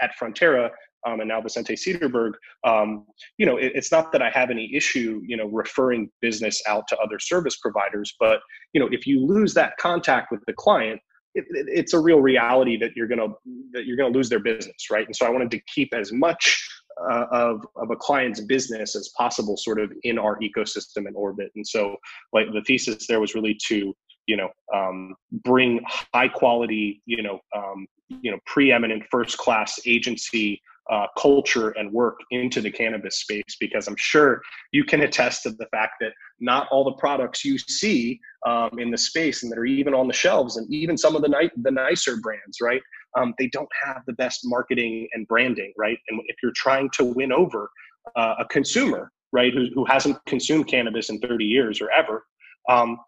at 0.00 0.12
Frontera, 0.20 0.70
um, 1.06 1.20
and 1.20 1.28
now 1.28 1.40
Vicente 1.40 1.74
Sederberg, 1.74 2.32
um, 2.64 3.06
you 3.38 3.46
know, 3.46 3.56
it, 3.56 3.72
it's 3.74 3.92
not 3.92 4.12
that 4.12 4.22
I 4.22 4.30
have 4.30 4.50
any 4.50 4.74
issue, 4.74 5.22
you 5.26 5.36
know, 5.36 5.46
referring 5.46 6.10
business 6.20 6.60
out 6.66 6.88
to 6.88 6.96
other 6.98 7.18
service 7.18 7.56
providers, 7.56 8.14
but 8.18 8.40
you 8.72 8.80
know, 8.80 8.88
if 8.90 9.06
you 9.06 9.24
lose 9.24 9.54
that 9.54 9.76
contact 9.78 10.30
with 10.30 10.40
the 10.46 10.52
client, 10.52 11.00
it, 11.34 11.44
it, 11.50 11.66
it's 11.68 11.94
a 11.94 12.00
real 12.00 12.20
reality 12.20 12.76
that 12.78 12.90
you're 12.96 13.06
gonna 13.06 13.28
that 13.72 13.86
you're 13.86 13.96
gonna 13.96 14.14
lose 14.14 14.28
their 14.28 14.40
business, 14.40 14.90
right? 14.90 15.06
And 15.06 15.14
so 15.14 15.26
I 15.26 15.30
wanted 15.30 15.50
to 15.52 15.60
keep 15.72 15.94
as 15.94 16.12
much 16.12 16.68
uh, 17.10 17.26
of 17.30 17.64
of 17.76 17.90
a 17.90 17.96
client's 17.96 18.40
business 18.40 18.96
as 18.96 19.10
possible, 19.16 19.56
sort 19.56 19.78
of 19.78 19.92
in 20.02 20.18
our 20.18 20.38
ecosystem 20.40 21.06
and 21.06 21.14
orbit. 21.14 21.52
And 21.54 21.66
so, 21.66 21.96
like 22.32 22.46
the 22.52 22.62
thesis 22.62 23.06
there 23.06 23.20
was 23.20 23.34
really 23.34 23.56
to 23.68 23.94
you 24.26 24.36
know 24.36 24.48
um, 24.74 25.14
bring 25.44 25.80
high 26.14 26.28
quality, 26.28 27.02
you 27.06 27.22
know, 27.22 27.38
um, 27.54 27.86
you 28.08 28.30
know, 28.30 28.38
preeminent 28.46 29.04
first 29.10 29.36
class 29.38 29.78
agency 29.86 30.60
uh, 30.90 31.06
culture 31.18 31.70
and 31.70 31.92
work 31.92 32.18
into 32.30 32.60
the 32.60 32.70
cannabis 32.70 33.20
space 33.20 33.56
because 33.58 33.88
I'm 33.88 33.96
sure 33.96 34.40
you 34.72 34.84
can 34.84 35.02
attest 35.02 35.42
to 35.42 35.50
the 35.50 35.66
fact 35.72 35.94
that 36.00 36.12
not 36.40 36.68
all 36.70 36.84
the 36.84 36.92
products 36.92 37.44
you 37.44 37.58
see 37.58 38.20
um, 38.46 38.78
in 38.78 38.90
the 38.90 38.98
space 38.98 39.42
and 39.42 39.50
that 39.50 39.58
are 39.58 39.64
even 39.64 39.94
on 39.94 40.06
the 40.06 40.14
shelves 40.14 40.56
and 40.56 40.72
even 40.72 40.96
some 40.96 41.16
of 41.16 41.22
the 41.22 41.28
ni- 41.28 41.50
the 41.62 41.70
nicer 41.70 42.18
brands, 42.18 42.60
right? 42.62 42.80
Um, 43.18 43.34
they 43.38 43.48
don't 43.48 43.68
have 43.84 44.02
the 44.06 44.12
best 44.14 44.40
marketing 44.44 45.08
and 45.14 45.26
branding, 45.26 45.72
right? 45.76 45.98
And 46.08 46.20
if 46.26 46.36
you're 46.42 46.52
trying 46.54 46.90
to 46.94 47.04
win 47.04 47.32
over 47.32 47.68
uh, 48.14 48.34
a 48.38 48.44
consumer, 48.44 49.10
right, 49.32 49.52
who, 49.52 49.66
who 49.74 49.84
hasn't 49.86 50.18
consumed 50.26 50.68
cannabis 50.68 51.10
in 51.10 51.18
30 51.18 51.44
years 51.44 51.80
or 51.80 51.90
ever, 51.90 52.24
um, 52.70 52.98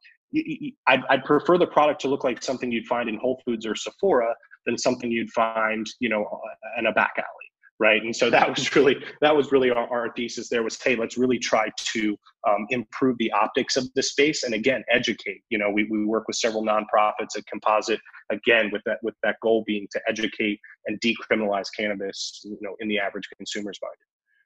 I'd, 0.86 1.02
I'd, 1.08 1.24
prefer 1.24 1.56
the 1.56 1.66
product 1.66 2.00
to 2.02 2.08
look 2.08 2.22
like 2.22 2.42
something 2.42 2.70
you'd 2.70 2.86
find 2.86 3.08
in 3.08 3.16
Whole 3.16 3.40
Foods 3.46 3.64
or 3.64 3.74
Sephora 3.74 4.34
than 4.66 4.76
something 4.76 5.10
you'd 5.10 5.30
find, 5.30 5.86
you 6.00 6.10
know, 6.10 6.40
in 6.78 6.86
a 6.86 6.92
back 6.92 7.14
alley 7.16 7.47
right? 7.80 8.02
And 8.02 8.14
so 8.14 8.28
that 8.30 8.48
was 8.48 8.74
really 8.74 8.96
that 9.20 9.34
was 9.34 9.52
really 9.52 9.70
our, 9.70 9.88
our 9.88 10.12
thesis 10.14 10.48
there 10.48 10.62
was 10.62 10.80
hey 10.82 10.96
let's 10.96 11.16
really 11.16 11.38
try 11.38 11.70
to 11.76 12.16
um, 12.48 12.66
improve 12.70 13.16
the 13.18 13.30
optics 13.32 13.76
of 13.76 13.88
the 13.94 14.02
space 14.02 14.42
and 14.42 14.54
again 14.54 14.82
educate 14.90 15.42
you 15.50 15.58
know 15.58 15.70
we, 15.70 15.84
we 15.84 16.04
work 16.04 16.26
with 16.26 16.36
several 16.36 16.64
nonprofits 16.64 17.36
at 17.36 17.46
composite 17.46 18.00
again 18.30 18.70
with 18.72 18.82
that 18.84 18.98
with 19.02 19.14
that 19.22 19.36
goal 19.42 19.64
being 19.66 19.86
to 19.92 20.00
educate 20.08 20.60
and 20.86 21.00
decriminalize 21.00 21.66
cannabis 21.76 22.40
you 22.44 22.58
know 22.60 22.74
in 22.80 22.88
the 22.88 22.98
average 22.98 23.28
consumer's 23.36 23.78
mind. 23.82 23.94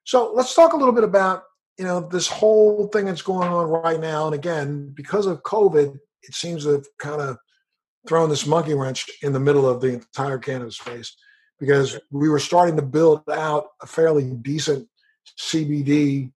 So 0.05 0.33
let's 0.35 0.55
talk 0.55 0.73
a 0.73 0.77
little 0.77 0.95
bit 0.95 1.05
about 1.05 1.45
you 1.79 1.85
know 1.85 2.01
this 2.01 2.29
whole 2.29 2.89
thing 2.89 3.07
that's 3.07 3.23
going 3.23 3.49
on 3.49 3.69
right 3.69 4.01
now. 4.01 4.27
And 4.27 4.35
again 4.35 4.93
because 4.95 5.27
of 5.27 5.43
covid 5.43 5.99
it 6.25 6.35
seems 6.35 6.65
to 6.65 6.71
have 6.71 6.87
kind 6.99 7.21
of 7.21 7.37
thrown 8.09 8.29
this 8.29 8.47
monkey 8.47 8.75
wrench 8.75 9.07
in 9.23 9.33
the 9.33 9.41
middle 9.41 9.69
of 9.69 9.81
the 9.81 9.89
entire 9.89 10.39
cannabis 10.39 10.77
space 10.77 11.17
because 11.63 11.97
we 12.11 12.29
were 12.29 12.41
starting 12.41 12.75
to 12.75 12.83
build 12.83 13.23
out 13.31 13.69
a 13.81 13.87
fairly 13.87 14.25
decent 14.25 14.89
CBD 15.39 16.33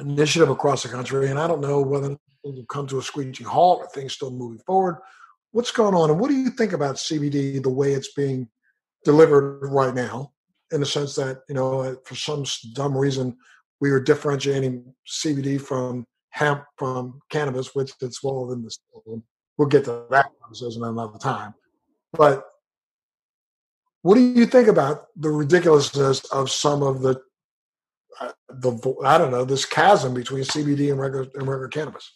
initiative 0.00 0.48
across 0.48 0.82
the 0.82 0.88
country. 0.88 1.28
And 1.28 1.38
I 1.38 1.46
don't 1.46 1.60
know 1.60 1.82
whether 1.82 2.12
it 2.12 2.18
will 2.42 2.64
come 2.70 2.86
to 2.86 2.96
a 2.98 3.02
screeching 3.02 3.44
halt 3.44 3.80
or 3.80 3.88
things 3.88 4.14
still 4.14 4.30
moving 4.30 4.60
forward. 4.60 4.96
What's 5.50 5.70
going 5.70 5.94
on? 5.94 6.08
And 6.08 6.18
what 6.18 6.30
do 6.30 6.36
you 6.36 6.48
think 6.48 6.72
about 6.72 6.96
CBD, 6.96 7.62
the 7.62 7.68
way 7.68 7.92
it's 7.92 8.14
being 8.14 8.48
delivered 9.04 9.68
right 9.68 9.94
now, 9.94 10.32
in 10.72 10.80
the 10.80 10.86
sense 10.86 11.14
that, 11.16 11.42
you 11.50 11.54
know, 11.54 11.98
for 12.06 12.14
some 12.14 12.46
dumb 12.72 12.96
reason, 12.96 13.36
we 13.82 13.90
were 13.90 14.00
differentiating 14.00 14.94
CBD 15.06 15.60
from 15.60 16.06
hemp 16.30 16.64
from 16.78 17.20
cannabis, 17.28 17.74
which 17.74 17.92
it's 18.00 18.22
well 18.22 18.46
within 18.46 18.64
the 18.64 18.70
system. 18.70 19.22
We'll 19.58 19.68
get 19.68 19.84
to 19.84 20.06
that 20.08 20.30
conversation 20.40 20.82
another 20.82 21.18
time. 21.18 21.52
But 22.14 22.46
what 24.02 24.14
do 24.14 24.20
you 24.20 24.46
think 24.46 24.68
about 24.68 25.06
the 25.16 25.30
ridiculousness 25.30 26.24
of 26.26 26.50
some 26.50 26.82
of 26.82 27.02
the 27.02 27.20
uh, 28.20 28.32
the 28.48 28.94
I 29.04 29.18
don't 29.18 29.30
know 29.30 29.44
this 29.44 29.64
chasm 29.64 30.14
between 30.14 30.42
CBD 30.42 30.90
and 30.90 31.00
regular 31.00 31.26
and 31.34 31.46
regular 31.46 31.68
cannabis? 31.68 32.12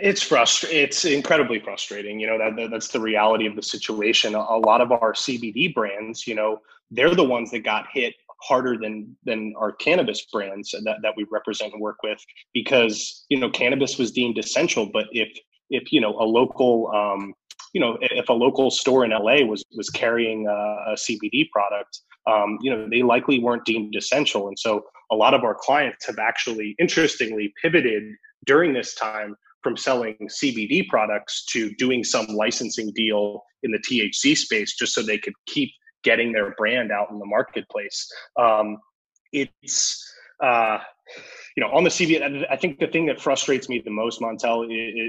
It's 0.00 0.22
frustrating. 0.22 0.82
It's 0.82 1.04
incredibly 1.04 1.60
frustrating. 1.60 2.20
You 2.20 2.26
know 2.26 2.38
that, 2.38 2.70
that's 2.70 2.88
the 2.88 3.00
reality 3.00 3.46
of 3.46 3.56
the 3.56 3.62
situation. 3.62 4.34
A 4.34 4.56
lot 4.56 4.80
of 4.80 4.92
our 4.92 5.12
CBD 5.14 5.74
brands, 5.74 6.26
you 6.26 6.34
know, 6.34 6.60
they're 6.90 7.14
the 7.14 7.24
ones 7.24 7.50
that 7.50 7.60
got 7.60 7.86
hit 7.92 8.14
harder 8.42 8.76
than 8.76 9.16
than 9.24 9.54
our 9.58 9.72
cannabis 9.72 10.26
brands 10.26 10.70
that, 10.70 10.98
that 11.02 11.14
we 11.16 11.26
represent 11.30 11.72
and 11.72 11.82
work 11.82 12.02
with 12.02 12.24
because 12.54 13.24
you 13.28 13.38
know 13.38 13.50
cannabis 13.50 13.98
was 13.98 14.12
deemed 14.12 14.38
essential 14.38 14.86
but 14.86 15.06
if 15.10 15.28
if 15.70 15.92
you 15.92 16.00
know 16.00 16.16
a 16.20 16.22
local 16.22 16.88
um, 16.94 17.34
you 17.72 17.80
know, 17.80 17.98
if 18.00 18.28
a 18.28 18.32
local 18.32 18.70
store 18.70 19.04
in 19.04 19.10
LA 19.10 19.44
was 19.44 19.64
was 19.76 19.90
carrying 19.90 20.46
a, 20.46 20.92
a 20.92 20.94
CBD 20.94 21.50
product, 21.50 22.00
um, 22.26 22.58
you 22.60 22.70
know, 22.70 22.88
they 22.90 23.02
likely 23.02 23.38
weren't 23.38 23.64
deemed 23.64 23.94
essential, 23.96 24.48
and 24.48 24.58
so 24.58 24.84
a 25.10 25.16
lot 25.16 25.34
of 25.34 25.44
our 25.44 25.54
clients 25.54 26.06
have 26.06 26.18
actually, 26.18 26.74
interestingly, 26.78 27.52
pivoted 27.62 28.02
during 28.46 28.72
this 28.72 28.94
time 28.94 29.34
from 29.62 29.76
selling 29.76 30.16
CBD 30.42 30.86
products 30.88 31.44
to 31.46 31.70
doing 31.74 32.04
some 32.04 32.26
licensing 32.26 32.92
deal 32.94 33.42
in 33.62 33.72
the 33.72 33.78
THC 33.78 34.36
space, 34.36 34.76
just 34.76 34.94
so 34.94 35.02
they 35.02 35.18
could 35.18 35.34
keep 35.46 35.70
getting 36.04 36.32
their 36.32 36.54
brand 36.56 36.92
out 36.92 37.10
in 37.10 37.18
the 37.18 37.26
marketplace. 37.26 38.08
Um, 38.38 38.78
it's 39.32 40.04
uh, 40.42 40.78
you 41.58 41.64
know, 41.64 41.72
on 41.72 41.82
the 41.82 41.90
CB, 41.90 42.46
I 42.48 42.54
think 42.54 42.78
the 42.78 42.86
thing 42.86 43.06
that 43.06 43.20
frustrates 43.20 43.68
me 43.68 43.82
the 43.84 43.90
most, 43.90 44.20
Montel, 44.20 44.64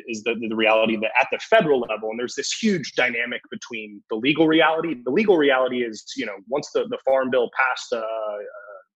is 0.08 0.24
the, 0.24 0.34
the 0.34 0.56
reality 0.56 0.96
that 0.96 1.12
at 1.22 1.28
the 1.32 1.38
federal 1.48 1.82
level, 1.82 2.10
and 2.10 2.20
there's 2.20 2.34
this 2.34 2.52
huge 2.52 2.94
dynamic 2.94 3.40
between 3.52 4.02
the 4.10 4.16
legal 4.16 4.48
reality. 4.48 4.96
The 5.06 5.12
legal 5.12 5.38
reality 5.38 5.84
is, 5.84 6.04
you 6.18 6.26
know, 6.26 6.34
once 6.48 6.72
the, 6.74 6.88
the 6.90 6.98
Farm 7.06 7.30
Bill 7.30 7.52
passed 7.56 7.94
uh, 7.94 8.02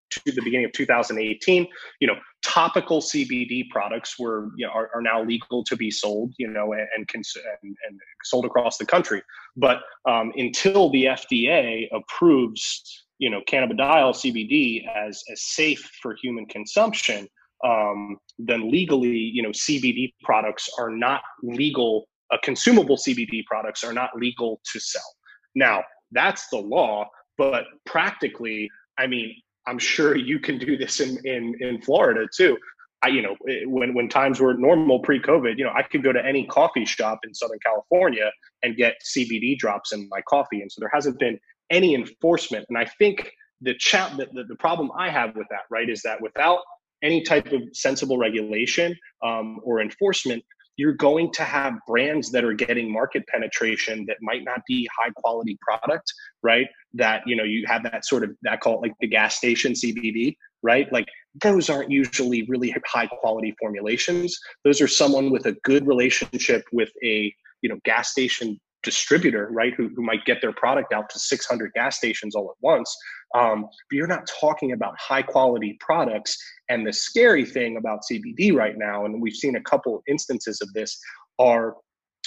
to 0.09 0.31
the 0.31 0.41
beginning 0.41 0.65
of 0.65 0.71
2018, 0.71 1.67
you 1.99 2.07
know, 2.07 2.15
topical 2.43 3.01
CBD 3.01 3.69
products 3.69 4.17
were, 4.17 4.49
you 4.57 4.65
know, 4.65 4.71
are, 4.73 4.89
are 4.95 5.03
now 5.03 5.23
legal 5.23 5.63
to 5.65 5.75
be 5.75 5.91
sold, 5.91 6.33
you 6.39 6.47
know, 6.47 6.73
and, 6.73 6.87
and, 6.97 7.05
and, 7.13 7.75
and 7.87 7.99
sold 8.23 8.45
across 8.45 8.79
the 8.79 8.85
country. 8.87 9.21
But 9.55 9.81
um, 10.09 10.31
until 10.37 10.89
the 10.89 11.03
FDA 11.03 11.87
approves 11.93 13.03
you 13.19 13.29
know 13.29 13.41
cannabidiol 13.47 14.11
CBD 14.11 14.85
as 14.93 15.23
as 15.31 15.41
safe 15.43 15.87
for 16.01 16.15
human 16.21 16.47
consumption, 16.47 17.27
um, 17.63 18.17
then 18.37 18.69
legally, 18.71 19.17
you 19.17 19.41
know, 19.41 19.49
CBD 19.49 20.13
products 20.23 20.69
are 20.77 20.89
not 20.89 21.21
legal. 21.41 22.07
Uh, 22.31 22.37
consumable 22.43 22.97
CBD 22.97 23.45
products 23.45 23.83
are 23.83 23.93
not 23.93 24.09
legal 24.15 24.59
to 24.71 24.79
sell. 24.79 25.01
Now 25.55 25.83
that's 26.11 26.47
the 26.49 26.57
law, 26.57 27.09
but 27.37 27.65
practically, 27.85 28.69
I 28.97 29.07
mean, 29.07 29.35
I'm 29.67 29.79
sure 29.79 30.15
you 30.31 30.39
can 30.39 30.57
do 30.57 30.77
this 30.77 30.99
in 30.99 31.17
in 31.25 31.55
in 31.59 31.81
Florida 31.81 32.27
too. 32.35 32.57
I, 33.03 33.09
you 33.09 33.21
know, 33.21 33.35
when 33.65 33.93
when 33.93 34.07
times 34.07 34.39
were 34.39 34.53
normal 34.53 34.99
pre-COVID, 34.99 35.57
you 35.57 35.65
know, 35.65 35.73
I 35.75 35.83
could 35.83 36.03
go 36.03 36.13
to 36.13 36.25
any 36.25 36.45
coffee 36.47 36.85
shop 36.85 37.19
in 37.23 37.33
Southern 37.33 37.59
California 37.59 38.31
and 38.63 38.77
get 38.77 38.95
CBD 39.05 39.57
drops 39.57 39.91
in 39.91 40.07
my 40.09 40.21
coffee, 40.21 40.61
and 40.61 40.71
so 40.71 40.79
there 40.79 40.91
hasn't 40.93 41.19
been 41.19 41.37
any 41.69 41.95
enforcement. 41.95 42.65
And 42.69 42.77
I 42.77 42.85
think 42.97 43.29
the 43.59 43.73
chat 43.75 44.15
the, 44.15 44.27
the, 44.33 44.45
the 44.45 44.55
problem 44.55 44.89
I 44.97 45.09
have 45.09 45.35
with 45.35 45.47
that, 45.49 45.63
right, 45.69 45.89
is 45.89 46.01
that 46.03 46.21
without 46.21 46.59
any 47.03 47.21
type 47.21 47.51
of 47.51 47.61
sensible 47.73 48.17
regulation 48.17 48.95
um, 49.23 49.59
or 49.63 49.81
enforcement, 49.81 50.43
you're 50.77 50.93
going 50.93 51.31
to 51.33 51.43
have 51.43 51.73
brands 51.87 52.31
that 52.31 52.43
are 52.43 52.53
getting 52.53 52.91
market 52.91 53.23
penetration 53.27 54.05
that 54.07 54.17
might 54.21 54.43
not 54.43 54.61
be 54.67 54.89
high 54.97 55.11
quality 55.15 55.57
product, 55.61 56.11
right? 56.41 56.67
That 56.93 57.21
you 57.27 57.35
know 57.35 57.43
you 57.43 57.65
have 57.67 57.83
that 57.83 58.05
sort 58.05 58.23
of 58.23 58.31
that 58.41 58.59
call 58.61 58.75
it 58.75 58.81
like 58.81 58.93
the 58.99 59.07
gas 59.07 59.35
station 59.35 59.73
CBD, 59.73 60.35
right? 60.63 60.91
Like 60.91 61.07
those 61.41 61.69
aren't 61.69 61.91
usually 61.91 62.43
really 62.43 62.73
high 62.87 63.07
quality 63.07 63.53
formulations. 63.59 64.39
Those 64.63 64.81
are 64.81 64.87
someone 64.87 65.29
with 65.31 65.45
a 65.45 65.53
good 65.63 65.85
relationship 65.85 66.63
with 66.71 66.89
a 67.03 67.33
you 67.61 67.69
know 67.69 67.77
gas 67.85 68.09
station 68.09 68.59
distributor, 68.83 69.49
right, 69.51 69.73
who, 69.75 69.89
who 69.95 70.01
might 70.01 70.25
get 70.25 70.41
their 70.41 70.53
product 70.53 70.93
out 70.93 71.09
to 71.09 71.19
600 71.19 71.71
gas 71.73 71.97
stations 71.97 72.35
all 72.35 72.49
at 72.51 72.57
once. 72.61 72.95
Um, 73.35 73.63
but 73.63 73.95
you're 73.95 74.07
not 74.07 74.29
talking 74.39 74.73
about 74.73 74.93
high 74.99 75.21
quality 75.21 75.77
products. 75.79 76.37
And 76.69 76.85
the 76.85 76.93
scary 76.93 77.45
thing 77.45 77.77
about 77.77 78.01
CBD 78.09 78.53
right 78.53 78.77
now, 78.77 79.05
and 79.05 79.21
we've 79.21 79.35
seen 79.35 79.55
a 79.55 79.61
couple 79.61 80.03
instances 80.07 80.61
of 80.61 80.71
this, 80.73 80.99
are 81.39 81.75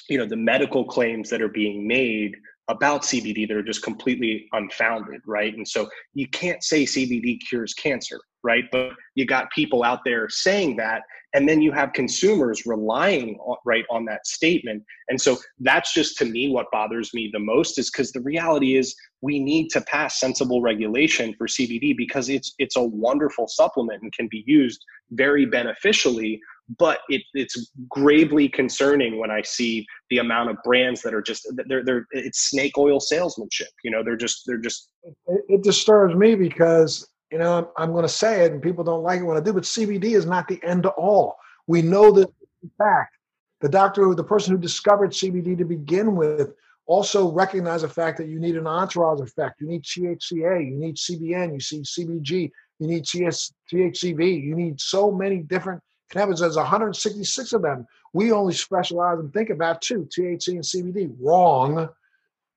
you 0.08 0.18
know 0.18 0.26
the 0.26 0.36
medical 0.36 0.84
claims 0.84 1.30
that 1.30 1.42
are 1.42 1.48
being 1.48 1.86
made 1.86 2.36
about 2.68 3.02
CBD 3.02 3.46
that 3.48 3.56
are 3.56 3.62
just 3.62 3.82
completely 3.82 4.48
unfounded, 4.52 5.20
right? 5.26 5.54
And 5.54 5.66
so 5.66 5.88
you 6.14 6.28
can't 6.28 6.62
say 6.62 6.84
CBD 6.84 7.38
cures 7.48 7.74
cancer, 7.74 8.20
right? 8.42 8.64
But 8.72 8.90
you 9.14 9.24
got 9.24 9.50
people 9.52 9.84
out 9.84 10.00
there 10.04 10.28
saying 10.28 10.76
that, 10.76 11.02
and 11.34 11.48
then 11.48 11.60
you 11.60 11.70
have 11.72 11.92
consumers 11.92 12.66
relying 12.66 13.36
on, 13.36 13.56
right 13.64 13.84
on 13.90 14.04
that 14.06 14.26
statement 14.26 14.82
and 15.08 15.20
so 15.20 15.36
that's 15.60 15.94
just 15.94 16.16
to 16.18 16.24
me 16.24 16.48
what 16.48 16.66
bothers 16.72 17.12
me 17.14 17.30
the 17.32 17.38
most 17.38 17.78
is 17.78 17.90
because 17.90 18.12
the 18.12 18.20
reality 18.20 18.76
is 18.76 18.94
we 19.20 19.38
need 19.38 19.68
to 19.68 19.80
pass 19.82 20.18
sensible 20.18 20.60
regulation 20.60 21.34
for 21.36 21.46
cbd 21.46 21.96
because 21.96 22.28
it's 22.28 22.54
it's 22.58 22.76
a 22.76 22.82
wonderful 22.82 23.46
supplement 23.46 24.02
and 24.02 24.12
can 24.12 24.28
be 24.30 24.42
used 24.46 24.84
very 25.10 25.46
beneficially 25.46 26.40
but 26.78 27.00
it, 27.08 27.22
it's 27.34 27.70
gravely 27.88 28.48
concerning 28.48 29.18
when 29.18 29.30
I 29.30 29.42
see 29.42 29.86
the 30.10 30.18
amount 30.18 30.50
of 30.50 30.56
brands 30.64 31.02
that 31.02 31.14
are 31.14 31.22
just 31.22 31.46
they're 31.68 31.84
they're 31.84 32.06
it's 32.10 32.50
snake 32.50 32.76
oil 32.76 33.00
salesmanship. 33.00 33.68
You 33.84 33.90
know, 33.90 34.02
they're 34.02 34.16
just 34.16 34.42
they're 34.46 34.58
just. 34.58 34.90
It, 35.04 35.44
it 35.48 35.62
disturbs 35.62 36.14
me 36.14 36.34
because 36.34 37.08
you 37.30 37.38
know, 37.38 37.58
I'm, 37.58 37.66
I'm 37.76 37.92
going 37.92 38.04
to 38.04 38.08
say 38.08 38.44
it 38.44 38.52
and 38.52 38.62
people 38.62 38.84
don't 38.84 39.02
like 39.02 39.20
it 39.20 39.24
when 39.24 39.36
I 39.36 39.40
do, 39.40 39.52
but 39.52 39.64
CBD 39.64 40.16
is 40.16 40.26
not 40.26 40.48
the 40.48 40.60
end 40.62 40.86
all. 40.86 41.36
We 41.66 41.82
know 41.82 42.12
that, 42.12 42.28
in 42.62 42.70
fact, 42.78 43.16
the 43.60 43.68
doctor, 43.68 44.14
the 44.14 44.24
person 44.24 44.54
who 44.54 44.60
discovered 44.60 45.10
CBD 45.10 45.58
to 45.58 45.64
begin 45.64 46.14
with, 46.14 46.54
also 46.86 47.32
recognized 47.32 47.82
the 47.82 47.88
fact 47.88 48.16
that 48.18 48.28
you 48.28 48.38
need 48.38 48.56
an 48.56 48.66
entourage 48.66 49.20
effect. 49.20 49.60
You 49.60 49.66
need 49.66 49.82
THCA, 49.82 50.70
you 50.70 50.76
need 50.76 50.96
CBN, 50.96 51.54
you 51.54 51.60
see 51.60 51.80
CBG, 51.80 52.50
you 52.78 52.86
need 52.86 53.04
TS, 53.04 53.52
THCV, 53.72 54.40
you 54.42 54.54
need 54.54 54.80
so 54.80 55.10
many 55.10 55.38
different 55.38 55.82
cannabinoids. 56.12 56.40
There's 56.40 56.56
166 56.56 57.52
of 57.52 57.62
them. 57.62 57.86
We 58.12 58.32
only 58.32 58.54
specialize 58.54 59.18
and 59.18 59.32
think 59.32 59.50
about 59.50 59.82
two, 59.82 60.08
THC 60.16 60.48
and 60.48 60.94
CBD. 60.94 61.14
Wrong. 61.20 61.88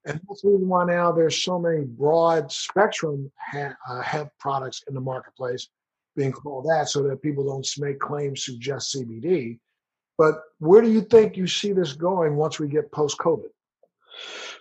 And 0.06 0.22
that's 0.28 0.41
the 0.41 0.50
reason 0.50 0.68
why 0.68 0.86
now 0.86 1.12
there's 1.12 1.43
so 1.43 1.60
many 1.60 1.84
broad 1.84 2.52
spectrum 2.52 3.32
ha- 3.38 3.76
uh, 3.89 4.02
hemp 4.02 4.32
products 4.39 4.84
in 4.88 4.93
the 4.93 5.02
marketplace 5.02 5.68
being 6.16 6.32
called 6.32 6.66
that 6.66 6.89
so 6.89 7.04
that 7.04 7.22
people 7.22 7.45
don't 7.45 7.68
make 7.78 8.00
claims 8.00 8.45
to 8.45 8.58
just 8.58 8.95
CBD. 8.95 9.60
But 10.18 10.41
where 10.60 10.82
do 10.82 10.91
you 10.91 11.02
think 11.02 11.38
you 11.38 11.47
see 11.47 11.72
this 11.72 11.93
going 11.93 12.36
once 12.36 12.60
we 12.60 12.68
get 12.68 12.91
post 12.91 13.18
COVID? 13.18 13.50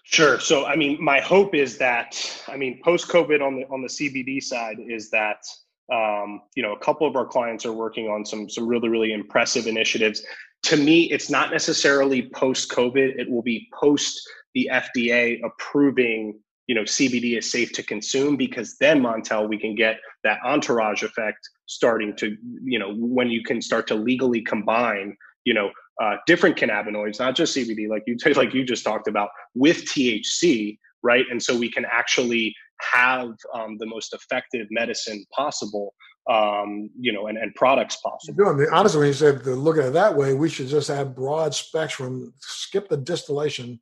Sure. 0.04 0.38
So, 0.38 0.66
I 0.66 0.76
mean, 0.76 1.02
my 1.02 1.20
hope 1.20 1.54
is 1.54 1.78
that, 1.78 2.16
I 2.48 2.56
mean, 2.56 2.80
post 2.82 3.08
COVID 3.08 3.42
on 3.44 3.56
the 3.56 3.66
on 3.66 3.82
the 3.82 3.88
CBD 3.88 4.42
side 4.42 4.78
is 4.78 5.10
that, 5.10 5.44
um, 5.92 6.42
you 6.54 6.62
know, 6.62 6.72
a 6.72 6.78
couple 6.78 7.06
of 7.06 7.16
our 7.16 7.26
clients 7.26 7.64
are 7.64 7.72
working 7.72 8.08
on 8.08 8.24
some 8.24 8.48
some 8.48 8.66
really 8.66 8.88
really 8.88 9.12
impressive 9.12 9.66
initiatives. 9.66 10.22
To 10.64 10.76
me, 10.76 11.04
it's 11.04 11.30
not 11.30 11.50
necessarily 11.50 12.30
post 12.34 12.70
COVID; 12.70 13.18
it 13.18 13.30
will 13.30 13.42
be 13.42 13.68
post 13.78 14.20
the 14.54 14.68
FDA 14.72 15.38
approving 15.44 16.38
you 16.68 16.74
know 16.74 16.82
CBD 16.82 17.36
is 17.36 17.50
safe 17.50 17.72
to 17.72 17.82
consume 17.82 18.36
because 18.36 18.76
then 18.78 19.00
Montel 19.00 19.48
we 19.48 19.58
can 19.58 19.74
get 19.74 19.96
that 20.22 20.38
entourage 20.44 21.02
effect 21.02 21.48
starting 21.66 22.14
to 22.16 22.36
you 22.62 22.78
know 22.78 22.94
when 22.94 23.28
you 23.28 23.42
can 23.42 23.60
start 23.60 23.86
to 23.88 23.94
legally 23.94 24.42
combine 24.42 25.16
you 25.44 25.54
know 25.54 25.70
uh, 26.00 26.16
different 26.26 26.56
cannabinoids 26.56 27.18
not 27.18 27.34
just 27.34 27.56
CBD 27.56 27.88
like 27.88 28.04
you 28.06 28.16
like 28.36 28.54
you 28.54 28.64
just 28.64 28.84
talked 28.84 29.08
about 29.08 29.30
with 29.54 29.84
THC 29.86 30.78
right 31.02 31.24
and 31.30 31.42
so 31.42 31.56
we 31.56 31.70
can 31.70 31.86
actually 31.90 32.54
have 32.80 33.34
um, 33.54 33.76
the 33.78 33.86
most 33.86 34.14
effective 34.14 34.66
medicine 34.70 35.24
possible 35.34 35.94
um, 36.28 36.90
you 37.00 37.12
know, 37.12 37.26
and, 37.28 37.38
and 37.38 37.54
products 37.54 37.96
possible. 37.96 38.46
I 38.46 38.52
mean, 38.52 38.68
honestly, 38.70 38.98
when 38.98 39.08
you 39.08 39.14
said 39.14 39.46
look 39.46 39.78
at 39.78 39.86
it 39.86 39.92
that 39.94 40.14
way, 40.14 40.34
we 40.34 40.50
should 40.50 40.68
just 40.68 40.88
have 40.88 41.16
broad 41.16 41.54
spectrum, 41.54 42.34
skip 42.38 42.88
the 42.88 42.98
distillation, 42.98 43.80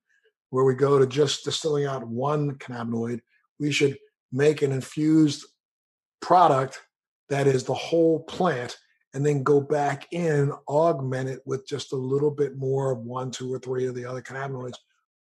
where 0.51 0.64
we 0.64 0.74
go 0.74 0.99
to 0.99 1.07
just 1.07 1.44
distilling 1.44 1.86
out 1.86 2.07
one 2.07 2.53
cannabinoid, 2.55 3.20
we 3.59 3.72
should 3.72 3.99
make 4.32 4.62
an 4.62 4.72
infused 4.72 5.44
product 6.20 6.80
that 7.28 7.49
is 7.49 7.64
the 7.64 7.74
whole 7.74 8.20
plant 8.20 8.76
and 9.12 9.24
then 9.24 9.42
go 9.42 9.61
back 9.61 10.07
in, 10.12 10.53
augment 10.68 11.28
it 11.28 11.40
with 11.47 11.66
just 11.66 11.92
a 11.92 11.97
little 11.97 12.30
bit 12.30 12.57
more 12.57 12.92
of 12.92 12.99
one, 12.99 13.30
two, 13.30 13.53
or 13.53 13.59
three 13.59 13.86
of 13.86 13.94
the 13.94 14.05
other 14.05 14.22
cannabinoids 14.22 14.74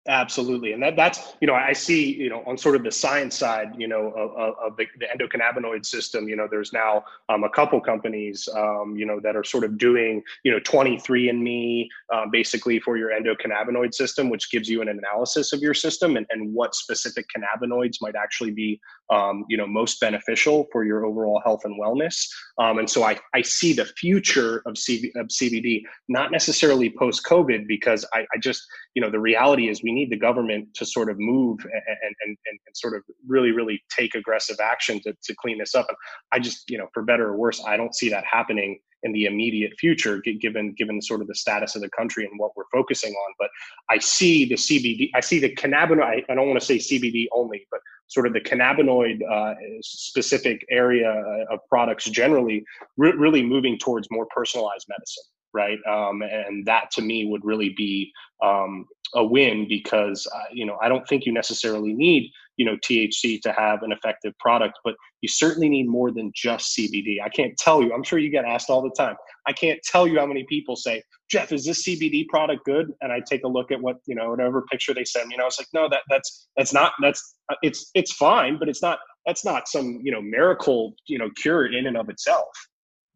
Absolutely, 0.06 0.72
and 0.72 0.82
that 0.82 0.96
that's 0.96 1.34
you 1.40 1.46
know 1.46 1.54
I 1.54 1.72
see 1.72 2.12
you 2.12 2.28
know 2.28 2.42
on 2.46 2.58
sort 2.58 2.76
of 2.76 2.84
the 2.84 2.92
science 2.92 3.38
side 3.38 3.68
you 3.78 3.88
know 3.88 4.08
of, 4.08 4.54
of 4.58 4.76
the, 4.76 4.84
the, 4.98 5.06
endocannabinoid 5.06 5.86
system 5.86 6.28
you 6.28 6.36
know 6.36 6.46
there's 6.50 6.74
now 6.74 7.02
um, 7.30 7.42
a 7.42 7.48
couple 7.48 7.80
companies 7.80 8.46
um, 8.54 8.94
you 8.98 9.06
know 9.06 9.18
that 9.20 9.34
are 9.34 9.42
sort 9.42 9.64
of 9.64 9.78
doing 9.78 10.22
you 10.44 10.52
know 10.52 10.60
23andMe 10.60 11.88
uh, 12.12 12.26
basically 12.30 12.78
for 12.80 12.98
your 12.98 13.12
endocannabinoid 13.12 13.94
system, 13.94 14.28
which 14.28 14.50
gives 14.50 14.68
you 14.68 14.82
an 14.82 14.90
analysis 14.90 15.54
of 15.54 15.60
your 15.60 15.72
system 15.72 16.18
and, 16.18 16.26
and 16.28 16.52
what 16.52 16.74
specific 16.74 17.24
cannabinoids 17.34 17.96
might 18.02 18.14
actually 18.14 18.50
be 18.50 18.78
um, 19.08 19.46
you 19.48 19.56
know 19.56 19.66
most 19.66 20.00
beneficial 20.00 20.66
for 20.70 20.84
your 20.84 21.06
overall 21.06 21.40
health 21.46 21.62
and 21.64 21.80
wellness. 21.80 22.28
Um, 22.58 22.76
and 22.76 22.90
so 22.90 23.04
I 23.04 23.18
I 23.32 23.40
see 23.40 23.72
the 23.72 23.86
future 23.86 24.62
of, 24.66 24.74
CV, 24.74 25.12
of 25.16 25.28
CBD 25.28 25.80
not 26.10 26.30
necessarily 26.30 26.90
post 26.90 27.24
COVID 27.24 27.66
because 27.66 28.04
I, 28.12 28.26
I 28.34 28.38
just 28.38 28.66
you 28.94 29.00
know 29.00 29.10
the 29.10 29.18
reality 29.18 29.70
is 29.70 29.82
we 29.82 29.93
need 29.94 30.10
the 30.10 30.16
government 30.16 30.68
to 30.74 30.84
sort 30.84 31.10
of 31.10 31.18
move 31.18 31.58
and, 31.64 31.72
and, 32.02 32.14
and, 32.26 32.36
and 32.46 32.76
sort 32.76 32.94
of 32.94 33.02
really, 33.26 33.52
really 33.52 33.82
take 33.96 34.14
aggressive 34.14 34.56
action 34.60 35.00
to, 35.02 35.14
to 35.22 35.34
clean 35.40 35.58
this 35.58 35.74
up. 35.74 35.86
And 35.88 35.96
I 36.32 36.38
just, 36.38 36.68
you 36.68 36.78
know, 36.78 36.88
for 36.92 37.02
better 37.02 37.28
or 37.28 37.36
worse, 37.36 37.62
I 37.66 37.76
don't 37.76 37.94
see 37.94 38.08
that 38.10 38.24
happening 38.24 38.78
in 39.04 39.12
the 39.12 39.26
immediate 39.26 39.72
future, 39.78 40.22
given 40.40 40.74
given 40.76 41.00
sort 41.00 41.20
of 41.20 41.26
the 41.28 41.34
status 41.34 41.76
of 41.76 41.82
the 41.82 41.90
country 41.90 42.24
and 42.24 42.32
what 42.38 42.52
we're 42.56 42.64
focusing 42.72 43.12
on. 43.12 43.34
But 43.38 43.50
I 43.90 43.98
see 43.98 44.46
the 44.46 44.54
CBD, 44.54 45.10
I 45.14 45.20
see 45.20 45.38
the 45.38 45.54
cannabinoid. 45.54 46.24
I 46.28 46.34
don't 46.34 46.48
want 46.48 46.58
to 46.58 46.66
say 46.66 46.78
CBD 46.78 47.26
only, 47.32 47.66
but 47.70 47.80
sort 48.08 48.26
of 48.26 48.32
the 48.32 48.40
cannabinoid 48.40 49.20
uh, 49.30 49.54
specific 49.82 50.64
area 50.70 51.10
of 51.50 51.60
products 51.68 52.06
generally, 52.06 52.64
re- 52.96 53.12
really 53.12 53.42
moving 53.42 53.78
towards 53.78 54.08
more 54.10 54.26
personalized 54.34 54.86
medicine 54.88 55.24
right? 55.54 55.78
Um, 55.88 56.20
and 56.20 56.66
that 56.66 56.90
to 56.90 57.00
me 57.00 57.24
would 57.26 57.44
really 57.44 57.70
be 57.70 58.12
um, 58.42 58.86
a 59.14 59.24
win 59.24 59.66
because 59.68 60.26
uh, 60.34 60.44
you 60.52 60.66
know 60.66 60.76
I 60.82 60.88
don't 60.88 61.06
think 61.08 61.24
you 61.26 61.32
necessarily 61.32 61.92
need 61.92 62.30
you 62.56 62.64
know 62.64 62.76
THC 62.76 63.40
to 63.42 63.52
have 63.52 63.82
an 63.82 63.92
effective 63.92 64.32
product, 64.38 64.78
but 64.84 64.94
you 65.20 65.28
certainly 65.28 65.68
need 65.68 65.88
more 65.88 66.10
than 66.10 66.32
just 66.34 66.76
CBD. 66.76 67.16
I 67.22 67.28
can't 67.28 67.56
tell 67.56 67.82
you. 67.82 67.92
I'm 67.92 68.02
sure 68.02 68.18
you 68.18 68.30
get 68.30 68.44
asked 68.44 68.70
all 68.70 68.82
the 68.82 68.94
time. 68.96 69.16
I 69.46 69.52
can't 69.52 69.80
tell 69.84 70.06
you 70.06 70.18
how 70.18 70.26
many 70.26 70.44
people 70.48 70.76
say, 70.76 71.02
"Jeff, 71.30 71.52
is 71.52 71.64
this 71.64 71.84
CBD 71.84 72.28
product 72.28 72.64
good?" 72.64 72.92
And 73.00 73.12
I 73.12 73.20
take 73.20 73.44
a 73.44 73.48
look 73.48 73.70
at 73.70 73.80
what 73.80 73.96
you 74.06 74.14
know 74.14 74.30
whatever 74.30 74.62
picture 74.70 74.94
they 74.94 75.04
send 75.04 75.30
You 75.30 75.36
and 75.36 75.42
I 75.42 75.44
was 75.44 75.58
like, 75.58 75.68
"No, 75.72 75.88
that 75.88 76.02
that's 76.08 76.48
that's 76.56 76.72
not 76.72 76.92
that's 77.00 77.36
it's 77.62 77.90
it's 77.94 78.12
fine, 78.12 78.58
but 78.58 78.68
it's 78.68 78.82
not 78.82 78.98
that's 79.26 79.44
not 79.44 79.68
some 79.68 80.00
you 80.02 80.12
know 80.12 80.22
miracle 80.22 80.94
you 81.06 81.18
know 81.18 81.30
cure 81.36 81.72
in 81.72 81.86
and 81.86 81.96
of 81.96 82.08
itself." 82.08 82.48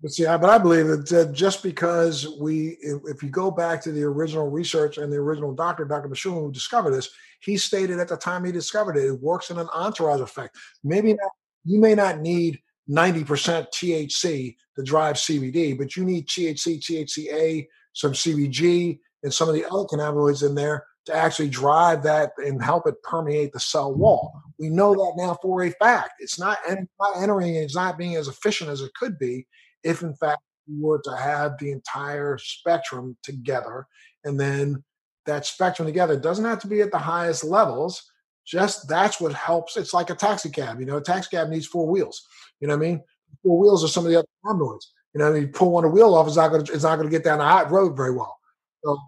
But 0.01 0.13
see, 0.13 0.27
I, 0.27 0.37
but 0.37 0.51
I 0.51 0.59
believe 0.59 0.87
that 0.87 1.33
just 1.33 1.63
because 1.63 2.29
we, 2.41 2.77
if, 2.81 3.01
if, 3.07 3.23
you 3.23 3.31
go 3.31 3.51
back 3.51 3.83
to 3.83 3.91
the 3.91 4.05
original 4.05 4.49
research 4.49 4.97
and 4.97 5.13
the 5.13 5.17
original 5.17 5.53
doctor, 5.53 5.85
Dr. 5.85 6.09
Bashum, 6.09 6.35
who 6.35 6.53
discovered 6.53 6.93
this, 6.93 7.11
he 7.41 7.57
stated 7.57 7.99
at 7.99 8.09
the 8.09 8.17
time 8.17 8.45
he 8.45 8.53
discovered 8.53 8.97
it, 8.97 9.07
it 9.07 9.21
works 9.21 9.51
in 9.51 9.59
an 9.59 9.69
entourage 9.75 10.21
effect. 10.21 10.57
Maybe 10.85 11.15
not, 11.15 11.31
you 11.65 11.81
may 11.81 11.97
not 11.97 12.21
need 12.21 12.61
90% 12.89 13.27
THC 13.75 14.57
to 14.77 14.83
drive 14.85 15.17
CBD, 15.17 15.77
but 15.77 15.97
you 15.97 16.05
need 16.05 16.29
THC, 16.29 16.79
THCA, 16.79 17.67
some 17.93 18.13
CBG, 18.13 19.01
and 19.25 19.35
some 19.35 19.49
of 19.49 19.55
the 19.55 19.65
other 19.65 19.85
cannabinoids 19.85 20.47
in 20.47 20.55
there 20.55 20.85
to 21.07 21.15
actually 21.15 21.49
drive 21.49 22.05
that 22.05 22.33
and 22.39 22.63
help 22.63 22.87
it 22.87 23.03
permeate 23.03 23.53
the 23.53 23.59
cell 23.59 23.93
wall. 23.93 24.33
We 24.61 24.69
know 24.69 24.95
that 24.95 25.15
now 25.17 25.37
for 25.43 25.65
a 25.65 25.71
fact. 25.73 26.13
It's 26.21 26.39
not, 26.39 26.59
not 26.69 27.17
entering, 27.21 27.57
it's 27.57 27.75
not 27.75 27.99
being 27.99 28.15
as 28.15 28.29
efficient 28.29 28.71
as 28.71 28.81
it 28.81 28.95
could 28.95 29.19
be 29.19 29.45
if 29.85 30.03
in 30.03 30.15
fact 30.15 30.41
you 30.67 30.85
were 30.85 31.01
to 31.03 31.17
have 31.17 31.59
the 31.59 31.71
entire 31.71 32.39
spectrum 32.39 33.17
together 33.23 33.87
and 34.25 34.39
then 34.39 34.83
that 35.27 35.47
spectrum 35.47 35.87
together 35.87 36.19
doesn't 36.19 36.45
have 36.45 36.61
to 36.61 36.67
be 36.67 36.81
at 36.81 36.91
the 36.91 36.99
highest 36.99 37.45
levels 37.45 38.11
just 38.47 38.89
that's 38.89 39.21
what 39.21 39.35
helps. 39.35 39.77
It's 39.77 39.93
like 39.93 40.11
a 40.11 40.15
taxi 40.15 40.51
cab 40.51 40.81
you 40.81 40.87
know 40.87 40.97
a 40.97 41.03
taxi 41.03 41.37
cab 41.37 41.49
needs 41.49 41.67
four 41.67 41.87
wheels 41.87 42.27
you 42.61 42.69
know 42.69 42.77
what 42.77 42.85
i 42.85 42.89
mean? 42.89 43.03
Four 43.43 43.59
wheels 43.59 43.85
are 43.85 43.89
some 43.89 44.05
of 44.05 44.11
the 44.11 44.19
other 44.19 44.29
cannabinoids 44.45 44.87
you 45.15 45.21
know 45.21 45.29
I 45.29 45.33
mean, 45.33 45.43
you 45.43 45.49
pull 45.49 45.73
one 45.73 45.91
wheel 45.93 46.15
off 46.15 46.27
it's 46.27 46.37
not 46.37 46.49
going 46.49 46.65
to 46.65 46.73
it's 46.73 46.85
not 46.85 46.97
going 46.97 47.09
to 47.09 47.17
get 47.17 47.25
down 47.25 47.39
the 47.39 47.45
hot 47.45 47.71
road 47.71 47.97
very 47.97 48.15
well. 48.15 48.39
So, 48.85 48.99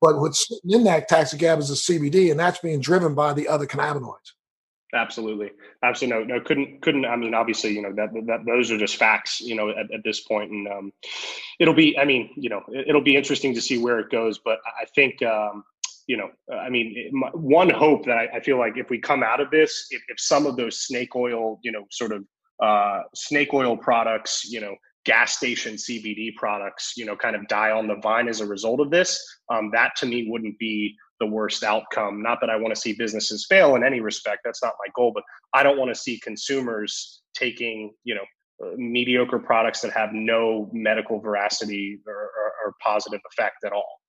but 0.00 0.20
what's 0.20 0.50
in 0.64 0.84
that 0.84 1.08
taxi 1.08 1.38
cab 1.38 1.58
is 1.58 1.68
the 1.68 1.74
cbd 1.74 2.30
and 2.30 2.38
that's 2.38 2.60
being 2.60 2.80
driven 2.80 3.14
by 3.14 3.32
the 3.32 3.48
other 3.48 3.66
cannabinoids 3.66 4.32
Absolutely, 4.94 5.50
absolutely. 5.82 6.26
No, 6.26 6.36
no, 6.36 6.44
couldn't, 6.44 6.80
couldn't. 6.80 7.04
I 7.06 7.16
mean, 7.16 7.34
obviously, 7.34 7.72
you 7.72 7.82
know 7.82 7.92
that, 7.94 8.12
that 8.26 8.44
those 8.46 8.70
are 8.70 8.78
just 8.78 8.96
facts, 8.96 9.40
you 9.40 9.56
know, 9.56 9.70
at, 9.70 9.92
at 9.92 10.04
this 10.04 10.20
point, 10.20 10.52
and 10.52 10.68
um, 10.68 10.92
it'll 11.58 11.74
be. 11.74 11.98
I 11.98 12.04
mean, 12.04 12.30
you 12.36 12.48
know, 12.48 12.62
it, 12.68 12.94
will 12.94 13.02
be 13.02 13.16
interesting 13.16 13.52
to 13.54 13.60
see 13.60 13.78
where 13.78 13.98
it 13.98 14.10
goes. 14.10 14.38
But 14.38 14.58
I 14.80 14.84
think, 14.94 15.20
um, 15.22 15.64
you 16.06 16.16
know, 16.16 16.30
I 16.54 16.70
mean, 16.70 17.10
one 17.34 17.68
hope 17.68 18.06
that 18.06 18.16
I, 18.16 18.36
I, 18.36 18.40
feel 18.40 18.58
like 18.58 18.76
if 18.76 18.88
we 18.88 19.00
come 19.00 19.24
out 19.24 19.40
of 19.40 19.50
this, 19.50 19.88
if, 19.90 20.02
if 20.08 20.20
some 20.20 20.46
of 20.46 20.56
those 20.56 20.80
snake 20.80 21.16
oil, 21.16 21.58
you 21.64 21.72
know, 21.72 21.84
sort 21.90 22.12
of 22.12 22.24
uh, 22.62 23.02
snake 23.12 23.52
oil 23.54 23.76
products, 23.76 24.44
you 24.48 24.60
know, 24.60 24.76
gas 25.06 25.36
station 25.36 25.76
CBD 25.76 26.34
products, 26.36 26.94
you 26.96 27.06
know, 27.06 27.16
kind 27.16 27.36
of 27.36 27.46
die 27.48 27.70
on 27.70 27.86
the 27.86 27.96
vine 28.02 28.28
as 28.28 28.40
a 28.40 28.46
result 28.46 28.80
of 28.80 28.90
this, 28.90 29.18
um, 29.50 29.70
that 29.72 29.92
to 29.96 30.06
me 30.06 30.28
wouldn't 30.28 30.58
be 30.58 30.94
the 31.20 31.26
worst 31.26 31.62
outcome. 31.62 32.22
Not 32.22 32.40
that 32.42 32.50
I 32.50 32.56
want 32.56 32.74
to 32.74 32.80
see 32.80 32.92
businesses 32.92 33.46
fail 33.48 33.76
in 33.76 33.84
any 33.84 34.00
respect. 34.00 34.40
That's 34.44 34.62
not 34.62 34.74
my 34.84 34.90
goal, 34.94 35.12
but 35.14 35.22
I 35.54 35.62
don't 35.62 35.78
want 35.78 35.88
to 35.90 35.94
see 35.94 36.18
consumers 36.18 37.22
taking, 37.34 37.94
you 38.04 38.16
know, 38.16 38.24
uh, 38.62 38.72
mediocre 38.76 39.38
products 39.38 39.80
that 39.80 39.92
have 39.92 40.10
no 40.12 40.68
medical 40.72 41.20
veracity 41.20 42.00
or, 42.06 42.14
or, 42.14 42.52
or, 42.64 42.74
positive 42.82 43.20
effect 43.30 43.56
at 43.66 43.72
all. 43.72 44.00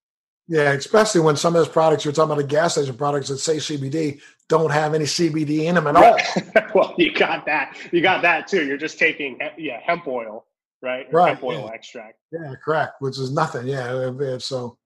Yeah, 0.48 0.72
especially 0.72 1.20
when 1.20 1.36
some 1.36 1.54
of 1.54 1.60
those 1.60 1.68
products 1.68 2.06
you're 2.06 2.14
talking 2.14 2.32
about, 2.32 2.42
the 2.42 2.48
gas 2.48 2.72
station 2.74 2.96
products 2.96 3.28
that 3.28 3.40
say 3.40 3.58
CBD 3.58 4.22
don't 4.48 4.72
have 4.72 4.94
any 4.94 5.04
CBD 5.04 5.66
in 5.66 5.76
them 5.76 5.88
at 5.88 5.98
all. 5.98 6.18
well, 6.74 6.96
you 6.98 7.14
got 7.14 7.46
that. 7.46 7.76
You 7.92 8.02
got 8.02 8.22
that 8.22 8.48
too. 8.48 8.66
You're 8.66 8.78
just 8.78 8.98
taking 8.98 9.38
yeah 9.58 9.82
hemp 9.86 10.08
oil, 10.08 10.46
right? 10.82 11.08
Or 11.12 11.20
right. 11.20 11.44
Oil 11.44 11.66
yeah. 11.66 11.74
extract. 11.74 12.20
Yeah, 12.32 12.54
correct. 12.64 12.96
Which 13.00 13.18
is 13.18 13.32
nothing. 13.32 13.68
Yeah. 13.68 14.38
So 14.40 14.78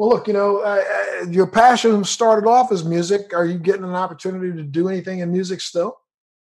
well, 0.00 0.08
look, 0.08 0.26
you 0.28 0.32
know, 0.32 0.60
uh, 0.60 0.82
uh, 0.82 1.26
your 1.28 1.46
passion 1.46 2.04
started 2.04 2.48
off 2.48 2.72
as 2.72 2.86
music. 2.86 3.34
Are 3.34 3.44
you 3.44 3.58
getting 3.58 3.84
an 3.84 3.94
opportunity 3.94 4.50
to 4.56 4.62
do 4.62 4.88
anything 4.88 5.18
in 5.18 5.30
music 5.30 5.60
still? 5.60 5.98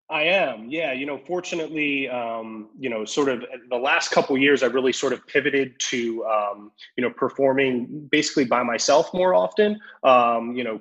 I 0.07 0.21
am, 0.21 0.69
yeah. 0.69 0.93
You 0.93 1.07
know, 1.07 1.17
fortunately, 1.17 2.07
um, 2.09 2.69
you 2.79 2.91
know, 2.91 3.05
sort 3.05 3.27
of 3.27 3.43
the 3.71 3.75
last 3.75 4.11
couple 4.11 4.37
years, 4.37 4.61
I've 4.61 4.75
really 4.75 4.93
sort 4.93 5.13
of 5.13 5.25
pivoted 5.25 5.79
to, 5.79 6.23
um, 6.25 6.71
you 6.95 7.03
know, 7.03 7.09
performing 7.09 8.07
basically 8.11 8.45
by 8.45 8.61
myself 8.61 9.11
more 9.15 9.33
often. 9.33 9.79
Um, 10.03 10.55
you 10.55 10.63
know, 10.63 10.79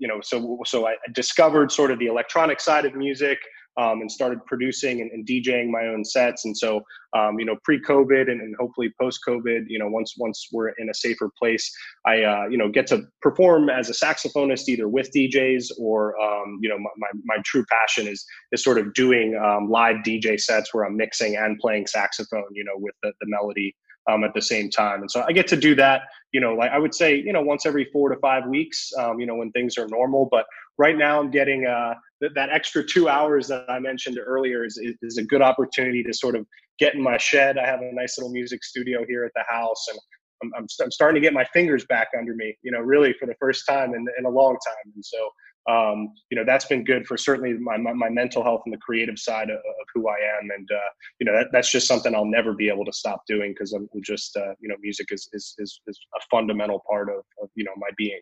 you 0.00 0.08
know, 0.08 0.20
so 0.20 0.60
so 0.64 0.88
I 0.88 0.96
discovered 1.12 1.70
sort 1.70 1.92
of 1.92 2.00
the 2.00 2.06
electronic 2.06 2.58
side 2.58 2.84
of 2.84 2.96
music 2.96 3.38
um, 3.76 4.00
and 4.00 4.10
started 4.10 4.44
producing 4.46 5.00
and, 5.00 5.10
and, 5.10 5.26
DJing 5.26 5.70
my 5.70 5.86
own 5.86 6.04
sets. 6.04 6.44
And 6.44 6.56
so, 6.56 6.82
um, 7.16 7.38
you 7.38 7.46
know, 7.46 7.56
pre-COVID 7.64 8.30
and, 8.30 8.40
and 8.40 8.54
hopefully 8.58 8.92
post-COVID, 9.00 9.64
you 9.68 9.78
know, 9.78 9.88
once 9.88 10.14
once 10.18 10.48
we're 10.52 10.70
in 10.78 10.90
a 10.90 10.94
safer 10.94 11.30
place, 11.38 11.70
I 12.06 12.22
uh, 12.22 12.44
you 12.50 12.58
know 12.58 12.68
get 12.68 12.86
to 12.88 13.04
perform 13.20 13.70
as 13.70 13.88
a 13.88 13.92
saxophonist 13.92 14.68
either 14.68 14.88
with 14.88 15.10
DJs 15.16 15.70
or 15.78 16.20
um, 16.20 16.58
you 16.60 16.68
know 16.68 16.78
my, 16.78 16.90
my, 16.98 17.08
my, 17.24 17.42
true 17.44 17.64
passion 17.70 18.06
is 18.06 18.24
is 18.52 18.62
sort 18.62 18.78
of 18.78 18.92
doing 18.94 19.40
um, 19.42 19.70
live 19.70 19.96
DJ 20.06 20.38
sets 20.38 20.74
where 20.74 20.84
I'm 20.84 20.96
mixing 20.96 21.36
and 21.36 21.58
playing 21.58 21.86
saxophone, 21.86 22.44
you 22.52 22.64
know, 22.64 22.74
with 22.76 22.94
the, 23.02 23.12
the 23.20 23.26
melody 23.28 23.74
um, 24.10 24.24
at 24.24 24.34
the 24.34 24.42
same 24.42 24.70
time. 24.70 25.00
And 25.00 25.10
so 25.10 25.24
I 25.26 25.32
get 25.32 25.46
to 25.48 25.56
do 25.56 25.74
that, 25.76 26.02
you 26.32 26.40
know, 26.40 26.54
like 26.54 26.70
I 26.70 26.78
would 26.78 26.94
say, 26.94 27.16
you 27.16 27.32
know, 27.32 27.42
once 27.42 27.66
every 27.66 27.88
four 27.92 28.08
to 28.08 28.16
five 28.20 28.46
weeks, 28.46 28.90
um, 28.98 29.20
you 29.20 29.26
know, 29.26 29.36
when 29.36 29.50
things 29.52 29.78
are 29.78 29.86
normal. 29.88 30.28
But 30.30 30.46
right 30.78 30.96
now 30.96 31.20
I'm 31.20 31.30
getting 31.30 31.66
uh, 31.66 31.94
th- 32.22 32.32
that 32.34 32.50
extra 32.50 32.84
two 32.84 33.08
hours 33.08 33.48
that 33.48 33.68
I 33.68 33.78
mentioned 33.78 34.18
earlier 34.24 34.64
is, 34.64 34.80
is 35.02 35.18
a 35.18 35.24
good 35.24 35.42
opportunity 35.42 36.02
to 36.04 36.12
sort 36.14 36.36
of 36.36 36.46
get 36.78 36.94
in 36.94 37.02
my 37.02 37.18
shed. 37.18 37.58
I 37.58 37.66
have 37.66 37.80
a 37.80 37.92
nice 37.92 38.16
little 38.16 38.32
music 38.32 38.64
studio 38.64 39.04
here 39.06 39.24
at 39.24 39.32
the 39.34 39.44
house 39.48 39.86
and 39.90 39.98
I'm, 40.42 40.50
I'm, 40.56 40.66
I'm 40.82 40.90
starting 40.90 41.20
to 41.20 41.24
get 41.24 41.32
my 41.32 41.44
fingers 41.52 41.84
back 41.86 42.08
under 42.18 42.34
me, 42.34 42.56
you 42.62 42.72
know, 42.72 42.80
really 42.80 43.14
for 43.18 43.26
the 43.26 43.34
first 43.40 43.64
time 43.68 43.94
in, 43.94 44.06
in 44.18 44.24
a 44.24 44.30
long 44.30 44.56
time. 44.66 44.92
And 44.94 45.04
so, 45.04 45.30
um, 45.70 46.12
you 46.30 46.36
know, 46.36 46.44
that's 46.44 46.64
been 46.64 46.82
good 46.82 47.06
for 47.06 47.16
certainly 47.16 47.52
my, 47.54 47.76
my, 47.76 47.92
my, 47.92 48.08
mental 48.08 48.42
health 48.42 48.62
and 48.66 48.74
the 48.74 48.78
creative 48.78 49.16
side 49.16 49.48
of, 49.48 49.58
of 49.58 49.86
who 49.94 50.08
I 50.08 50.16
am. 50.16 50.48
And, 50.56 50.68
uh, 50.72 50.90
you 51.20 51.24
know, 51.24 51.32
that, 51.32 51.48
that's 51.52 51.70
just 51.70 51.86
something 51.86 52.14
I'll 52.14 52.24
never 52.24 52.52
be 52.52 52.68
able 52.68 52.84
to 52.84 52.92
stop 52.92 53.22
doing 53.28 53.52
because 53.52 53.72
I'm 53.72 53.88
just, 54.04 54.36
uh, 54.36 54.54
you 54.60 54.68
know, 54.68 54.74
music 54.80 55.06
is, 55.12 55.28
is, 55.32 55.54
is, 55.58 55.80
is, 55.86 56.00
a 56.16 56.20
fundamental 56.32 56.82
part 56.90 57.08
of, 57.08 57.22
of, 57.40 57.48
you 57.54 57.62
know, 57.62 57.72
my 57.76 57.90
being. 57.96 58.20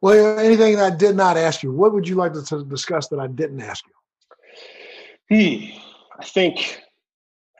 Well, 0.00 0.38
anything 0.38 0.76
that 0.76 0.92
I 0.92 0.96
did 0.96 1.16
not 1.16 1.36
ask 1.36 1.62
you, 1.62 1.72
what 1.72 1.92
would 1.92 2.06
you 2.06 2.14
like 2.14 2.32
to 2.32 2.64
discuss 2.64 3.08
that 3.08 3.18
I 3.18 3.26
didn't 3.26 3.60
ask 3.60 3.84
you? 3.86 3.92
Hmm. 5.30 5.64
I 6.20 6.24
think, 6.24 6.80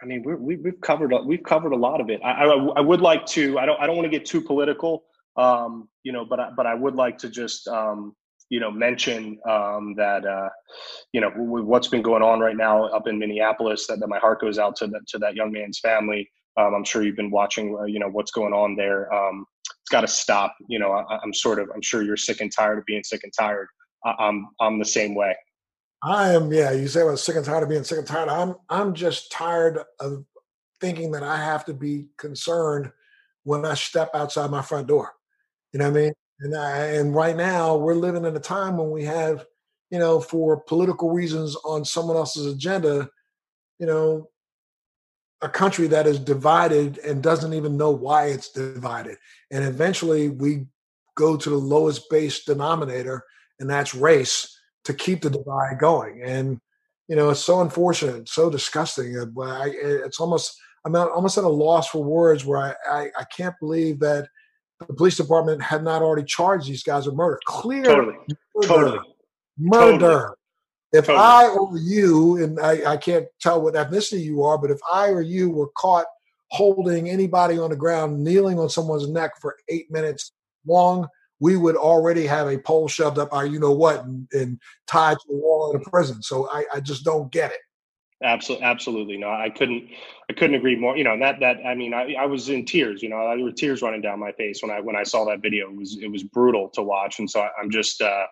I 0.02 0.06
mean, 0.06 0.22
we 0.24 0.58
have 0.64 0.80
covered 0.80 1.12
we've 1.24 1.42
covered 1.42 1.72
a 1.72 1.76
lot 1.76 2.00
of 2.00 2.10
it. 2.10 2.20
I, 2.24 2.44
I, 2.44 2.54
I, 2.76 2.80
would 2.80 3.00
like 3.00 3.26
to. 3.26 3.58
I 3.58 3.66
don't. 3.66 3.80
I 3.80 3.86
don't 3.86 3.96
want 3.96 4.10
to 4.10 4.16
get 4.16 4.26
too 4.26 4.40
political, 4.40 5.04
um, 5.36 5.88
you 6.02 6.12
know. 6.12 6.24
But 6.24 6.40
I, 6.40 6.50
but 6.56 6.66
I 6.66 6.74
would 6.74 6.94
like 6.94 7.18
to 7.18 7.28
just 7.28 7.68
um, 7.68 8.16
you 8.48 8.58
know 8.58 8.70
mention 8.70 9.38
um, 9.48 9.94
that 9.96 10.26
uh, 10.26 10.48
you 11.12 11.20
know 11.20 11.30
what's 11.36 11.88
been 11.88 12.02
going 12.02 12.22
on 12.22 12.40
right 12.40 12.56
now 12.56 12.86
up 12.86 13.06
in 13.06 13.18
Minneapolis. 13.18 13.86
That, 13.86 14.00
that 14.00 14.08
my 14.08 14.18
heart 14.18 14.40
goes 14.40 14.58
out 14.58 14.74
to 14.76 14.86
that 14.88 15.06
to 15.08 15.18
that 15.18 15.34
young 15.36 15.52
man's 15.52 15.78
family. 15.78 16.28
Um, 16.56 16.74
I'm 16.74 16.84
sure 16.84 17.04
you've 17.04 17.16
been 17.16 17.30
watching, 17.30 17.76
uh, 17.78 17.84
you 17.84 18.00
know, 18.00 18.08
what's 18.08 18.32
going 18.32 18.52
on 18.52 18.74
there. 18.74 19.12
Um, 19.14 19.46
it's 19.88 19.94
got 19.94 20.02
to 20.02 20.08
stop. 20.08 20.54
You 20.68 20.78
know, 20.78 20.92
I, 20.92 21.18
am 21.22 21.32
sort 21.32 21.58
of, 21.58 21.70
I'm 21.74 21.80
sure 21.80 22.02
you're 22.02 22.18
sick 22.18 22.42
and 22.42 22.52
tired 22.52 22.78
of 22.78 22.84
being 22.84 23.02
sick 23.02 23.24
and 23.24 23.32
tired. 23.32 23.68
I, 24.04 24.12
I'm, 24.18 24.48
I'm 24.60 24.78
the 24.78 24.84
same 24.84 25.14
way. 25.14 25.34
I 26.02 26.34
am. 26.34 26.52
Yeah, 26.52 26.72
you 26.72 26.88
say 26.88 27.00
I 27.00 27.04
was 27.04 27.22
sick 27.22 27.36
and 27.36 27.44
tired 27.44 27.62
of 27.62 27.70
being 27.70 27.84
sick 27.84 27.96
and 27.96 28.06
tired. 28.06 28.28
I'm, 28.28 28.56
I'm 28.68 28.92
just 28.92 29.32
tired 29.32 29.78
of 29.98 30.26
thinking 30.78 31.10
that 31.12 31.22
I 31.22 31.38
have 31.38 31.64
to 31.64 31.74
be 31.74 32.08
concerned 32.18 32.92
when 33.44 33.64
I 33.64 33.72
step 33.72 34.10
outside 34.12 34.50
my 34.50 34.60
front 34.60 34.88
door. 34.88 35.14
You 35.72 35.78
know 35.78 35.90
what 35.90 35.98
I 35.98 36.02
mean? 36.02 36.12
And 36.40 36.54
I, 36.54 36.76
and 36.88 37.14
right 37.14 37.34
now 37.34 37.74
we're 37.76 37.94
living 37.94 38.26
in 38.26 38.36
a 38.36 38.40
time 38.40 38.76
when 38.76 38.90
we 38.90 39.04
have, 39.04 39.46
you 39.90 39.98
know, 39.98 40.20
for 40.20 40.60
political 40.60 41.10
reasons 41.10 41.56
on 41.64 41.82
someone 41.82 42.18
else's 42.18 42.44
agenda, 42.44 43.08
you 43.78 43.86
know, 43.86 44.28
a 45.42 45.48
country 45.48 45.86
that 45.86 46.06
is 46.06 46.18
divided 46.18 46.98
and 46.98 47.22
doesn't 47.22 47.54
even 47.54 47.76
know 47.76 47.90
why 47.90 48.26
it's 48.26 48.50
divided. 48.50 49.16
And 49.50 49.64
eventually 49.64 50.30
we 50.30 50.66
go 51.14 51.36
to 51.36 51.50
the 51.50 51.56
lowest 51.56 52.10
base 52.10 52.44
denominator, 52.44 53.22
and 53.60 53.68
that's 53.68 53.94
race 53.94 54.58
to 54.84 54.94
keep 54.94 55.22
the 55.22 55.30
divide 55.30 55.78
going. 55.78 56.22
And, 56.24 56.60
you 57.08 57.16
know, 57.16 57.30
it's 57.30 57.40
so 57.40 57.60
unfortunate, 57.60 58.28
so 58.28 58.50
disgusting. 58.50 59.16
Uh, 59.18 59.40
I, 59.42 59.70
it's 59.74 60.20
almost, 60.20 60.56
I'm 60.84 60.94
almost 60.96 61.38
at 61.38 61.44
a 61.44 61.48
loss 61.48 61.88
for 61.88 62.02
words 62.02 62.44
where 62.44 62.58
I, 62.58 62.74
I, 62.90 63.10
I, 63.18 63.24
can't 63.36 63.54
believe 63.60 63.98
that 64.00 64.28
the 64.86 64.94
police 64.94 65.16
department 65.16 65.60
had 65.60 65.82
not 65.82 66.02
already 66.02 66.24
charged 66.24 66.68
these 66.68 66.82
guys 66.82 67.06
with 67.06 67.16
murder. 67.16 67.38
Clear 67.46 67.84
totally. 67.84 68.16
murder. 68.54 68.66
Totally. 68.66 68.98
Murder. 69.58 69.98
Totally. 69.98 70.34
If 70.92 71.06
totally. 71.06 71.24
I 71.24 71.48
or 71.48 71.76
you, 71.76 72.42
and 72.42 72.58
I, 72.60 72.92
I 72.92 72.96
can't 72.96 73.26
tell 73.40 73.60
what 73.60 73.74
ethnicity 73.74 74.22
you 74.22 74.42
are, 74.42 74.56
but 74.56 74.70
if 74.70 74.78
I 74.90 75.08
or 75.08 75.20
you 75.20 75.50
were 75.50 75.68
caught 75.76 76.06
holding 76.50 77.10
anybody 77.10 77.58
on 77.58 77.70
the 77.70 77.76
ground, 77.76 78.24
kneeling 78.24 78.58
on 78.58 78.70
someone's 78.70 79.08
neck 79.08 79.32
for 79.40 79.56
eight 79.68 79.90
minutes 79.90 80.32
long, 80.66 81.06
we 81.40 81.56
would 81.56 81.76
already 81.76 82.26
have 82.26 82.48
a 82.48 82.58
pole 82.58 82.88
shoved 82.88 83.18
up 83.18 83.32
our 83.32 83.46
you 83.46 83.60
know 83.60 83.72
what 83.72 84.04
and, 84.04 84.26
and 84.32 84.58
tied 84.86 85.18
to 85.18 85.28
the 85.28 85.36
wall 85.36 85.70
in 85.72 85.78
the 85.78 85.90
prison. 85.90 86.22
So 86.22 86.48
I, 86.50 86.64
I 86.74 86.80
just 86.80 87.04
don't 87.04 87.30
get 87.30 87.52
it. 87.52 87.58
Absolutely, 88.20 88.66
absolutely. 88.66 89.16
No, 89.16 89.30
I 89.30 89.48
couldn't, 89.48 89.90
I 90.28 90.32
couldn't 90.32 90.56
agree 90.56 90.74
more. 90.74 90.96
You 90.96 91.04
know, 91.04 91.16
that, 91.20 91.38
that, 91.38 91.58
I 91.64 91.76
mean, 91.76 91.94
I, 91.94 92.14
I 92.18 92.26
was 92.26 92.48
in 92.48 92.64
tears, 92.64 93.00
you 93.00 93.08
know, 93.08 93.16
there 93.28 93.44
were 93.44 93.52
tears 93.52 93.80
running 93.80 94.00
down 94.00 94.18
my 94.18 94.32
face 94.32 94.60
when 94.60 94.72
I, 94.72 94.80
when 94.80 94.96
I 94.96 95.04
saw 95.04 95.24
that 95.26 95.40
video, 95.40 95.70
it 95.70 95.76
was, 95.76 95.98
it 96.02 96.10
was 96.10 96.24
brutal 96.24 96.68
to 96.70 96.82
watch. 96.82 97.20
And 97.20 97.30
so 97.30 97.42
I, 97.42 97.50
am 97.62 97.70
just, 97.70 98.02
uh, 98.02 98.26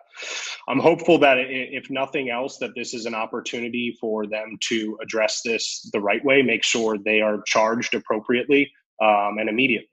I'm 0.67 0.79
hopeful 0.79 1.17
that 1.19 1.37
if 1.37 1.89
nothing 1.89 2.29
else, 2.29 2.57
that 2.57 2.71
this 2.75 2.93
is 2.93 3.05
an 3.05 3.15
opportunity 3.15 3.97
for 4.01 4.27
them 4.27 4.57
to 4.63 4.97
address 5.01 5.41
this 5.41 5.89
the 5.93 6.01
right 6.01 6.23
way, 6.25 6.41
make 6.41 6.65
sure 6.65 6.97
they 6.97 7.21
are 7.21 7.41
charged 7.45 7.93
appropriately 7.93 8.69
um, 9.01 9.37
and 9.39 9.47
immediately. 9.47 9.87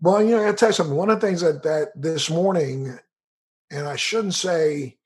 Well, 0.00 0.22
you 0.22 0.36
know, 0.36 0.42
I'll 0.44 0.54
tell 0.54 0.70
you 0.70 0.74
something. 0.74 0.96
One 0.96 1.10
of 1.10 1.20
the 1.20 1.26
things 1.26 1.42
that, 1.42 1.62
that 1.64 1.88
this 1.94 2.30
morning, 2.30 2.98
and 3.70 3.86
I 3.86 3.96
shouldn't 3.96 4.34
say 4.34 4.96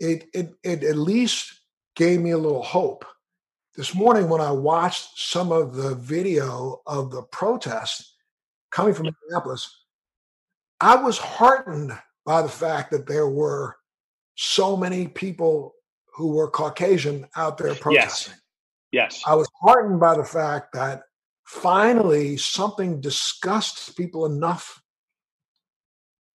it, 0.00 0.28
it, 0.32 0.54
it 0.62 0.82
at 0.82 0.96
least 0.96 1.60
gave 1.94 2.22
me 2.22 2.30
a 2.30 2.38
little 2.38 2.62
hope 2.62 3.04
this 3.78 3.94
morning 3.94 4.28
when 4.28 4.40
I 4.40 4.50
watched 4.50 5.20
some 5.20 5.52
of 5.52 5.76
the 5.76 5.94
video 5.94 6.82
of 6.84 7.12
the 7.12 7.22
protest 7.22 8.12
coming 8.72 8.92
from 8.92 9.14
Minneapolis, 9.30 9.72
I 10.80 10.96
was 10.96 11.16
heartened 11.16 11.92
by 12.26 12.42
the 12.42 12.48
fact 12.48 12.90
that 12.90 13.06
there 13.06 13.28
were 13.28 13.76
so 14.34 14.76
many 14.76 15.06
people 15.06 15.74
who 16.12 16.32
were 16.32 16.50
Caucasian 16.50 17.28
out 17.36 17.56
there 17.56 17.72
protesting. 17.76 18.34
Yes. 18.90 19.14
yes. 19.14 19.22
I 19.24 19.36
was 19.36 19.48
heartened 19.62 20.00
by 20.00 20.16
the 20.16 20.24
fact 20.24 20.72
that 20.72 21.02
finally 21.44 22.36
something 22.36 23.00
disgusts 23.00 23.90
people 23.90 24.26
enough 24.26 24.82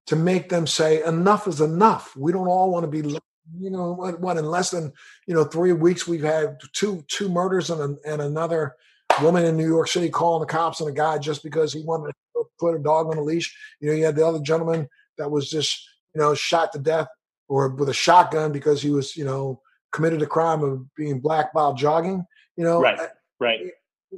to 0.07 0.15
make 0.15 0.47
them 0.47 0.65
say 0.65 1.03
enough 1.03 1.45
is 1.49 1.59
enough. 1.59 2.15
We 2.15 2.31
don't 2.31 2.47
all 2.47 2.71
want 2.71 2.85
to 2.85 3.03
be 3.03 3.19
you 3.57 3.69
know 3.69 3.91
what, 3.93 4.19
what 4.19 4.37
in 4.37 4.45
less 4.45 4.71
than 4.71 4.91
you 5.27 5.33
know 5.33 5.43
three 5.43 5.73
weeks 5.73 6.07
we've 6.07 6.23
had 6.23 6.57
two 6.73 7.03
two 7.07 7.29
murders 7.29 7.69
and, 7.69 7.81
a, 7.81 8.09
and 8.09 8.21
another 8.21 8.75
woman 9.21 9.45
in 9.45 9.57
new 9.57 9.67
york 9.67 9.87
city 9.87 10.09
calling 10.09 10.39
the 10.39 10.51
cops 10.51 10.81
on 10.81 10.87
a 10.87 10.91
guy 10.91 11.17
just 11.17 11.43
because 11.43 11.73
he 11.73 11.83
wanted 11.83 12.13
to 12.35 12.43
put 12.59 12.75
a 12.75 12.79
dog 12.79 13.07
on 13.07 13.17
a 13.17 13.21
leash 13.21 13.55
you 13.79 13.89
know 13.89 13.93
you 13.93 14.05
had 14.05 14.15
the 14.15 14.25
other 14.25 14.39
gentleman 14.39 14.87
that 15.17 15.29
was 15.29 15.49
just 15.49 15.87
you 16.15 16.21
know 16.21 16.33
shot 16.33 16.71
to 16.71 16.79
death 16.79 17.07
or 17.53 17.69
with 17.69 17.89
a 17.89 17.93
shotgun 17.93 18.51
because 18.51 18.81
he 18.81 18.89
was, 18.89 19.15
you 19.15 19.25
know, 19.25 19.61
committed 19.91 20.21
a 20.21 20.25
crime 20.25 20.63
of 20.63 20.93
being 20.95 21.19
black 21.19 21.53
while 21.53 21.73
jogging. 21.73 22.25
You 22.55 22.63
know, 22.63 22.81
right, 22.81 22.99
uh, 22.99 23.07
right. 23.39 23.59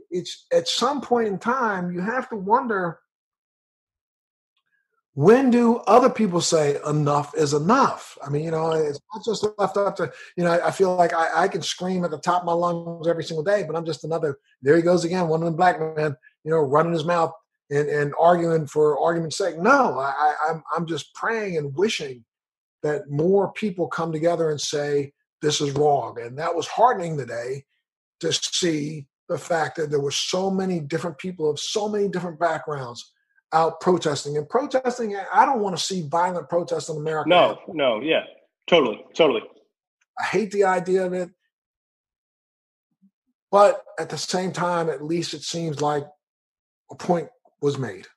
It's 0.09 0.45
at 0.51 0.67
some 0.67 1.01
point 1.01 1.27
in 1.27 1.37
time 1.37 1.91
you 1.91 2.01
have 2.01 2.29
to 2.29 2.35
wonder 2.35 2.99
when 5.15 5.49
do 5.49 5.77
other 5.87 6.09
people 6.09 6.41
say 6.41 6.77
enough 6.85 7.33
is 7.35 7.53
enough? 7.53 8.17
I 8.23 8.29
mean, 8.29 8.43
you 8.43 8.51
know, 8.51 8.71
it's 8.71 8.99
not 9.13 9.23
just 9.23 9.47
left 9.57 9.77
up 9.77 9.95
to, 9.95 10.11
you 10.35 10.43
know, 10.43 10.51
I 10.51 10.71
feel 10.71 10.93
like 10.93 11.13
I, 11.13 11.43
I, 11.43 11.47
can 11.47 11.61
scream 11.61 12.03
at 12.03 12.11
the 12.11 12.19
top 12.19 12.41
of 12.41 12.45
my 12.45 12.51
lungs 12.51 13.07
every 13.07 13.23
single 13.23 13.43
day, 13.43 13.63
but 13.63 13.77
I'm 13.77 13.85
just 13.85 14.03
another, 14.03 14.39
there 14.61 14.75
he 14.75 14.81
goes 14.81 15.05
again, 15.05 15.29
one 15.29 15.41
of 15.41 15.45
them 15.45 15.55
black 15.55 15.79
men, 15.79 16.17
you 16.43 16.51
know, 16.51 16.57
running 16.57 16.91
his 16.91 17.05
mouth 17.05 17.31
and, 17.71 17.87
and 17.87 18.13
arguing 18.19 18.67
for 18.67 18.99
argument's 18.99 19.37
sake. 19.37 19.57
No, 19.57 19.97
I, 19.97 20.33
I'm, 20.49 20.63
I'm 20.75 20.85
just 20.85 21.13
praying 21.15 21.57
and 21.57 21.73
wishing 21.73 22.25
that 22.83 23.09
more 23.09 23.53
people 23.53 23.87
come 23.87 24.11
together 24.11 24.51
and 24.51 24.59
say, 24.59 25.13
this 25.41 25.61
is 25.61 25.71
wrong. 25.71 26.19
And 26.19 26.37
that 26.39 26.53
was 26.53 26.67
heartening 26.67 27.17
today 27.17 27.63
to 28.19 28.33
see 28.33 29.07
the 29.29 29.37
fact 29.37 29.77
that 29.77 29.89
there 29.89 30.01
were 30.01 30.11
so 30.11 30.51
many 30.51 30.81
different 30.81 31.17
people 31.19 31.49
of 31.49 31.57
so 31.57 31.87
many 31.87 32.09
different 32.09 32.37
backgrounds 32.37 33.13
out 33.55 33.79
protesting. 33.79 34.37
And 34.37 34.47
protesting, 34.47 35.15
I 35.33 35.45
don't 35.45 35.61
want 35.61 35.77
to 35.77 35.81
see 35.81 36.07
violent 36.07 36.49
protests 36.49 36.89
in 36.89 36.97
America. 36.97 37.29
No, 37.29 37.59
no, 37.69 38.01
yeah, 38.01 38.23
totally, 38.67 39.03
totally. 39.15 39.41
I 40.19 40.23
hate 40.25 40.51
the 40.51 40.65
idea 40.65 41.05
of 41.05 41.13
it. 41.13 41.29
But 43.51 43.81
at 43.97 44.09
the 44.09 44.17
same 44.17 44.51
time, 44.51 44.89
at 44.89 45.01
least 45.01 45.33
it 45.33 45.41
seems 45.41 45.81
like 45.81 46.03
a 46.91 46.95
point 46.95 47.29
was 47.61 47.77
made. 47.77 48.07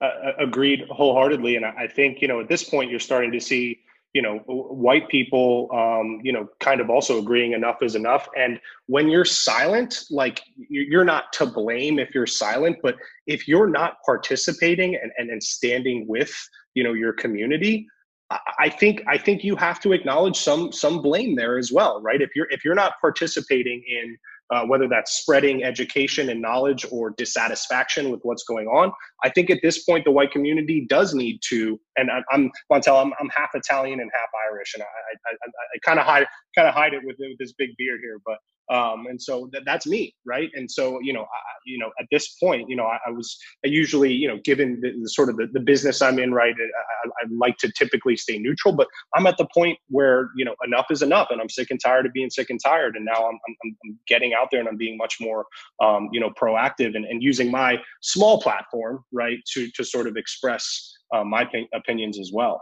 Uh, 0.00 0.32
agreed 0.38 0.84
wholeheartedly. 0.90 1.54
And 1.54 1.64
I 1.64 1.86
think, 1.86 2.20
you 2.20 2.26
know, 2.26 2.40
at 2.40 2.48
this 2.48 2.64
point, 2.64 2.90
you're 2.90 2.98
starting 2.98 3.30
to 3.32 3.40
see 3.40 3.78
you 4.14 4.22
know 4.22 4.38
white 4.46 5.08
people 5.08 5.68
um, 5.74 6.20
you 6.22 6.32
know 6.32 6.48
kind 6.60 6.80
of 6.80 6.88
also 6.88 7.18
agreeing 7.18 7.52
enough 7.52 7.82
is 7.82 7.94
enough 7.96 8.28
and 8.36 8.60
when 8.86 9.08
you're 9.08 9.24
silent 9.24 10.04
like 10.10 10.42
you're 10.56 11.04
not 11.04 11.32
to 11.32 11.44
blame 11.44 11.98
if 11.98 12.14
you're 12.14 12.26
silent 12.26 12.76
but 12.82 12.96
if 13.26 13.46
you're 13.46 13.68
not 13.68 13.96
participating 14.06 14.94
and, 14.94 15.12
and, 15.18 15.30
and 15.30 15.42
standing 15.42 16.06
with 16.06 16.32
you 16.74 16.82
know 16.82 16.92
your 16.92 17.12
community 17.12 17.86
I 18.58 18.70
think 18.70 19.02
I 19.06 19.18
think 19.18 19.44
you 19.44 19.54
have 19.56 19.80
to 19.80 19.92
acknowledge 19.92 20.36
some 20.36 20.72
some 20.72 21.02
blame 21.02 21.36
there 21.36 21.58
as 21.58 21.70
well, 21.70 22.00
right? 22.00 22.20
If 22.20 22.30
you're 22.34 22.48
if 22.50 22.64
you're 22.64 22.74
not 22.74 22.94
participating 23.00 23.84
in 23.86 24.16
uh, 24.52 24.64
whether 24.66 24.88
that's 24.88 25.12
spreading 25.12 25.64
education 25.64 26.28
and 26.30 26.40
knowledge 26.40 26.84
or 26.90 27.10
dissatisfaction 27.10 28.10
with 28.10 28.20
what's 28.22 28.44
going 28.44 28.66
on. 28.66 28.92
I 29.22 29.30
think 29.30 29.50
at 29.50 29.60
this 29.62 29.84
point, 29.84 30.04
the 30.04 30.10
white 30.10 30.32
community 30.32 30.86
does 30.88 31.14
need 31.14 31.40
to, 31.48 31.80
and 31.96 32.10
I, 32.10 32.20
I'm 32.30 32.50
Montel, 32.70 33.00
I'm, 33.00 33.12
I'm 33.20 33.28
half 33.30 33.50
Italian 33.54 34.00
and 34.00 34.10
half 34.12 34.28
Irish, 34.50 34.74
and 34.74 34.82
I, 34.82 34.86
I, 34.86 35.32
I, 35.32 35.46
I 35.46 35.78
kind 35.84 35.98
of 35.98 36.06
hide 36.06 36.26
kind 36.56 36.68
of 36.68 36.74
hide 36.74 36.94
it 36.94 37.00
with, 37.04 37.16
with 37.18 37.38
this 37.38 37.52
big 37.52 37.70
beard 37.78 38.00
here, 38.02 38.20
but 38.24 38.38
um, 38.70 39.06
and 39.08 39.20
so 39.20 39.46
th- 39.48 39.64
that's 39.64 39.86
me 39.86 40.14
right? 40.24 40.50
And 40.54 40.70
so 40.70 40.98
you 41.00 41.12
know 41.12 41.22
I, 41.22 41.54
you 41.64 41.78
know 41.78 41.90
at 42.00 42.06
this 42.10 42.34
point 42.34 42.68
you 42.68 42.76
know 42.76 42.84
i, 42.84 42.98
I 43.06 43.10
was 43.10 43.36
I 43.64 43.68
usually 43.68 44.12
you 44.12 44.28
know 44.28 44.38
given 44.44 44.80
the, 44.80 44.92
the 45.00 45.08
sort 45.08 45.28
of 45.28 45.36
the, 45.36 45.48
the, 45.52 45.60
business 45.60 46.02
i'm 46.02 46.18
in 46.18 46.32
right 46.32 46.54
I, 46.54 47.08
I, 47.08 47.26
like 47.30 47.56
to 47.58 47.72
typically 47.72 48.16
stay 48.16 48.38
neutral 48.38 48.74
but 48.74 48.86
i'm 49.14 49.26
at 49.26 49.38
the 49.38 49.46
point 49.54 49.78
where 49.88 50.28
you 50.36 50.44
know 50.44 50.54
enough 50.64 50.86
is 50.90 51.02
enough 51.02 51.28
and 51.30 51.40
i'm 51.40 51.48
sick 51.48 51.70
and 51.70 51.80
tired 51.80 52.06
of 52.06 52.12
being 52.12 52.30
sick 52.30 52.50
and 52.50 52.60
tired 52.62 52.96
and 52.96 53.04
now 53.04 53.26
i'm, 53.26 53.38
I'm, 53.48 53.76
I'm 53.84 53.98
getting 54.06 54.34
out 54.34 54.48
there 54.50 54.60
and 54.60 54.68
i'm 54.68 54.76
being 54.76 54.96
much 54.96 55.16
more 55.20 55.46
um, 55.82 56.08
you 56.12 56.20
know 56.20 56.30
proactive 56.30 56.94
and, 56.94 57.04
and 57.04 57.22
using 57.22 57.50
my 57.50 57.78
small 58.02 58.40
platform 58.40 59.02
right 59.12 59.38
to 59.54 59.70
to 59.70 59.84
sort 59.84 60.06
of 60.06 60.16
express 60.16 60.92
uh, 61.14 61.24
my 61.24 61.48
opinions 61.72 62.18
as 62.18 62.30
well. 62.32 62.60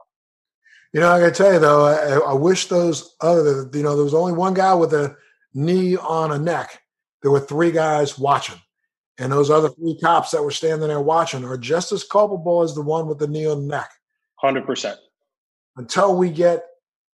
You 0.92 1.00
know 1.00 1.11
i 1.11 1.18
gotta 1.18 1.32
tell 1.32 1.53
you 1.53 1.59
though 1.59 1.86
I, 1.86 2.32
I 2.32 2.34
wish 2.34 2.66
those 2.66 3.16
other 3.20 3.68
you 3.72 3.82
know 3.82 3.94
there 3.94 4.05
was 4.05 4.14
only 4.14 4.32
one 4.32 4.55
guy 4.55 4.74
with 4.74 4.92
a 4.92 5.16
knee 5.55 5.96
on 5.96 6.32
a 6.32 6.38
neck, 6.38 6.80
there 7.22 7.30
were 7.30 7.40
three 7.40 7.70
guys 7.70 8.18
watching. 8.18 8.61
And 9.18 9.30
those 9.30 9.50
other 9.50 9.68
three 9.68 9.98
cops 10.00 10.30
that 10.30 10.42
were 10.42 10.50
standing 10.50 10.88
there 10.88 11.00
watching 11.00 11.44
are 11.44 11.59
just 11.59 11.92
as 11.92 12.05
culpable 12.05 12.62
as 12.62 12.74
the 12.74 12.82
one 12.82 13.07
with 13.07 13.18
the 13.18 13.28
knee 13.28 13.46
on 13.46 13.62
the 13.62 13.68
neck. 13.68 13.90
100%. 14.42 14.96
Until 15.76 16.16
we 16.16 16.30
get, 16.30 16.64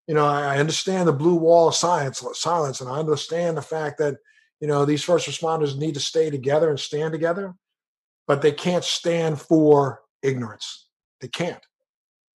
you 0.07 0.15
know, 0.15 0.25
I 0.25 0.59
understand 0.59 1.07
the 1.07 1.13
blue 1.13 1.35
wall 1.35 1.69
of 1.69 1.75
science, 1.75 2.25
silence, 2.33 2.81
and 2.81 2.89
I 2.89 2.99
understand 2.99 3.57
the 3.57 3.63
fact 3.63 3.99
that, 3.99 4.17
you 4.61 4.67
know, 4.67 4.85
these 4.85 5.03
first 5.03 5.29
responders 5.29 5.77
need 5.77 5.95
to 5.95 6.01
stay 6.01 6.31
together 6.31 6.71
and 6.71 6.81
stand 6.81 7.13
together, 7.13 7.55
but 8.27 8.43
they 8.43 8.53
can't 8.53 8.85
stand 8.85 9.41
for 9.41 10.01
ignorance. 10.23 10.87
They 11.21 11.29
can't. 11.29 11.65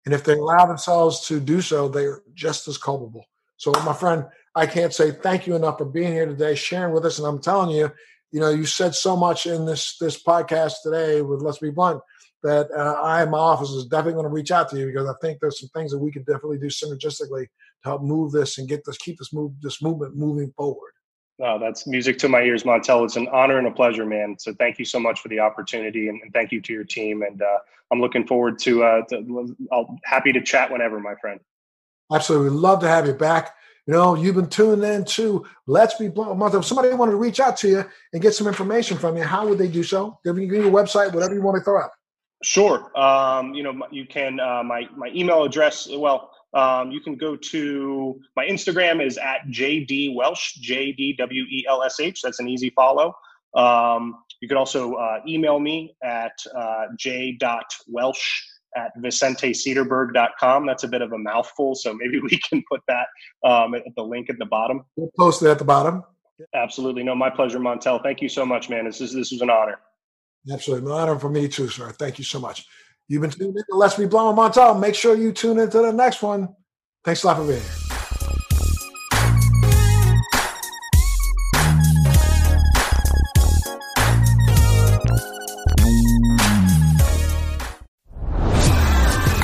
And 0.07 0.15
if 0.15 0.25
they 0.25 0.33
allow 0.33 0.65
themselves 0.67 1.27
to 1.27 1.41
do 1.41 1.61
so, 1.61 1.89
they're 1.89 2.23
just 2.33 2.67
as 2.69 2.79
culpable. 2.79 3.25
So, 3.59 3.73
my 3.85 3.93
friend, 3.93 4.25
I 4.59 4.67
can't 4.67 4.93
say 4.93 5.13
thank 5.13 5.47
you 5.47 5.55
enough 5.55 5.79
for 5.79 5.85
being 5.85 6.13
here 6.13 6.27
today, 6.27 6.57
sharing 6.57 6.93
with 6.93 7.05
us. 7.05 7.19
And 7.19 7.29
I'm 7.29 7.41
telling 7.41 7.71
you, 7.71 7.93
you 8.33 8.41
know, 8.41 8.51
you 8.51 8.67
said 8.67 8.95
so 8.95 9.17
much 9.17 9.47
in 9.47 9.65
this 9.65 9.97
this 9.99 10.21
podcast 10.23 10.75
today 10.83 11.23
with 11.23 11.43
Let's 11.43 11.59
Be 11.59 11.71
Blunt 11.71 12.03
that 12.43 12.69
uh, 12.77 13.01
I 13.01 13.23
and 13.23 13.31
my 13.31 13.39
office 13.39 13.71
is 13.71 13.87
definitely 13.87 14.15
going 14.15 14.25
to 14.25 14.33
reach 14.33 14.51
out 14.51 14.69
to 14.71 14.79
you 14.79 14.87
because 14.87 15.09
I 15.09 15.15
think 15.21 15.39
there's 15.41 15.61
some 15.61 15.69
things 15.71 15.93
that 15.93 15.99
we 15.99 16.11
could 16.11 16.27
definitely 16.27 16.59
do 16.59 16.67
synergistically 16.67 17.45
to 17.45 17.85
help 17.85 18.03
move 18.03 18.33
this 18.33 18.59
and 18.59 18.69
get 18.69 18.85
this 18.85 18.99
keep 18.99 19.19
this 19.19 19.33
move 19.33 19.53
this 19.61 19.81
movement 19.81 20.17
moving 20.17 20.53
forward. 20.57 20.93
Oh, 21.41 21.61
that's 21.61 21.87
music 21.87 22.19
to 22.19 22.29
my 22.29 22.43
ears, 22.43 22.65
Montel. 22.65 23.05
It's 23.05 23.15
an 23.15 23.29
honor 23.29 23.59
and 23.59 23.69
a 23.69 23.71
pleasure, 23.71 24.05
man. 24.05 24.35
So 24.41 24.53
thank 24.55 24.81
you 24.81 24.85
so 24.85 24.99
much 24.99 25.21
for 25.21 25.29
the 25.29 25.39
opportunity, 25.39 26.09
and, 26.09 26.21
and 26.21 26.33
thank 26.33 26.51
you 26.51 26.61
to 26.63 26.73
your 26.73 26.83
team. 26.83 27.23
And 27.23 27.41
uh, 27.41 27.59
I'm 27.93 28.01
looking 28.01 28.27
forward 28.27 28.59
to. 28.61 28.83
Uh, 28.83 29.03
to 29.11 29.57
I'll 29.71 29.97
happy 30.03 30.33
to 30.33 30.41
chat 30.41 30.73
whenever, 30.73 30.99
my 30.99 31.15
friend. 31.21 31.39
Absolutely, 32.13 32.51
We'd 32.51 32.57
love 32.57 32.81
to 32.81 32.89
have 32.89 33.07
you 33.07 33.13
back. 33.13 33.55
You 33.89 33.95
know, 33.95 34.15
you've 34.15 34.35
been 34.35 34.51
tuning 34.51 34.85
in 34.85 35.07
to 35.07 35.47
Let's 35.67 35.95
Be 35.95 36.09
Blunt. 36.09 36.39
Mother. 36.39 36.59
If 36.59 36.67
somebody 36.67 36.93
wanted 36.93 37.13
to 37.13 37.17
reach 37.17 37.41
out 37.41 37.57
to 37.59 37.69
you 37.69 37.85
and 38.13 38.21
get 38.21 38.35
some 38.35 38.47
information 38.47 38.99
from 38.99 39.17
you, 39.17 39.23
how 39.23 39.49
would 39.49 39.57
they 39.57 39.67
do 39.67 39.83
so? 39.83 40.19
Give 40.27 40.37
me 40.37 40.45
your 40.45 40.71
website, 40.71 41.15
whatever 41.15 41.33
you 41.33 41.41
want 41.41 41.57
to 41.57 41.65
throw 41.65 41.81
out. 41.81 41.91
Sure. 42.43 42.93
Um, 43.01 43.55
you 43.55 43.63
know, 43.63 43.81
you 43.91 44.05
can, 44.05 44.41
uh, 44.41 44.63
my, 44.63 44.87
my 44.95 45.09
email 45.15 45.43
address, 45.43 45.89
well, 45.91 46.33
um, 46.53 46.91
you 46.91 47.01
can 47.01 47.17
go 47.17 47.35
to 47.35 48.21
my 48.37 48.45
Instagram 48.45 49.03
is 49.03 49.17
at 49.17 49.47
JD 49.49 50.15
Welsh, 50.15 50.57
J 50.57 50.93
D 50.93 51.15
W 51.15 51.45
E 51.45 51.65
L 51.67 51.83
S 51.83 51.99
H. 51.99 52.21
That's 52.21 52.41
an 52.41 52.49
easy 52.49 52.69
follow. 52.69 53.15
Um, 53.55 54.17
you 54.41 54.49
can 54.49 54.59
also 54.59 54.93
uh, 54.97 55.21
email 55.27 55.59
me 55.59 55.97
at 56.03 56.39
uh, 56.55 56.89
j.welsh 56.99 58.43
at 58.77 58.91
vicentesederberg.com. 58.99 60.67
That's 60.67 60.85
a 60.85 60.89
bit 60.89 61.03
of 61.03 61.13
a 61.13 61.19
mouthful, 61.19 61.75
so 61.75 61.95
maybe 61.95 62.21
we 62.31 62.39
can 62.39 62.63
put 62.71 62.81
that 62.89 63.07
um, 63.45 63.75
at 63.75 63.83
the 63.97 64.03
link 64.03 64.31
at 64.31 64.39
the 64.39 64.47
bottom. 64.47 64.83
We'll 64.97 65.11
post 65.19 65.43
it 65.43 65.49
at 65.49 65.59
the 65.59 65.65
bottom. 65.65 66.05
Absolutely. 66.55 67.03
No, 67.03 67.15
my 67.15 67.31
pleasure, 67.31 67.59
Montel. 67.59 68.03
Thank 68.03 68.23
you 68.23 68.29
so 68.29 68.47
much, 68.47 68.71
man. 68.71 68.85
This 68.85 69.01
is 69.01 69.13
this 69.13 69.33
was 69.33 69.41
an 69.41 69.51
honor. 69.51 69.79
Absolutely. 70.51 70.91
An 70.91 70.99
honor 70.99 71.19
for 71.19 71.29
me 71.29 71.49
too, 71.49 71.69
sir. 71.69 71.91
Thank 71.91 72.19
you 72.19 72.25
so 72.25 72.39
much. 72.39 72.67
You've 73.09 73.23
been 73.23 73.31
tuning 73.31 73.55
in 73.57 73.65
to 73.71 73.77
Let's 73.77 73.97
Be 73.97 74.07
Blunt 74.07 74.39
Montel. 74.39 74.79
Make 74.79 74.95
sure 74.95 75.17
you 75.17 75.33
tune 75.33 75.59
into 75.59 75.79
the 75.79 75.93
next 75.93 76.23
one. 76.23 76.55
Thanks 77.05 77.25
a 77.25 77.27
lot 77.27 77.39
for 77.39 77.47
being 77.47 77.61
here. 77.61 77.98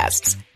podcasts. 0.00 0.49